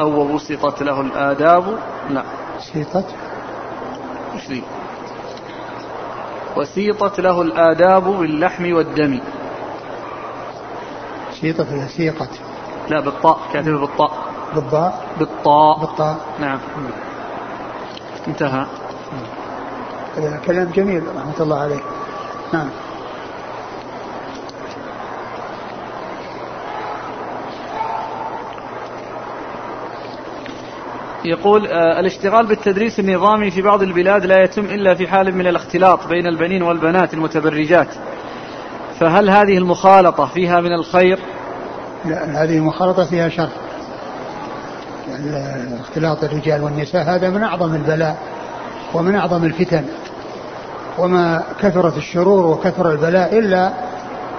أو 0.00 0.34
وسطت 0.34 0.82
له 0.82 1.00
الآداب. 1.00 1.78
لا. 2.10 2.22
سيطت؟ 2.72 3.06
وسيطت 6.56 7.20
له 7.20 7.42
الآداب 7.42 8.04
باللحم 8.04 8.72
والدم. 8.72 9.20
سيطت 11.40 11.66
ولا 11.72 11.86
سيقت. 11.86 12.30
لا 12.88 13.00
بالطاء 13.00 13.38
كاتبة 13.52 13.78
بالطاء. 13.80 14.12
بالضاء. 14.54 15.04
بالطاء. 15.18 15.78
بالطاء. 15.78 16.16
نعم. 16.40 16.58
انتهى. 18.28 18.66
كلام 20.46 20.70
جميل 20.74 21.02
رحمة 21.16 21.40
الله 21.40 21.58
عليه. 21.60 21.80
نعم. 22.52 22.68
يقول 31.24 31.66
آه 31.66 32.00
الاشتغال 32.00 32.46
بالتدريس 32.46 33.00
النظامي 33.00 33.50
في 33.50 33.62
بعض 33.62 33.82
البلاد 33.82 34.26
لا 34.26 34.42
يتم 34.42 34.64
إلا 34.64 34.94
في 34.94 35.08
حال 35.08 35.34
من 35.34 35.46
الاختلاط 35.46 36.06
بين 36.06 36.26
البنين 36.26 36.62
والبنات 36.62 37.14
المتبرجات. 37.14 37.88
فهل 39.00 39.30
هذه 39.30 39.58
المخالطة 39.58 40.26
فيها 40.26 40.60
من 40.60 40.72
الخير؟ 40.72 41.18
لا 42.04 42.44
هذه 42.44 42.56
المخالطة 42.58 43.04
فيها 43.04 43.28
شر. 43.28 43.48
يعني 45.08 45.80
اختلاط 45.80 46.24
الرجال 46.24 46.62
والنساء 46.62 47.02
هذا 47.02 47.30
من 47.30 47.42
أعظم 47.42 47.74
البلاء 47.74 48.18
ومن 48.94 49.14
أعظم 49.14 49.44
الفتن. 49.44 49.84
وما 50.98 51.42
كثرت 51.60 51.96
الشرور 51.96 52.46
وكثر 52.46 52.90
البلاء 52.90 53.38
إلا 53.38 53.72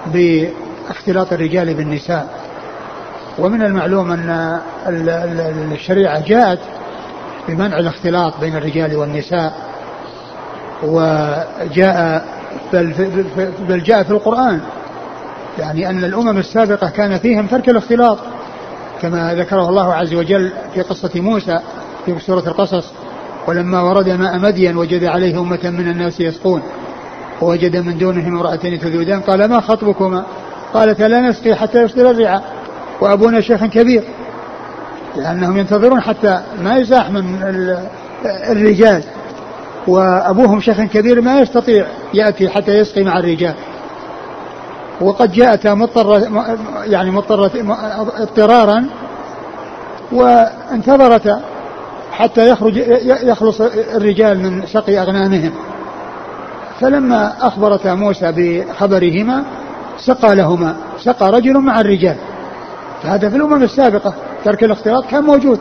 باختلاط 0.06 1.34
الرجال 1.34 1.74
بالنساء. 1.74 2.43
ومن 3.40 3.62
المعلوم 3.62 4.12
أن 4.12 4.60
الشريعة 5.72 6.28
جاءت 6.28 6.60
بمنع 7.48 7.80
الاختلاط 7.80 8.40
بين 8.42 8.56
الرجال 8.56 8.98
والنساء 8.98 9.54
وجاء 10.84 12.26
بل, 12.74 12.94
بل 13.70 13.84
جاء 13.84 14.04
في 14.04 14.12
القرآن 14.12 14.62
يعني 15.60 15.90
أن 15.90 16.04
الأمم 16.04 16.38
السابقة 16.38 16.90
كان 16.90 17.18
فيهم 17.18 17.48
ترك 17.48 17.70
الاختلاط 17.70 18.18
كما 19.02 19.36
ذكره 19.36 19.70
الله 19.70 19.94
عز 19.94 20.14
وجل 20.14 20.52
في 20.74 20.82
قصة 20.82 21.22
موسى 21.22 21.60
في 22.06 22.20
سورة 22.20 22.48
القصص 22.48 22.92
ولما 23.48 23.82
ورد 23.82 24.10
ماء 24.10 24.40
مدين 24.40 24.78
وجد 24.78 25.04
عليه 25.04 25.40
أمة 25.40 25.60
من 25.64 25.88
الناس 25.88 26.20
يسقون 26.20 26.62
ووجد 27.42 27.78
من 27.78 27.98
دونهم 27.98 28.36
امرأتين 28.36 28.80
تذودان 28.80 29.20
قال 29.20 29.50
ما 29.50 29.62
خطبكما؟ 29.62 30.26
قالتا 30.74 31.04
لا 31.04 31.20
نسقي 31.20 31.56
حتى 31.56 31.84
يصدر 31.84 32.10
الرعاء 32.10 32.44
وأبونا 33.04 33.42
شيخ 33.42 33.66
كبير 33.66 34.04
لأنهم 35.16 35.58
ينتظرون 35.58 36.02
حتى 36.02 36.42
ما 36.64 36.78
يزاح 36.78 37.10
من 37.10 37.38
الرجال. 38.26 39.04
وأبوهم 39.88 40.60
شيخ 40.60 40.82
كبير 40.82 41.22
ما 41.22 41.40
يستطيع 41.40 41.86
يأتي 42.14 42.50
حتى 42.50 42.72
يسقي 42.72 43.04
مع 43.04 43.20
الرجال. 43.20 43.54
وقد 45.02 45.32
جاءت 45.32 45.68
مضطرة 45.68 46.28
يعني 46.86 47.12
مضطرة 47.12 47.52
اضطرارا 48.18 48.86
وانتظرتا 50.12 51.42
حتى 52.12 52.50
يخرج 52.50 52.78
يخلص 53.24 53.62
الرجال 53.96 54.40
من 54.40 54.66
سقي 54.66 55.00
أغنامهم. 55.00 55.52
فلما 56.80 57.34
أخبرتا 57.42 57.94
موسى 57.94 58.34
بخبرهما 58.38 59.44
سقى 59.98 60.36
لهما 60.36 60.76
سقى 61.00 61.32
رجل 61.32 61.60
مع 61.60 61.82
الرجال. 61.82 62.16
فهذا 63.04 63.30
في 63.30 63.36
الأمم 63.36 63.64
السابقة. 63.64 64.14
ترك 64.46 64.64
الاختلاط 64.64 65.06
كان 65.06 65.24
موجود. 65.24 65.60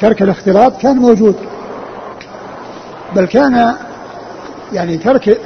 ترك 0.00 0.22
الاختلاط 0.22 0.80
كان 0.80 0.96
موجود. 0.96 1.36
بل 3.16 3.24
كان 3.24 3.74
يعني 4.72 4.96
ترك 4.96 5.40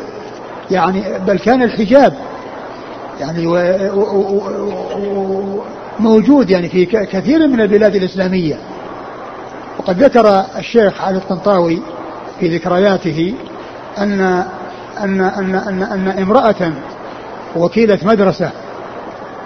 يعني 0.70 1.18
بل 1.26 1.38
كان 1.38 1.62
الحجاب 1.62 2.14
يعني 3.20 3.46
و 3.46 3.52
و 3.94 4.00
و 4.98 5.62
موجود 6.00 6.50
يعني 6.50 6.68
في 6.68 6.86
كثير 6.86 7.48
من 7.48 7.60
البلاد 7.60 7.94
الإسلامية. 7.94 8.58
وقد 9.78 10.02
ذكر 10.02 10.44
الشيخ 10.58 11.02
علي 11.02 11.16
الطنطاوي 11.16 11.82
في 12.40 12.56
ذكرياته 12.56 13.34
أن 13.98 14.20
أن 15.00 15.20
أن 15.20 15.54
أن, 15.54 15.82
أن 15.82 16.08
امرأة 16.08 16.72
وكيلة 17.56 17.98
مدرسة 18.02 18.50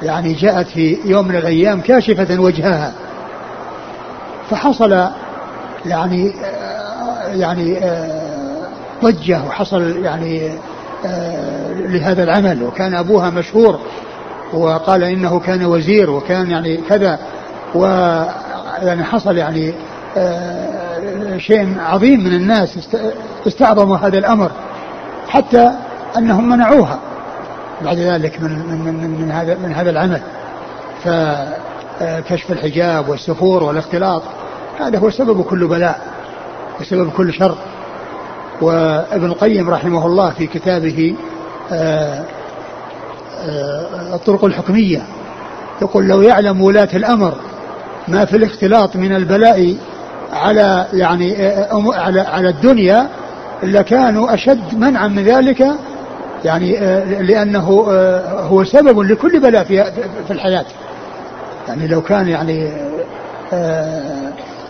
يعني 0.02 0.32
جاءت 0.32 0.66
في 0.66 0.98
يوم 1.04 1.28
من 1.28 1.36
الأيام 1.36 1.80
كاشفة 1.80 2.40
وجهها. 2.40 2.92
فحصل 4.50 5.06
يعني 5.86 6.32
يعني 7.34 7.80
ضجة 9.02 9.44
وحصل 9.44 10.04
يعني 10.04 10.52
لهذا 11.74 12.22
العمل. 12.22 12.62
وكان 12.62 12.94
أبوها 12.94 13.30
مشهور 13.30 13.80
وقال 14.52 15.04
إنه 15.04 15.40
كان 15.40 15.64
وزير 15.64 16.10
وكان 16.10 16.50
يعني 16.50 16.76
كذا. 16.76 17.18
و 17.74 17.84
يعني 18.82 19.04
حصل 19.04 19.36
يعني 19.36 19.74
شيء 21.36 21.76
عظيم 21.80 22.20
من 22.20 22.34
الناس 22.34 22.78
استعظموا 23.46 23.96
هذا 23.96 24.18
الأمر 24.18 24.50
حتى 25.28 25.72
أنهم 26.18 26.48
منعوها. 26.48 26.98
بعد 27.82 27.98
ذلك 27.98 28.40
من 28.40 28.50
من 28.50 28.94
من, 28.94 29.10
من 29.20 29.30
هذا 29.30 29.54
من 29.54 29.72
هذا 29.72 29.90
العمل. 29.90 30.20
فكشف 31.04 32.52
الحجاب 32.52 33.08
والسفور 33.08 33.62
والاختلاط 33.62 34.22
هذا 34.80 34.98
هو 34.98 35.10
سبب 35.10 35.42
كل 35.42 35.66
بلاء 35.66 36.00
وسبب 36.80 37.10
كل 37.10 37.32
شر. 37.32 37.56
وابن 38.62 39.26
القيم 39.26 39.70
رحمه 39.70 40.06
الله 40.06 40.30
في 40.30 40.46
كتابه 40.46 41.14
آه، 41.72 42.24
آه، 43.44 44.14
الطرق 44.14 44.44
الحكمية 44.44 45.02
يقول 45.82 46.08
لو 46.08 46.22
يعلم 46.22 46.62
ولاة 46.62 46.88
الأمر 46.94 47.34
ما 48.08 48.24
في 48.24 48.36
الاختلاط 48.36 48.96
من 48.96 49.16
البلاء 49.16 49.76
على 50.32 50.86
يعني 50.92 51.46
آه، 51.46 51.94
على 51.94 52.20
على 52.20 52.48
الدنيا 52.48 53.08
لكانوا 53.62 54.34
أشد 54.34 54.78
منعا 54.78 55.08
من 55.08 55.24
ذلك 55.24 55.66
يعني 56.44 56.72
لأنه 57.22 57.60
هو 58.40 58.64
سبب 58.64 59.00
لكل 59.00 59.40
بلاء 59.40 59.64
في 59.64 59.84
في 60.26 60.30
الحياة. 60.30 60.64
يعني 61.68 61.86
لو 61.86 62.02
كان 62.02 62.28
يعني 62.28 62.72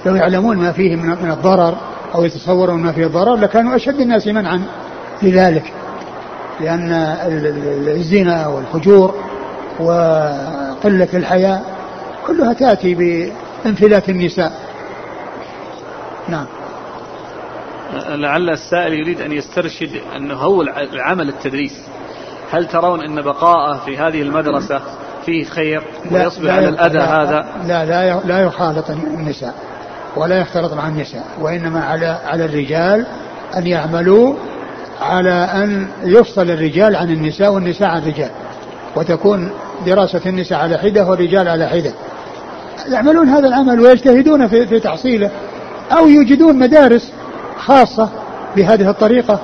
لو 0.07 0.15
يعلمون 0.15 0.57
ما 0.57 0.73
فيه 0.73 0.97
من 0.97 1.31
الضرر 1.31 1.75
أو 2.15 2.25
يتصورون 2.25 2.81
ما 2.81 2.93
فيه 2.93 3.07
ضرر 3.07 3.35
لكانوا 3.37 3.77
أشد 3.77 4.01
الناس 4.01 4.27
منعا 4.27 4.63
لذلك. 5.23 5.73
لأن 6.61 6.93
الزنا 7.87 8.47
والفجور 8.47 9.15
وقلة 9.81 11.09
الحياة 11.15 11.61
كلها 12.27 12.53
تأتي 12.53 12.95
بانفلات 13.65 14.09
النساء. 14.09 14.53
نعم. 16.29 16.47
لعل 18.09 18.51
السائل 18.51 18.93
يريد 18.93 19.21
أن 19.21 19.33
يسترشد 19.33 19.91
أنه 20.17 20.35
هو 20.35 20.63
العمل 20.63 21.29
التدريس. 21.29 21.81
هل 22.53 22.67
ترون 22.67 23.05
أن 23.05 23.23
بقاءه 23.23 23.79
في 23.85 23.99
هذه 23.99 24.23
المدرسة 24.23 24.81
فيه 25.27 25.45
خير 25.45 25.83
ويصبر 26.11 26.51
على 26.51 26.69
الأذى 26.69 26.99
لا 26.99 27.23
هذا؟ 27.23 27.47
لا 27.67 27.85
لا 27.85 28.21
لا 28.25 28.41
يخالط 28.41 28.91
النساء 28.91 29.55
ولا 30.17 30.41
يختلط 30.41 30.73
مع 30.73 30.89
النساء 30.89 31.25
وإنما 31.41 31.85
على 31.85 32.07
على 32.27 32.45
الرجال 32.45 33.07
أن 33.57 33.67
يعملوا 33.67 34.35
على 35.01 35.31
أن 35.33 35.87
يفصل 36.05 36.51
الرجال 36.51 36.97
عن 36.97 37.11
النساء 37.11 37.53
والنساء 37.53 37.89
عن 37.89 38.03
الرجال 38.03 38.31
وتكون 38.97 39.51
دراسة 39.87 40.21
النساء 40.27 40.59
على 40.59 40.79
حدة 40.79 41.07
والرجال 41.07 41.49
على 41.49 41.69
حدة. 41.69 41.93
يعملون 42.89 43.29
هذا 43.29 43.49
العمل 43.49 43.81
ويجتهدون 43.81 44.49
في, 44.49 44.67
في 44.67 44.81
تحصيله 44.81 45.31
أو 45.93 46.09
يوجدون 46.09 46.59
مدارس 46.59 47.13
خاصة 47.67 48.09
بهذه 48.57 48.91
الطريقة 48.91 49.41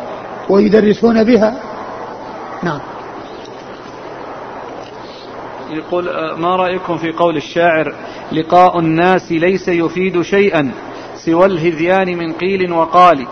ويدرسون 0.49 1.25
بها. 1.25 1.55
نعم. 2.63 2.81
يقول 5.71 6.09
آه، 6.09 6.35
ما 6.35 6.57
رأيكم 6.57 6.97
في 6.97 7.13
قول 7.13 7.37
الشاعر 7.37 7.95
لقاء 8.33 8.79
الناس 8.79 9.33
ليس 9.33 9.69
يفيد 9.69 10.23
شيئا 10.23 10.71
سوى 11.17 11.47
الهذيان 11.47 12.19
من 12.19 12.33
قيل 12.33 12.73
وقال 12.73 13.27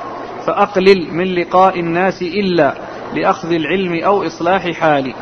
فأقلل 0.46 1.14
من 1.14 1.34
لقاء 1.34 1.80
الناس 1.80 2.22
إلا 2.22 2.74
لأخذ 3.14 3.52
العلم 3.52 4.04
أو 4.04 4.26
إصلاح 4.26 4.70
حالي. 4.70 5.14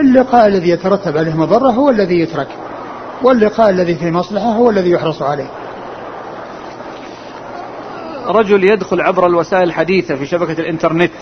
اللقاء 0.00 0.46
الذي 0.46 0.70
يترتب 0.70 1.16
عليه 1.16 1.36
مضرة 1.36 1.70
هو 1.70 1.90
الذي 1.90 2.20
يترك 2.20 2.48
واللقاء 3.22 3.70
الذي 3.70 3.94
فيه 3.94 4.10
مصلحة 4.10 4.46
هو 4.46 4.70
الذي 4.70 4.90
يحرص 4.90 5.22
عليه. 5.22 5.50
رجل 8.28 8.64
يدخل 8.64 9.00
عبر 9.00 9.26
الوسائل 9.26 9.62
الحديثة 9.62 10.14
في 10.14 10.26
شبكة 10.26 10.60
الإنترنت 10.60 11.12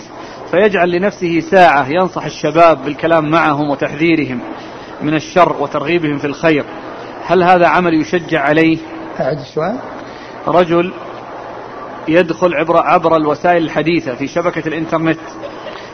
فيجعل 0.51 0.91
لنفسه 0.91 1.39
ساعة 1.39 1.89
ينصح 1.89 2.25
الشباب 2.25 2.85
بالكلام 2.85 3.29
معهم 3.29 3.69
وتحذيرهم 3.69 4.39
من 5.01 5.13
الشر 5.13 5.55
وترغيبهم 5.59 6.17
في 6.17 6.27
الخير. 6.27 6.65
هل 7.25 7.43
هذا 7.43 7.67
عمل 7.67 8.01
يشجع 8.01 8.41
عليه؟ 8.41 8.77
أعد 9.19 9.39
السؤال. 9.39 9.77
رجل 10.47 10.93
يدخل 12.07 12.53
عبر, 12.53 12.77
عبر 12.77 13.15
الوسائل 13.17 13.63
الحديثة 13.63 14.15
في 14.15 14.27
شبكة 14.27 14.67
الإنترنت 14.67 15.19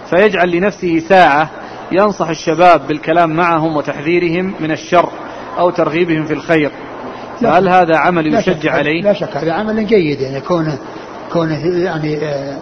فيجعل 0.10 0.52
لنفسه 0.52 1.00
ساعة 1.00 1.50
ينصح 1.92 2.30
الشباب 2.30 2.88
بالكلام 2.88 3.30
معهم 3.30 3.78
وتحذيرهم 3.78 4.54
من 4.60 4.72
الشر 4.72 5.10
أو 5.58 5.70
ترغيبهم 5.70 6.26
في 6.26 6.34
الخير. 6.34 6.72
فهل 7.42 7.70
هذا 7.70 7.98
عمل 7.98 8.34
يشجع 8.34 8.72
عليه؟ 8.72 9.02
لا 9.02 9.14
شك. 9.14 9.38
هذا 9.38 9.54
عمل 9.54 9.88
جيد 9.88 10.22
يعني 10.22 10.42
كونه 10.42 10.78
كونه 11.34 11.66
يعني 11.66 12.26
آآ 12.26 12.58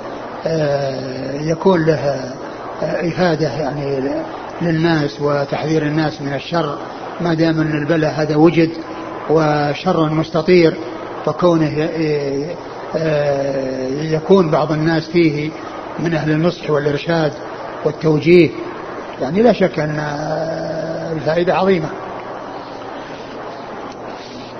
آآ 0.45 1.41
يكون 1.41 1.85
له 1.85 2.33
إفادة 2.81 3.47
يعني 3.47 4.09
للناس 4.61 5.21
وتحذير 5.21 5.83
الناس 5.83 6.21
من 6.21 6.33
الشر. 6.33 6.77
ما 7.21 7.33
دام 7.33 7.61
أن 7.61 7.77
البلاء 7.77 8.11
هذا 8.11 8.35
وجد 8.35 8.69
وشر 9.29 10.09
مستطير 10.09 10.73
فكونه 11.25 11.89
يكون 14.01 14.49
بعض 14.49 14.71
الناس 14.71 15.09
فيه 15.09 15.49
من 15.99 16.13
أهل 16.13 16.31
النصح 16.31 16.69
والإرشاد 16.69 17.33
والتوجيه 17.85 18.49
يعني 19.21 19.41
لا 19.41 19.53
شك 19.53 19.79
أن 19.79 19.99
الفائدة 21.17 21.55
عظيمة. 21.55 21.89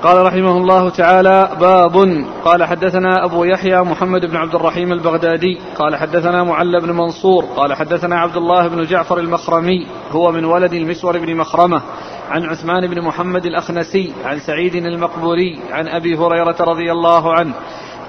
قال 0.04 0.26
رحمه 0.26 0.58
الله 0.58 0.89
تعالى 0.89 1.49
باب. 1.60 2.26
قال 2.45 2.64
حدثنا 2.64 3.26
أبو 3.26 3.43
يحيى 3.43 3.78
محمد 3.82 4.26
بن 4.26 4.36
عبد 4.36 4.56
الرحيم 4.56 4.91
البغدادي. 4.91 5.60
قال 5.76 5.95
حدثنا 5.95 6.43
معل 6.43 6.82
بن 6.82 6.91
منصور. 6.91 7.45
قال 7.56 7.74
حدثنا 7.74 8.20
عبد 8.20 8.38
الله 8.38 8.68
بن 8.68 8.84
جعفر 8.86 9.20
المخرمي 9.20 9.88
هو 10.12 10.32
من 10.32 10.45
ولد 10.45 10.74
المسور 10.74 11.18
بن 11.18 11.36
مخرمة. 11.36 11.82
عن 12.30 12.45
عثمان 12.45 12.88
بن 12.88 13.02
محمد 13.02 13.45
الأخنسي 13.45 14.14
عن 14.26 14.39
سعيد 14.39 14.76
المقبوري 14.76 15.60
عن 15.72 15.88
أبي 15.88 16.18
هريرة 16.18 16.56
رضي 16.60 16.91
الله 16.91 17.34
عنه 17.34 17.54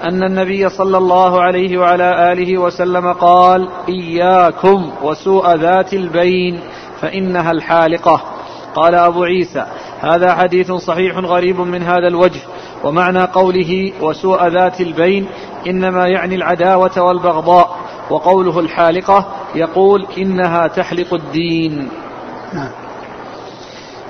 أن 0.04 0.22
النبي 0.22 0.68
صلى 0.68 0.98
الله 0.98 1.40
عليه 1.40 1.78
وعلى 1.78 2.32
آله 2.32 2.58
وسلم 2.58 3.12
قال 3.12 3.68
إياكم 3.88 4.92
وسوء 5.02 5.54
ذات 5.56 5.94
البين 5.94 6.60
فإنها 7.00 7.50
الحالقة. 7.50 8.22
قال 8.74 8.94
أبو 8.94 9.24
عيسى 9.24 9.66
هذا 10.02 10.34
حديث 10.34 10.72
صحيح 10.72 11.16
غريب 11.16 11.60
من 11.60 11.82
هذا 11.82 12.08
الوجه 12.08 12.40
ومعنى 12.84 13.22
قوله 13.22 13.92
وسوء 14.00 14.48
ذات 14.48 14.80
البين 14.80 15.26
إنما 15.66 16.08
يعني 16.08 16.34
العداوة 16.34 17.00
والبغضاء 17.00 17.76
وقوله 18.10 18.60
الحالقة 18.60 19.26
يقول 19.54 20.06
إنها 20.18 20.66
تحلق 20.66 21.14
الدين. 21.14 21.88
نعم. 22.52 22.70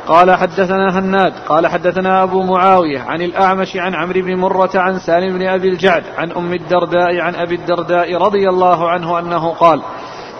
قال 0.06 0.30
حدثنا 0.30 0.98
هناد 0.98 1.32
قال 1.48 1.66
حدثنا 1.66 2.22
أبو 2.22 2.42
معاوية 2.42 3.00
عن 3.00 3.22
الأعمش 3.22 3.76
عن 3.76 3.94
عمرو 3.94 4.20
بن 4.20 4.36
مرة 4.36 4.70
عن 4.74 4.98
سالم 4.98 5.38
بن 5.38 5.48
أبي 5.48 5.68
الجعد 5.68 6.02
عن 6.18 6.32
أم 6.32 6.52
الدرداء 6.52 7.20
عن 7.20 7.34
أبي 7.34 7.54
الدرداء 7.54 8.16
رضي 8.16 8.48
الله 8.48 8.90
عنه 8.90 9.18
أنه 9.18 9.48
قال 9.48 9.82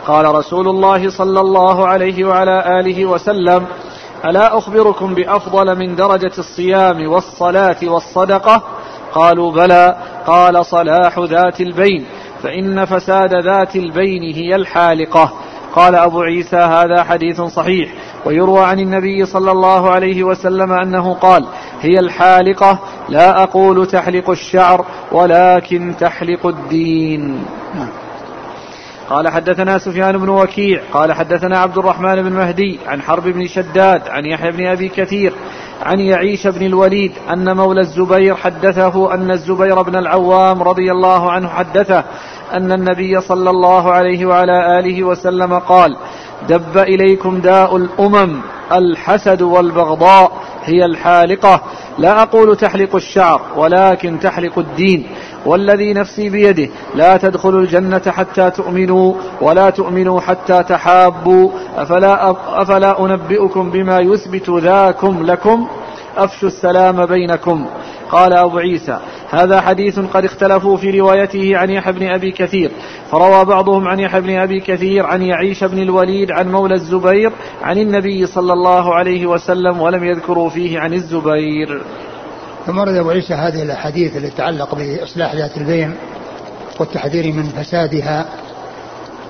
قال 0.07 0.35
رسول 0.35 0.69
الله 0.69 1.11
صلى 1.11 1.41
الله 1.41 1.89
عليه 1.89 2.25
وعلى 2.25 2.81
آله 2.81 3.07
وسلم 3.07 3.67
ألا 4.25 4.59
أخبركم 4.59 5.15
بأفضل 5.15 5.79
من 5.79 5.97
درجة 5.97 6.33
الصيام 6.39 7.09
والصلاة 7.09 7.77
والصدقة؟ 7.83 8.63
قالوا 9.13 9.53
بلى 9.53 9.97
قال 10.27 10.67
صلاح 10.67 11.19
ذات 11.19 11.61
البين 11.61 12.07
فإن 12.43 12.85
فساد 12.85 13.35
ذات 13.45 13.77
البين 13.77 14.35
هي 14.35 14.55
الحالقة. 14.55 15.33
قال 15.75 15.95
أبو 15.95 16.21
عيسى 16.21 16.57
هذا 16.57 17.05
حديث 17.05 17.41
صحيح 17.41 17.93
ويروى 18.25 18.61
عن 18.61 18.81
النبي 18.81 19.27
صلى 19.27 19.51
الله 19.51 19.91
عليه 19.91 20.23
وسلم 20.23 20.73
أنه 20.73 21.15
قال 21.15 21.47
هي 21.81 21.99
الحالقة 21.99 22.79
لا 23.09 23.43
أقول 23.43 23.87
تحلق 23.87 24.31
الشعر 24.31 24.87
ولكن 25.13 25.95
تحلق 26.01 26.47
الدين. 26.47 27.45
نعم. 27.75 28.02
قال 29.11 29.29
حدثنا 29.29 29.79
سفيان 29.79 30.19
بن 30.19 30.29
وكيع 30.29 30.81
قال 30.93 31.13
حدثنا 31.13 31.59
عبد 31.59 31.79
الرحمن 31.79 32.23
بن 32.23 32.33
مهدي 32.33 32.79
عن 32.87 33.03
حرب 33.03 33.23
بن 33.23 33.47
شداد 33.47 34.09
عن 34.09 34.27
يحيى 34.27 34.51
بن 34.51 34.67
أبي 34.67 34.89
كثير 34.89 35.33
عن 35.83 36.01
يعيش 36.01 36.47
بن 36.47 36.67
الوليد 36.67 37.13
أن 37.33 37.57
مولى 37.57 37.81
الزبير 37.81 38.35
حدثه 38.35 39.15
أن 39.15 39.31
الزبير 39.31 39.83
بن 39.83 39.97
العوام 39.97 40.63
رضي 40.63 40.93
الله 40.93 41.31
عنه 41.31 41.49
حدثه 41.49 42.05
أن 42.53 42.73
النبي 42.73 43.21
صلى 43.21 43.51
الله 43.51 43.93
عليه 43.93 44.27
وعلى 44.27 44.79
آله 44.79 45.03
وسلم 45.03 45.59
قال 45.59 45.97
دب 46.49 46.79
إليكم 46.79 47.41
داء 47.41 47.77
الأمم 47.77 48.41
الحسد 48.73 49.43
والبغضاء 49.43 50.33
هي 50.65 50.85
الحالقة. 50.85 51.63
لا 51.99 52.23
أقول 52.23 52.57
تحلق 52.57 52.95
الشعر 52.95 53.41
ولكن 53.57 54.21
تحلق 54.21 54.59
الدين. 54.59 55.07
والذي 55.47 55.93
نفسي 55.93 56.29
بيده. 56.29 56.69
لا 56.95 57.17
تدخلوا 57.17 57.61
الجنة 57.61 58.03
حتى 58.07 58.51
تؤمنوا 58.51 59.15
ولا 59.41 59.71
تؤمنوا 59.71 60.21
حتى 60.21 60.63
تحابوا. 60.63 61.51
أفلا, 61.77 62.31
أفلا 62.63 63.05
أنبئكم 63.05 63.71
بما 63.71 63.99
يثبت 63.99 64.51
ذاكم 64.51 65.23
لكم؟ 65.23 65.69
أفشوا 66.17 66.49
السلام 66.49 67.07
بينكم. 67.07 67.67
قال 68.11 68.33
أبو 68.33 68.59
عيسى 68.59 68.99
هذا 69.31 69.61
حديث 69.61 69.99
قد 69.99 70.25
اختلفوا 70.25 70.77
في 70.77 71.01
روايته 71.01 71.57
عن 71.57 71.71
يحيى 71.71 71.93
بن 71.93 72.07
أبي 72.07 72.31
كثير 72.31 72.71
فروى 73.11 73.45
بعضهم 73.45 73.89
عن 73.89 74.01
يحيى 74.01 74.21
بن 74.21 74.37
أبي 74.37 74.61
كثير 74.61 75.07
عن 75.07 75.23
يعيش 75.23 75.65
بن 75.65 75.83
الوليد 75.83 76.31
عن 76.31 76.53
مولى 76.53 76.75
الزبير 76.75 77.33
عن 77.63 77.79
النبي 77.79 78.27
صلى 78.27 78.53
الله 78.53 78.95
عليه 78.95 79.27
وسلم 79.27 79.81
ولم 79.81 80.05
يذكروا 80.05 80.49
فيه 80.49 80.81
عن 80.81 80.93
الزبير. 80.95 81.83
ثم 82.67 82.79
ورد 82.79 82.97
أبو 82.97 83.11
عيسى 83.11 83.35
هذه 83.35 83.63
الأحاديث 83.63 84.17
التي 84.17 84.31
تتعلق 84.31 84.75
بإصلاح 84.75 85.35
ذات 85.35 85.57
البين 85.57 85.95
والتحذير 86.81 87.33
من 87.33 87.43
فسادها 87.43 88.27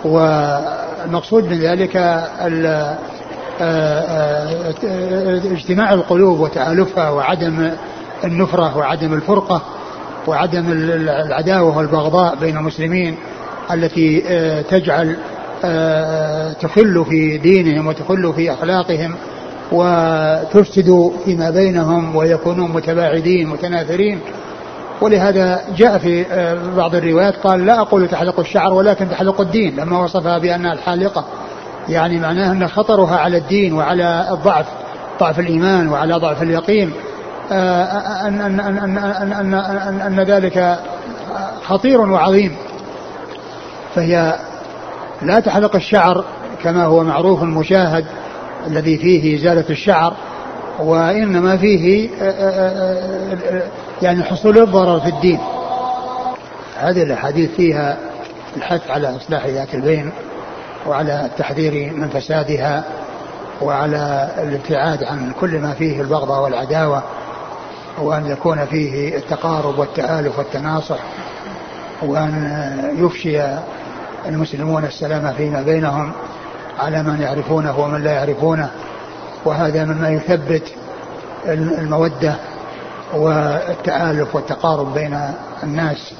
والمقصود 0.04 1.44
من 1.44 1.58
ذلك 1.58 1.96
آه، 1.96 2.98
آه، 3.60 4.64
اجتماع 5.52 5.92
القلوب 5.92 6.40
وتآلفها 6.40 7.10
وعدم 7.10 7.70
النفرة 8.24 8.76
وعدم 8.76 9.14
الفرقة 9.14 9.62
وعدم 10.26 10.64
العداوة 10.72 11.76
والبغضاء 11.76 12.36
بين 12.36 12.56
المسلمين 12.56 13.16
التي 13.72 14.24
آه، 14.28 14.62
تجعل 14.62 15.16
تخل 16.60 17.04
في 17.08 17.38
دينهم 17.38 17.86
وتخل 17.86 18.32
في 18.36 18.52
أخلاقهم. 18.52 19.14
وتفسد 19.72 21.12
فيما 21.24 21.50
بينهم 21.50 22.16
ويكونون 22.16 22.72
متباعدين 22.72 23.48
متنافرين 23.48 24.20
ولهذا 25.00 25.60
جاء 25.76 25.98
في 25.98 26.26
آه، 26.32 26.56
بعض 26.76 26.94
الروايات 26.94 27.34
قال 27.36 27.66
لا 27.66 27.80
أقول 27.80 28.08
تحلق 28.08 28.40
الشعر 28.40 28.72
ولكن 28.72 29.10
تحلق 29.10 29.40
الدين 29.40 29.76
لما 29.76 30.02
وصفها 30.02 30.38
بأنها 30.38 30.72
الحالقة. 30.72 31.24
يعني 31.88 32.18
معناه 32.18 32.52
أن 32.52 32.68
خطرها 32.68 33.16
على 33.16 33.36
الدين 33.36 33.72
وعلى 33.72 34.28
الضعف 34.30 34.66
ضعف 35.20 35.38
الإيمان 35.38 35.88
وعلى 35.88 36.14
ضعف 36.14 36.42
اليقين. 36.42 36.92
آه، 37.52 37.84
أن, 38.28 38.40
أن, 38.40 38.60
أن, 38.60 38.78
أن, 38.78 38.98
أن, 38.98 39.54
أن, 39.54 40.00
أن 40.00 40.20
ذلك 40.20 40.78
خطير 41.64 42.00
وعظيم. 42.00 42.56
فهي 43.94 44.38
لا 45.22 45.40
تحلق 45.40 45.76
الشعر 45.76 46.24
كما 46.62 46.84
هو 46.84 47.04
معروف 47.04 47.42
مشاهد 47.42 48.04
الذي 48.66 48.98
فيه 48.98 49.36
إزالة 49.38 49.64
الشعر 49.70 50.14
وإنما 50.80 51.56
فيه 51.56 52.10
يعني 54.02 54.22
حصول 54.22 54.58
الضرر 54.58 55.00
في 55.00 55.08
الدين. 55.08 55.40
هذه 56.78 57.02
الأحاديث 57.02 57.50
فيها 57.50 57.98
الحث 58.56 58.90
على 58.90 59.16
إصلاح 59.16 59.46
ذات 59.46 59.74
البين 59.74 60.12
وعلى 60.86 61.24
التحذير 61.26 61.92
من 61.94 62.08
فسادها 62.08 62.84
وعلى 63.62 64.30
الابتعاد 64.38 65.04
عن 65.04 65.32
كل 65.40 65.58
ما 65.58 65.74
فيه 65.74 66.00
البغضاء 66.00 66.42
والعداوة 66.42 67.02
وأن 67.98 68.26
يكون 68.26 68.66
فيه 68.66 69.16
التقارب 69.16 69.78
والتآلف 69.78 70.38
والتناصح 70.38 70.98
وأن 72.02 72.94
يفشي 72.98 73.40
المسلمون 74.26 74.84
السلام 74.84 75.32
فيما 75.32 75.62
بينهم. 75.62 76.12
على 76.78 77.02
من 77.02 77.20
يعرفونه 77.20 77.78
ومن 77.80 78.04
لا 78.04 78.12
يعرفونه. 78.12 78.70
وهذا 79.44 79.84
مما 79.84 80.08
يثبت 80.10 80.62
المودة 81.46 82.34
والتآلف 83.14 84.34
والتقارب 84.34 84.94
بين 84.94 85.20
الناس. 85.62 86.14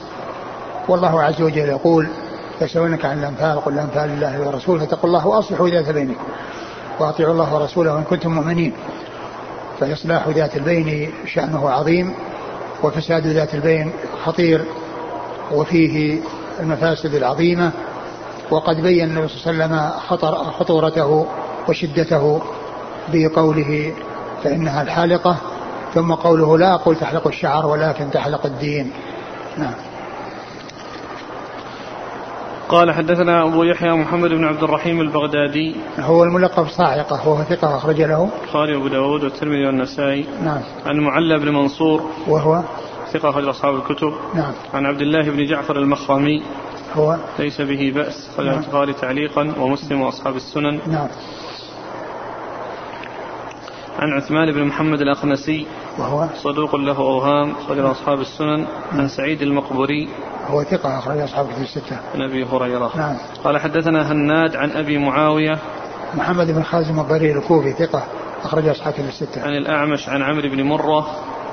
والله 0.89 1.23
عز 1.23 1.43
وجل 1.43 1.69
يقول 1.69 2.09
يسألونك 2.61 3.05
عن 3.05 3.19
الأنفال 3.19 3.65
قل 3.65 3.73
الأنفال 3.73 4.09
لله 4.09 4.47
ورسوله 4.47 4.81
فاتقوا 4.81 5.07
الله 5.07 5.27
وأصلحوا 5.27 5.69
ذات 5.69 5.91
بينكم 5.91 6.25
وأطيعوا 7.01 7.33
الله 7.33 7.55
ورسوله 7.55 7.99
إن 7.99 8.05
كنتم 8.05 8.33
مؤمنين. 8.33 8.73
فإصلاح 9.81 10.29
ذات 10.29 10.57
البين 10.57 11.13
شأنه 11.27 11.71
عظيم 11.71 12.15
وفساد 12.83 13.27
ذات 13.27 13.55
البين 13.55 13.93
خطير 14.25 14.65
وفيه 15.53 16.19
المفاسد 16.61 17.15
العظيمة. 17.15 17.71
وقد 18.53 18.81
بين 18.83 19.05
النبي 19.11 19.29
صلى 19.29 19.51
الله 19.51 19.65
عليه 19.65 19.75
وسلم 19.75 20.01
خطر 20.09 20.35
خطورته 20.35 21.27
وشدته 21.69 22.43
بقوله 23.13 23.95
فإنها 24.45 24.83
الحالقة 24.83 25.37
ثم 25.95 26.15
قوله 26.15 26.59
لا 26.59 26.75
أقول 26.75 26.97
تحلق 26.97 27.27
الشعر 27.27 27.67
ولكن 27.67 28.11
تحلق 28.11 28.47
الدين. 28.47 28.93
نعم. 29.59 29.75
قال 32.69 32.93
حدثنا 32.93 33.43
أبو 33.43 33.63
يحيى 33.63 33.93
محمد 33.93 34.31
بن 34.31 34.45
عبد 34.45 34.63
الرحيم 34.63 35.01
البغدادي. 35.01 35.77
هو 35.99 36.25
الملقب 36.25 36.69
صاعقة 36.69 37.29
وهو 37.29 37.45
ثقة 37.45 37.77
أخرج 37.77 38.01
له. 38.01 38.29
البخاري 38.43 38.77
وأبو 38.77 38.89
داود 38.89 39.25
والترمذي 39.25 39.67
والنسائي. 39.67 40.25
نعم. 40.45 40.61
عن 40.87 40.97
المعلى 40.97 41.39
بن 41.39 41.49
منصور. 41.49 42.11
وهو؟ 42.29 42.63
ثقة 43.13 43.31
أخرج 43.31 43.49
أصحاب 43.49 43.75
الكتب. 43.75 44.13
نعم. 44.35 44.53
عن 44.75 44.87
عبد 44.87 45.01
الله 45.01 45.31
بن 45.31 45.47
جعفر 45.47 45.77
المخرمي. 45.77 46.43
هو 46.95 47.17
ليس 47.39 47.61
به 47.61 47.93
بأس 47.95 48.29
أخرج 48.35 48.47
نعم. 48.47 48.59
البخاري 48.59 48.93
تعليقا 48.93 49.55
ومسلم 49.59 50.01
وأصحاب 50.01 50.37
السنن. 50.37 50.81
نعم. 50.87 51.09
عن 53.99 54.09
عثمان 54.13 54.53
بن 54.53 54.65
محمد 54.65 55.01
الأخنسي 55.01 55.67
وهو 55.99 56.29
صدوق 56.35 56.77
له 56.77 56.99
أوهام 56.99 57.51
أخرج 57.51 57.79
أصحاب 57.79 58.21
السنن. 58.21 58.67
عن 58.93 59.09
سعيد 59.09 59.43
المقبري 59.43 60.09
هو 60.47 60.63
ثقة 60.65 60.99
أخرج 60.99 61.19
أصحاب 61.19 61.47
كتب 61.47 61.63
الستة. 61.63 61.97
عن 62.15 62.23
أبي 62.23 62.45
هريرة. 62.45 62.91
نعم. 62.97 63.17
قال 63.45 63.59
حدثنا 63.59 64.13
هناد 64.13 64.57
عن 64.57 64.71
أبي 64.71 64.99
معاوية. 64.99 65.59
محمد 66.15 66.47
بن 66.51 66.63
خازم 66.63 67.01
الضرير 67.01 67.39
الكوفي 67.39 67.73
ثقة 67.73 68.03
أخرج 68.43 68.69
أصحاب 68.69 68.93
كتب 68.93 69.05
الستة. 69.05 69.43
عن 69.43 69.53
الأعمش 69.53 70.09
عن 70.09 70.23
عمرو 70.23 70.49
بن 70.49 70.63
مرة. 70.63 71.07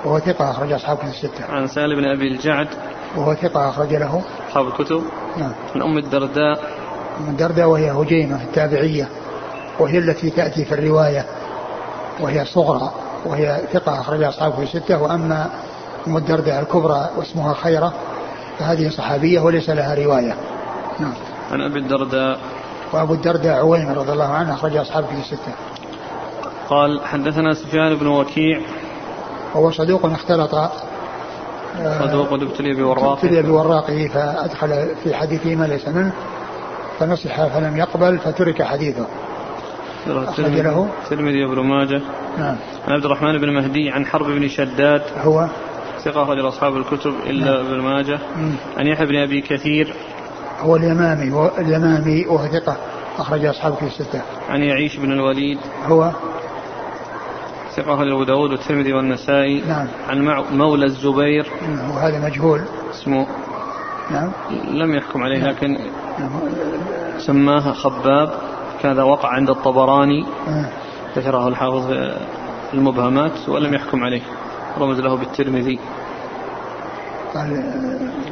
وهو 0.05 0.19
ثقة 0.19 0.51
أخرج 0.51 0.71
أصحاب 0.71 0.97
كتب 0.97 1.07
الستة. 1.07 1.45
عن 1.45 1.67
سالم 1.67 1.95
بن 1.95 2.05
أبي 2.05 2.27
الجعد. 2.27 2.67
وهو 3.15 3.33
ثقة 3.33 3.69
أخرج 3.69 3.93
له. 3.93 4.21
أصحاب 4.49 4.67
الكتب. 4.67 5.03
نعم. 5.37 5.51
عن 5.75 5.81
أم 5.81 5.97
الدرداء. 5.97 6.63
من 7.27 7.35
دردة 7.35 7.67
وهي 7.67 7.91
هجيمة 7.91 8.43
التابعية 8.43 9.09
وهي 9.79 9.97
التي 9.97 10.29
تأتي 10.29 10.65
في 10.65 10.71
الرواية 10.71 11.25
وهي 12.19 12.45
صغرى 12.45 12.91
وهي 13.25 13.61
ثقة 13.73 13.99
أخرج 14.01 14.23
أصحاب 14.23 14.53
كتب 14.53 14.61
الستة. 14.61 15.03
وأما 15.03 15.49
أم 16.07 16.17
الدرداء 16.17 16.59
الكبرى 16.59 17.09
واسمها 17.17 17.53
خيرة 17.53 17.93
فهذه 18.59 18.89
صحابية 18.89 19.39
وليس 19.39 19.69
لها 19.69 19.95
رواية. 19.95 20.35
نعم. 20.99 21.13
عن 21.51 21.61
أبي 21.61 21.79
الدرداء. 21.79 22.39
وأبو 22.93 23.13
الدرداء 23.13 23.57
عويمر 23.57 23.97
رضي 23.97 24.11
الله 24.11 24.27
عنه 24.27 24.53
أخرج 24.53 24.77
أصحاب 24.77 25.03
كتب 25.03 25.19
الستة. 25.19 25.51
قال 26.69 27.05
حدثنا 27.05 27.53
سفيان 27.53 27.95
بن 27.95 28.07
وكيع. 28.07 28.61
وهو 29.55 29.71
صدوق 29.71 30.05
اختلط 30.05 30.55
صدوق 31.77 32.33
ابتلي 32.33 32.73
بوراق 32.73 33.03
ابتلي 33.03 33.41
بوراقه 33.41 34.07
فأدخل 34.07 34.95
في 35.03 35.13
حديثه 35.13 35.55
ما 35.55 35.65
ليس 35.65 35.87
منه. 35.87 36.13
فنصح 36.99 37.47
فلم 37.47 37.77
يقبل 37.77 38.19
فترك 38.19 38.63
حديثه. 38.63 39.07
أخرج 40.07 40.45
له. 40.45 40.89
الترمذي 41.03 41.45
وابن 41.45 41.59
ماجه. 41.61 42.01
نعم. 42.37 42.55
عن 42.87 42.93
عبد 42.93 43.05
الرحمن 43.05 43.37
بن 43.37 43.53
مهدي 43.53 43.89
عن 43.89 44.05
حرب 44.05 44.25
بن 44.25 44.47
شداد. 44.47 45.01
هو؟ 45.23 45.47
ثقة 46.03 46.23
أخرج 46.23 46.39
أصحاب 46.39 46.77
الكتب 46.77 47.13
إلا 47.25 47.61
ابن 47.61 47.79
ماجه. 47.81 48.19
عن 48.77 48.87
يحيى 48.87 49.05
بن 49.05 49.15
أبي 49.15 49.41
كثير. 49.41 49.93
هو 50.61 50.75
اليمامي 50.75 51.49
اليمامي 51.57 52.25
وهو 52.25 52.47
ثقة 52.47 52.77
أخرج 53.19 53.45
أصحابه 53.45 53.75
في 53.75 53.85
الستة. 53.85 54.21
عن 54.49 54.63
يعيش 54.63 54.97
بن 54.97 55.11
الوليد. 55.11 55.59
هو؟ 55.85 56.11
أخرج 57.87 58.11
أبو 58.11 58.23
داود 58.23 58.51
والترمذي 58.51 58.93
والنسائي 58.93 59.61
نعم. 59.61 59.87
عن 60.09 60.43
مولى 60.51 60.85
الزبير. 60.85 61.47
مم، 61.67 61.91
وهذا 61.91 62.19
مجهول. 62.19 62.61
اسمه 62.91 63.27
نعم. 64.11 64.31
لم 64.67 64.95
يحكم 64.95 65.23
عليه 65.23 65.43
لكن 65.43 65.77
نعم. 66.19 66.29
سماه 67.17 67.73
خباب. 67.73 68.33
كذا 68.81 69.03
وقع 69.03 69.29
عند 69.29 69.49
الطبراني. 69.49 70.25
آه. 70.47 70.65
ذكره 71.17 71.47
الحافظ 71.47 71.87
في 71.87 72.73
المبهمات 72.73 73.49
ولم 73.49 73.73
يحكم 73.73 74.03
عليه. 74.03 74.21
رمز 74.79 74.99
له 74.99 75.15
بالترمذي. 75.15 75.79
قال 77.33 77.49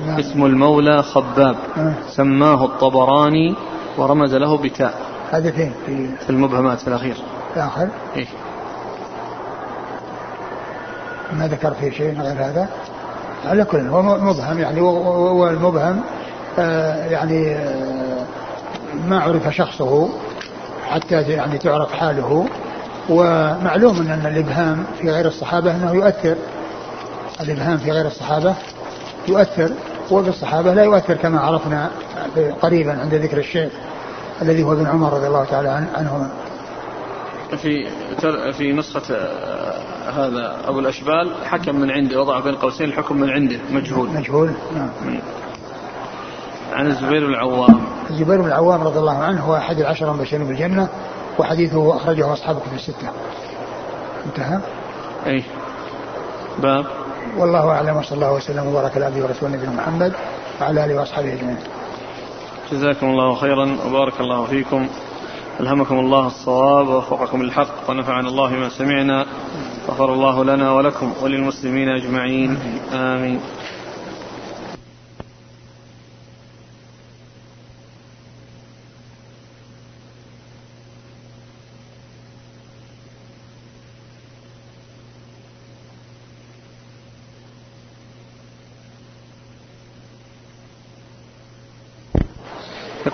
نعم. 0.07 0.19
اسم 0.19 0.45
المولى 0.45 1.03
خباب. 1.03 1.55
آه. 1.77 1.93
سماه 2.07 2.65
الطبراني 2.65 3.55
ورمز 3.97 4.35
له 4.35 4.57
بتاء. 4.57 5.01
هذا 5.31 5.51
فين؟ 5.51 5.73
في 5.85 6.07
في 6.17 6.29
المبهمات 6.29 6.79
في 6.79 6.87
الأخير. 6.87 7.15
الآخر؟ 7.55 7.89
إيه؟ 8.15 8.25
ما 11.33 11.47
ذكر 11.47 11.73
فيه 11.73 11.91
شيء 11.91 12.21
غير 12.21 12.33
هذا. 12.45 12.67
على 13.45 13.63
كل 13.63 13.87
هو 13.87 14.01
مبهم 14.01 14.59
يعني 14.59 14.81
هو 14.81 15.47
المبهم 15.49 16.01
آه، 16.59 17.05
يعني 17.05 17.55
آه، 17.55 18.25
ما 19.07 19.19
عرف 19.19 19.55
شخصه 19.55 20.09
حتى 20.89 21.21
يعني 21.21 21.57
تعرف 21.57 21.93
حاله. 21.93 22.45
ومعلوم 23.09 23.97
أن 23.97 24.25
الإبهام 24.25 24.83
في 25.01 25.11
غير 25.11 25.27
الصحابة 25.27 25.71
أنه 25.75 25.91
يؤثر. 25.93 26.35
الإبهام 27.41 27.77
في 27.77 27.91
غير 27.91 28.05
الصحابة 28.07 28.53
يؤثر 29.27 29.69
وفي 30.11 30.29
الصحابة 30.29 30.73
لا 30.73 30.83
يؤثر 30.83 31.13
كما 31.13 31.39
عرفنا 31.39 31.89
قريبا 32.61 32.99
عند 33.01 33.13
ذكر 33.13 33.37
الشيخ 33.37 33.71
الذي 34.41 34.63
هو 34.63 34.73
ابن 34.73 34.85
عمر 34.85 35.13
رضي 35.13 35.27
الله 35.27 35.45
تعالى 35.45 35.69
عن- 35.69 35.87
عنهما 35.97 36.29
في 37.57 37.87
في 38.57 38.73
نسخة 38.73 39.01
هذا 40.07 40.57
أبو 40.67 40.79
الأشبال 40.79 41.35
حكم 41.45 41.75
من 41.75 41.91
عنده 41.91 42.21
وضع 42.21 42.39
بين 42.39 42.55
قوسين 42.55 42.89
الحكم 42.89 43.17
من 43.17 43.29
عنده 43.29 43.59
مجهول. 43.71 44.09
مجهول 44.09 44.51
نعم. 44.75 44.89
عن 46.73 46.87
الزبير 46.87 47.25
بن 47.25 47.33
العوام. 47.33 47.81
الزبير 48.09 48.41
بن 48.41 48.47
العوام 48.47 48.83
رضي 48.83 48.99
الله 48.99 49.17
عنه 49.17 49.41
هو 49.41 49.55
أحد 49.55 49.79
العشرة 49.79 50.11
المبشرين 50.11 50.47
بالجنة 50.47 50.89
وحديثه 51.39 51.95
أخرجه 51.95 52.33
اصحاب 52.33 52.59
كتب 52.59 52.73
الستة. 52.73 53.07
انتهى؟ 54.25 54.59
أي 55.27 55.43
باب. 56.59 56.85
والله 57.37 57.69
أعلم 57.69 57.97
وصلى 57.97 58.15
الله 58.15 58.33
وسلم 58.33 58.67
وبارك 58.67 58.95
على 58.95 59.05
عبده 59.05 59.23
ورسوله 59.23 59.55
نبينا 59.55 59.71
محمد 59.71 60.13
وعلى 60.61 60.85
آله 60.85 60.99
وأصحابه 60.99 61.33
أجمعين. 61.33 61.57
جزاكم 62.71 63.07
الله 63.07 63.35
خيرا 63.35 63.77
وبارك 63.87 64.19
الله 64.19 64.45
فيكم. 64.45 64.87
ألهمكم 65.59 65.99
الله 65.99 66.27
الصواب 66.27 66.87
ووفقكم 66.87 67.43
للحق 67.43 67.89
ونفعنا 67.89 68.27
الله 68.29 68.49
ما 68.49 68.69
سمعنا 68.69 69.25
غفر 69.87 70.13
الله 70.13 70.43
لنا 70.43 70.71
ولكم 70.71 71.13
وللمسلمين 71.23 71.89
أجمعين 71.89 72.57
آمين. 72.93 73.39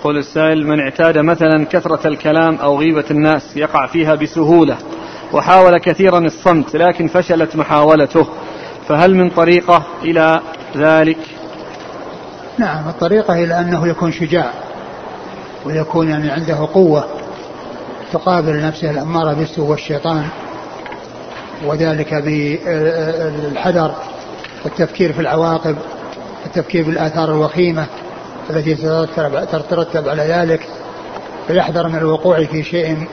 يقول 0.04 0.18
السائل 0.18 0.66
من 0.66 0.80
اعتاد 0.80 1.18
مثلا 1.18 1.66
كثرة 1.70 2.08
الكلام 2.08 2.56
أو 2.56 2.78
غيبة 2.78 3.04
الناس 3.10 3.56
يقع 3.56 3.86
فيها 3.86 4.14
بسهولة 4.14 4.76
وحاول 5.32 5.78
كثيرا 5.78 6.18
الصمت 6.18 6.76
لكن 6.76 7.06
فشلت 7.06 7.56
محاولته 7.56 8.26
فهل 8.88 9.14
من 9.14 9.30
طريقة 9.30 9.86
إلى 10.02 10.40
ذلك؟ 10.76 11.18
نعم 12.58 12.88
الطريقة 12.88 13.44
إلى 13.44 13.60
أنه 13.60 13.88
يكون 13.88 14.12
شجاع 14.12 14.50
ويكون 15.66 16.08
يعني 16.08 16.30
عنده 16.30 16.68
قوة 16.74 17.04
تقابل 18.12 18.62
نفسه 18.62 18.90
الأمارة 18.90 19.34
بالسوء 19.34 19.70
والشيطان 19.70 20.28
وذلك 21.66 22.14
بالحذر 22.14 23.94
والتفكير 24.64 25.12
في 25.12 25.20
العواقب 25.20 25.76
التفكير 26.46 26.84
بالآثار 26.84 27.30
الوخيمة. 27.30 27.86
التي 28.50 28.74
تترتب 29.52 30.08
على 30.08 30.22
ذلك 30.22 30.68
فيحذر 31.46 31.88
من 31.88 31.96
الوقوع 31.96 32.44
في 32.44 32.62
شيء 32.62 33.08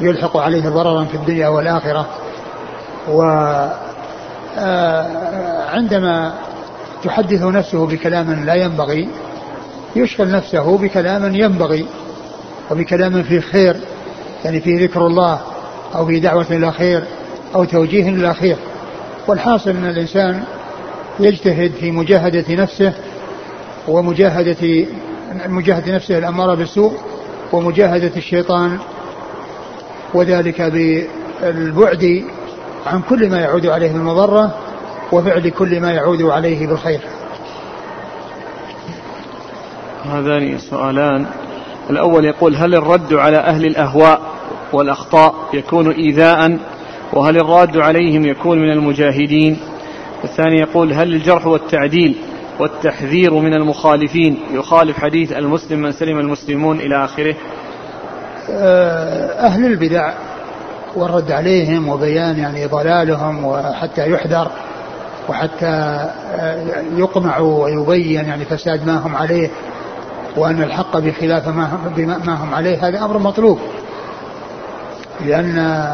يلحق 0.00 0.36
عليه 0.36 0.68
ضررا 0.68 1.04
في 1.04 1.14
الدنيا 1.14 1.48
والآخرة. 1.48 2.06
وعندما 4.56 6.34
تحدث 7.04 7.42
نفسه 7.42 7.86
بكلام 7.86 8.44
لا 8.44 8.54
ينبغي 8.54 9.08
يشغل 9.96 10.30
نفسه 10.30 10.78
بكلام 10.78 11.34
ينبغي 11.34 11.86
وبكلام 12.70 13.22
فيه 13.22 13.40
خير 13.40 13.76
يعني 14.44 14.60
فيه 14.60 14.84
ذكر 14.84 15.06
الله 15.06 15.40
أو 15.94 16.06
في 16.06 16.20
دعوة 16.20 16.46
إلى 16.50 16.72
خير 16.72 17.04
أو 17.54 17.64
توجيه 17.64 18.08
إلى 18.08 18.34
خير. 18.34 18.56
والحاصل 19.26 19.70
أن 19.70 19.84
الإنسان 19.88 20.42
يجتهد 21.20 21.72
في 21.80 21.90
مجاهدة 21.90 22.54
نفسه 22.54 22.92
ومجاهدة 23.88 24.86
مجاهدة 25.46 25.94
نفسه 25.94 26.18
الأمارة 26.18 26.54
بالسوء 26.54 26.92
ومجاهدة 27.52 28.12
الشيطان 28.16 28.78
وذلك 30.14 30.62
بالبعد 30.62 32.24
عن 32.86 33.02
كل 33.08 33.30
ما 33.30 33.40
يعود 33.40 33.66
عليه 33.66 33.92
بالمضرة 33.92 34.54
وفعل 35.12 35.48
كل 35.48 35.80
ما 35.80 35.92
يعود 35.92 36.22
عليه 36.22 36.66
بالخير. 36.66 37.00
هذان 40.04 40.58
سؤالان. 40.58 41.26
الأول 41.90 42.24
يقول 42.24 42.56
هل 42.56 42.74
الرد 42.74 43.14
على 43.14 43.36
أهل 43.36 43.66
الأهواء 43.66 44.20
والأخطاء 44.72 45.34
يكون 45.52 45.90
إيذاء؟ 45.90 46.58
وهل 47.12 47.36
الراد 47.36 47.76
عليهم 47.76 48.26
يكون 48.26 48.58
من 48.58 48.72
المجاهدين؟ 48.72 49.58
الثاني 50.24 50.60
يقول 50.60 50.92
هل 50.92 51.14
الجرح 51.14 51.46
والتعديل 51.46 52.14
والتحذير 52.58 53.34
من 53.34 53.54
المخالفين. 53.54 54.38
يخالف 54.52 54.98
حديث 54.98 55.32
المسلم 55.32 55.78
من 55.78 55.92
سلم 55.92 56.18
المسلمون 56.18 56.80
إلى 56.80 57.04
آخره. 57.04 57.34
آه، 58.50 59.46
أهل 59.46 59.64
البدع 59.64 60.12
والرد 60.96 61.32
عليهم 61.32 61.88
وبيان 61.88 62.38
يعني 62.38 62.66
ضلالهم 62.66 63.44
وحتى 63.44 64.10
يحذر 64.10 64.50
وحتى 65.28 65.66
آه، 65.66 66.82
يقمع 66.96 67.38
ويبين 67.38 68.24
يعني 68.24 68.44
فساد 68.44 68.86
ما 68.86 68.96
هم 68.96 69.16
عليه 69.16 69.50
وأن 70.36 70.62
الحق 70.62 70.98
بخلاف 70.98 71.48
ما 71.48 71.64
هم, 72.42 72.54
عليه. 72.54 72.88
هذا 72.88 73.04
أمر 73.04 73.18
مطلوب 73.18 73.58
لأن 75.26 75.88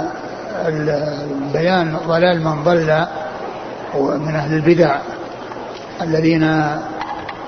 بيان 1.52 1.96
ضلال 2.06 2.44
من 2.44 2.62
ضل 2.64 3.06
من 3.98 4.34
أهل 4.34 4.54
البدع. 4.54 4.96
الذين 6.02 6.42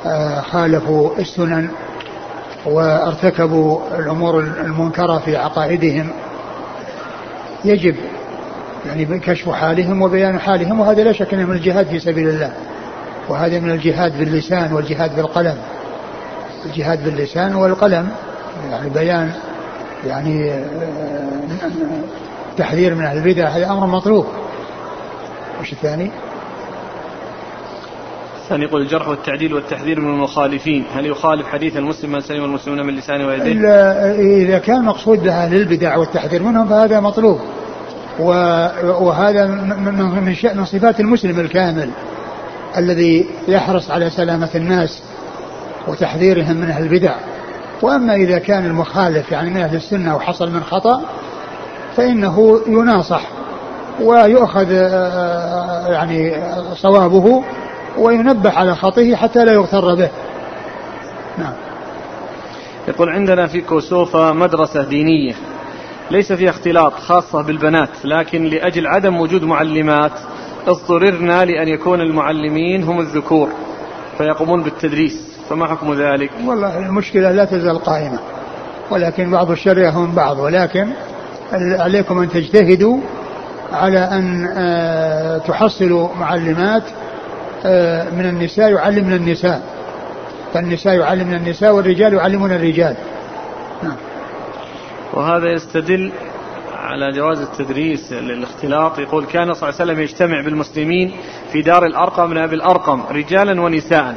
آه، 0.07 0.41
خالفوا 0.41 1.11
السنن 1.19 1.69
وارتكبوا 2.67 3.81
الأمور 3.99 4.41
المنكرة 4.41 5.19
في 5.19 5.37
عقائدهم. 5.37 6.09
يجب 7.65 7.97
يعني 8.87 9.19
كشف 9.19 9.49
حالهم 9.49 10.03
وبيان 10.03 10.39
حالهم 10.39 10.81
وهذا 10.81 11.05
لا 11.05 11.13
شك 11.13 11.35
إنه 11.35 11.47
من 11.47 11.57
الجهاد 11.57 11.87
في 11.87 11.99
سبيل 11.99 12.29
الله. 12.29 12.53
وهذا 13.29 13.61
من 13.61 13.71
الجهاد 13.71 14.19
باللسان 14.19 14.73
والجهاد 14.73 15.17
بالقلم. 15.17 15.57
الجهاد 16.67 17.05
باللسان 17.05 17.55
والقلم 17.55 18.09
يعني 18.71 18.89
بيان 18.89 19.33
يعني 20.07 20.51
آه، 20.51 20.63
تحذير 22.57 22.95
من 22.95 23.05
أهل 23.05 23.19
البدع 23.19 23.49
هذا 23.49 23.71
أمر 23.71 23.87
مطلوب. 23.87 24.27
وش 25.61 25.73
الثاني؟ 25.73 26.11
الثاني 28.47 28.65
يقول 28.65 28.83
الجرح 28.83 29.09
والتعديل 29.09 29.55
والتحذير 29.55 30.01
من 30.01 30.15
المخالفين. 30.15 30.85
هل 30.95 31.07
يخالف 31.07 31.47
حديث 31.47 31.77
المسلم 31.77 32.13
من 32.13 32.21
سلم 32.21 32.45
المسلمون 32.45 32.87
من 32.87 32.95
لسانه 32.95 33.27
ويديه؟ 33.27 33.53
إذا 34.45 34.59
كان 34.59 34.85
مقصود 34.85 35.23
بها 35.23 35.49
للبدع 35.49 35.97
والتحذير 35.97 36.43
منهم 36.43 36.69
فهذا 36.69 37.01
مطلوب. 37.01 37.41
وهذا 39.01 39.47
من 40.55 40.65
صفات 40.65 41.01
المسلم 41.01 41.41
الكامل 41.41 41.91
الذي 42.77 43.27
يحرص 43.49 43.91
على 43.91 44.11
سلامة 44.11 44.51
الناس 44.55 45.03
وتحذيرهم 45.89 46.57
من 46.57 46.71
أهل 46.71 46.83
البدع. 46.83 47.15
وأما 47.83 48.15
إذا 48.15 48.39
كان 48.39 48.67
المخالف 48.67 49.33
يعني 49.33 49.51
من 49.51 49.61
أهل 49.61 49.77
السنة 49.77 50.17
وحصل 50.17 50.51
من 50.51 50.63
خطأ 50.63 51.03
فإنه 51.97 52.61
يناصح 52.67 53.23
ويؤخذ 54.01 54.73
آه، 54.73 54.87
آه، 54.87 55.89
يعني 55.89 56.43
صوابه 56.75 57.45
وينبه 57.99 58.51
على 58.51 58.75
خطئه 58.75 59.17
حتى 59.17 59.45
لا 59.45 59.53
يغتر 59.53 59.95
به. 59.95 60.11
نعم. 61.39 61.53
يقول 62.89 63.09
عندنا 63.09 63.47
في 63.47 63.61
كوسوفا 63.61 64.33
مدرسة 64.33 64.85
دينية. 64.85 65.35
ليس 66.11 66.33
فيها 66.33 66.51
اختلاط 66.51 66.93
خاصة 66.93 67.43
بالبنات 67.43 67.89
لكن 68.05 68.45
لأجل 68.45 68.87
عدم 68.87 69.21
وجود 69.21 69.45
معلمات 69.45 70.13
اضطررنا 70.67 71.45
لأن 71.45 71.69
يكون 71.69 72.01
المعلمين 72.01 72.83
هم 72.83 73.01
الذكور 73.01 73.49
فيقومون 74.19 74.63
بالتدريس. 74.63 75.37
فما 75.51 75.67
حكم 75.67 75.95
ذلك؟ 75.95 76.31
والله 76.47 76.79
المشكلة 76.79 77.31
لا 77.31 77.45
تزال 77.45 77.79
قائمة 77.79 78.19
ولكن 78.91 79.31
بعض 79.31 79.51
الشر 79.51 79.79
يهون 79.79 80.13
بعض 80.13 80.39
ولكن 80.39 80.89
عليكم 81.53 82.19
أن 82.19 82.29
تجتهدوا 82.29 82.99
على 83.73 83.99
أن 83.99 84.49
آه، 84.57 85.39
تحصلوا 85.39 86.09
معلمات 86.21 86.83
من 88.13 88.29
النساء 88.29 88.73
يعلمن 88.73 89.13
النساء. 89.13 89.63
فالنساء 90.55 90.95
يعلمن 90.95 91.35
النساء 91.35 91.75
والرجال 91.75 92.15
يعلمون 92.15 92.53
الرجال. 92.53 92.97
نعم. 93.83 93.97
وهذا 95.15 95.53
يستدل 95.53 96.13
على 96.77 97.13
جواز 97.13 97.41
التدريس 97.41 98.13
للاختلاط. 98.13 98.99
يقول 98.99 99.25
كان 99.25 99.55
صلى 99.55 99.69
الله 99.69 99.81
عليه 99.81 99.93
وسلم 99.93 100.01
يجتمع 100.01 100.41
بالمسلمين 100.41 101.13
في 101.53 101.63
دار 101.63 101.87
الأرقم 101.87 102.31
من 102.31 102.39
أبي 102.39 102.55
الأرقم 102.55 103.03
رجالا 103.11 103.61
ونساء. 103.61 104.15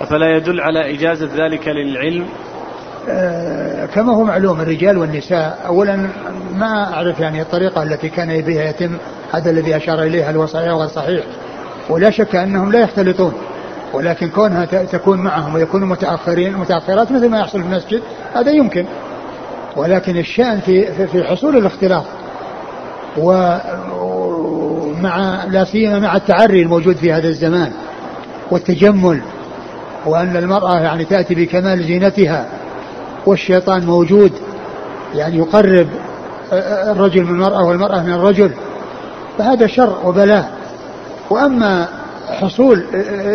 أفلا 0.00 0.36
يدل 0.36 0.60
على 0.60 0.94
إجازة 0.94 1.28
ذلك 1.36 1.68
للعلم؟ 1.68 2.26
آه 3.08 3.86
كما 3.86 4.12
هو 4.12 4.24
معلوم 4.24 4.60
الرجال 4.60 4.98
والنساء 4.98 5.58
أولا 5.66 5.96
ما 6.54 6.94
أعرف 6.94 7.20
يعني 7.20 7.42
الطريقة 7.42 7.82
التي 7.82 8.08
كان 8.08 8.40
بها 8.40 8.64
يتم 8.64 8.96
هذا 9.32 9.50
الذي 9.50 9.76
أشار 9.76 10.02
إليه 10.02 10.30
هل 10.30 10.36
هو 10.36 10.46
صحيح 10.46 10.72
وغير 10.72 10.88
صحيح. 10.88 11.24
ولا 11.90 12.10
شك 12.10 12.36
أنهم 12.36 12.72
لا 12.72 12.80
يختلطون 12.80 13.32
ولكن 13.92 14.28
كونها 14.28 14.64
تكون 14.64 15.18
معهم 15.18 15.54
ويكونوا 15.54 15.88
متأخرين 15.88 16.56
متأخرات 16.56 17.12
مثل 17.12 17.28
ما 17.28 17.40
يحصل 17.40 17.62
في 17.62 17.66
المسجد 17.66 18.02
هذا 18.34 18.50
يمكن. 18.50 18.86
ولكن 19.76 20.16
الشأن 20.16 20.60
في 20.60 21.06
في 21.06 21.24
حصول 21.24 21.56
الاختلاط 21.56 22.04
ومع 23.16 24.64
لا 25.44 25.64
سيما 25.64 25.98
مع 25.98 26.16
التعري 26.16 26.62
الموجود 26.62 26.96
في 26.96 27.12
هذا 27.12 27.28
الزمان 27.28 27.72
والتجمل 28.50 29.20
وأن 30.06 30.36
المرأة 30.36 30.80
يعني 30.80 31.04
تأتي 31.04 31.34
بكمال 31.34 31.84
زينتها 31.84 32.48
والشيطان 33.26 33.86
موجود 33.86 34.32
يعني 35.14 35.36
يقرب 35.36 35.86
الرجل 36.92 37.24
من 37.24 37.30
المرأة 37.30 37.64
والمرأة 37.64 38.02
من 38.02 38.12
الرجل 38.12 38.50
فهذا 39.38 39.66
شر 39.66 39.96
وبلاء. 40.04 40.59
وأما 41.30 41.88
حصول 42.28 42.84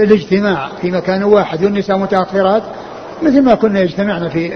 الاجتماع 0.03 0.69
في 0.81 0.91
مكان 0.91 1.23
واحد 1.23 1.63
والنساء 1.63 1.97
متأخرات 1.97 2.63
مثل 3.21 3.41
ما 3.41 3.55
كنا 3.55 3.79
يجتمعنا 3.79 4.29
في 4.29 4.51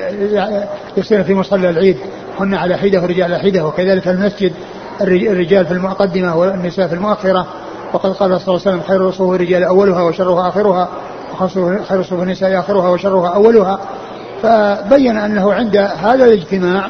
يصير 0.98 1.24
في 1.24 1.34
مصلى 1.34 1.70
العيد 1.70 1.98
هن 2.40 2.54
على 2.54 2.78
حدة 2.78 3.02
والرجال 3.02 3.24
على 3.24 3.40
حدة 3.40 3.68
وكذلك 3.68 4.08
المسجد 4.08 4.54
الرجال 5.02 5.66
في 5.66 5.72
المقدمة 5.72 6.36
والنساء 6.36 6.88
في 6.88 6.96
المؤخرة 6.96 7.48
وقد 7.94 8.10
قال 8.10 8.42
صلى 8.42 8.56
الله 8.56 8.62
عليه 8.68 8.78
وسلم 8.78 8.82
خير 8.82 9.12
صفوف 9.12 9.36
الرجال 9.36 9.64
أولها 9.64 10.02
وشرها 10.02 10.50
آخرها 10.50 10.90
وخير 11.34 12.04
صفوف 12.04 12.24
النساء 12.24 12.60
آخرها 12.60 12.90
وشرها 12.90 13.30
أولها. 13.30 13.80
فبين 14.44 15.18
أنه 15.18 15.54
عند 15.54 15.78
هذا 15.78 16.26
الاجتماع 16.26 16.90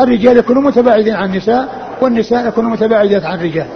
الرجال 0.00 0.36
يكونوا 0.36 0.62
متباعدين 0.62 1.14
عن 1.14 1.30
النساء 1.30 1.68
والنساء 2.00 2.48
يكونوا 2.48 2.70
متباعدات 2.70 3.24
عن 3.24 3.38
الرجال. 3.38 3.66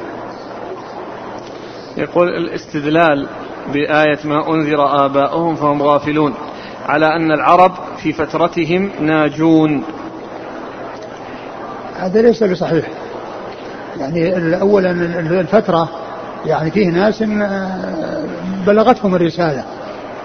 يقول 2.01 2.28
الاستدلال 2.28 3.26
بآية 3.72 4.18
ما 4.24 4.55
أنذر 4.55 5.05
آباؤهم 5.07 5.55
فهم 5.57 5.82
غافلون 5.82 6.34
على 6.88 7.16
أن 7.16 7.32
العرب 7.32 7.72
في 8.03 8.12
فترتهم 8.12 8.90
ناجون. 9.01 9.82
هذا 11.96 12.22
ليس 12.22 12.42
بصحيح. 12.42 12.84
يعني 14.01 14.55
أولا 14.61 14.90
الفترة 15.40 15.88
يعني 16.46 16.70
فيه 16.70 16.88
ناس 16.88 17.22
آه، 17.22 18.24
بلغتهم 18.66 19.14
الرسالة. 19.14 19.64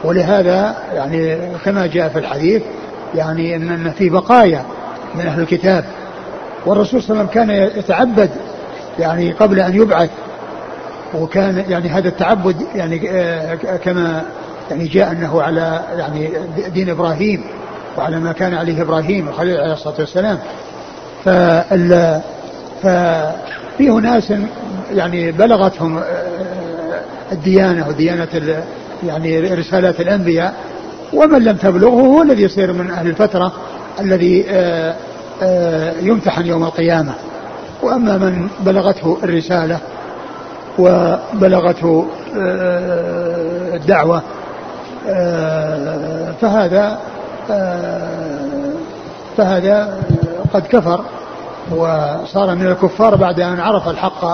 ولهذا 0.03 0.75
يعني 0.93 1.37
كما 1.65 1.87
جاء 1.87 2.09
في 2.09 2.19
الحديث 2.19 2.63
يعني 3.15 3.55
إن 3.55 3.91
في 3.91 4.09
بقايا 4.09 4.65
من 5.15 5.21
أهل 5.21 5.41
الكتاب. 5.41 5.85
والرسول 6.65 7.03
صلى 7.03 7.09
الله 7.09 7.29
عليه 7.31 7.41
وسلم 7.41 7.45
كان 7.45 7.79
يتعبد 7.79 8.29
يعني 8.99 9.31
قبل 9.31 9.59
أن 9.59 9.75
يبعث. 9.75 10.09
وكان 11.13 11.63
يعني 11.69 11.89
هذا 11.89 12.07
التعبد 12.07 12.55
يعني 12.75 13.09
آه، 13.09 13.55
كما 13.55 14.23
يعني 14.71 14.87
جاء 14.87 15.11
أنه 15.11 15.41
على 15.41 15.81
يعني 15.97 16.29
دين 16.73 16.89
إبراهيم 16.89 17.43
وعلى 17.97 18.19
ما 18.19 18.31
كان 18.31 18.53
عليه 18.53 18.81
إبراهيم 18.81 19.27
الخليل 19.27 19.57
عليه 19.57 19.73
الصلاة 19.73 19.95
والسلام. 19.99 20.39
فال 21.25 22.21
ففي 22.83 23.89
ناس 23.89 24.33
يعني 24.91 25.31
بلغتهم 25.31 25.97
آه، 25.97 26.03
الديانة 27.31 27.87
وديانة 27.87 28.63
يعني 29.07 29.39
رسالات 29.39 29.99
الأنبياء 30.01 30.53
ومن 31.13 31.43
لم 31.43 31.55
تبلغه 31.55 32.01
هو 32.01 32.21
الذي 32.21 32.43
يصير 32.43 32.73
من 32.73 32.91
أهل 32.91 33.07
الفترة 33.07 33.53
الذي 33.99 34.45
آه، 34.49 34.95
يمتحن 36.01 36.45
يوم 36.45 36.63
القيامة. 36.63 37.13
وأما 37.81 38.17
من 38.17 38.47
بلغته 38.59 39.17
الرسالة 39.23 39.79
وبلغته 40.79 42.05
الدعوة 43.73 44.21
فهذا 46.41 46.99
فهذا 49.37 49.99
قد 50.53 50.67
كفر 50.67 51.01
وصار 51.71 52.55
من 52.55 52.67
الكفار 52.67 53.15
بعد 53.15 53.39
أن 53.39 53.59
عرف 53.59 53.87
الحق. 53.87 54.25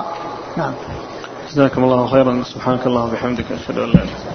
نعم. 0.57 0.73
جزاكم 1.51 1.83
الله 1.83 2.07
خيرا. 2.07 2.43
سبحانك 2.43 2.87
اللهم 2.87 3.09
وبحمدك 3.09 3.45
أشهد 3.51 3.77
أن 3.77 3.87
لا 3.87 3.93
إله 3.93 4.03
إلا 4.03 4.31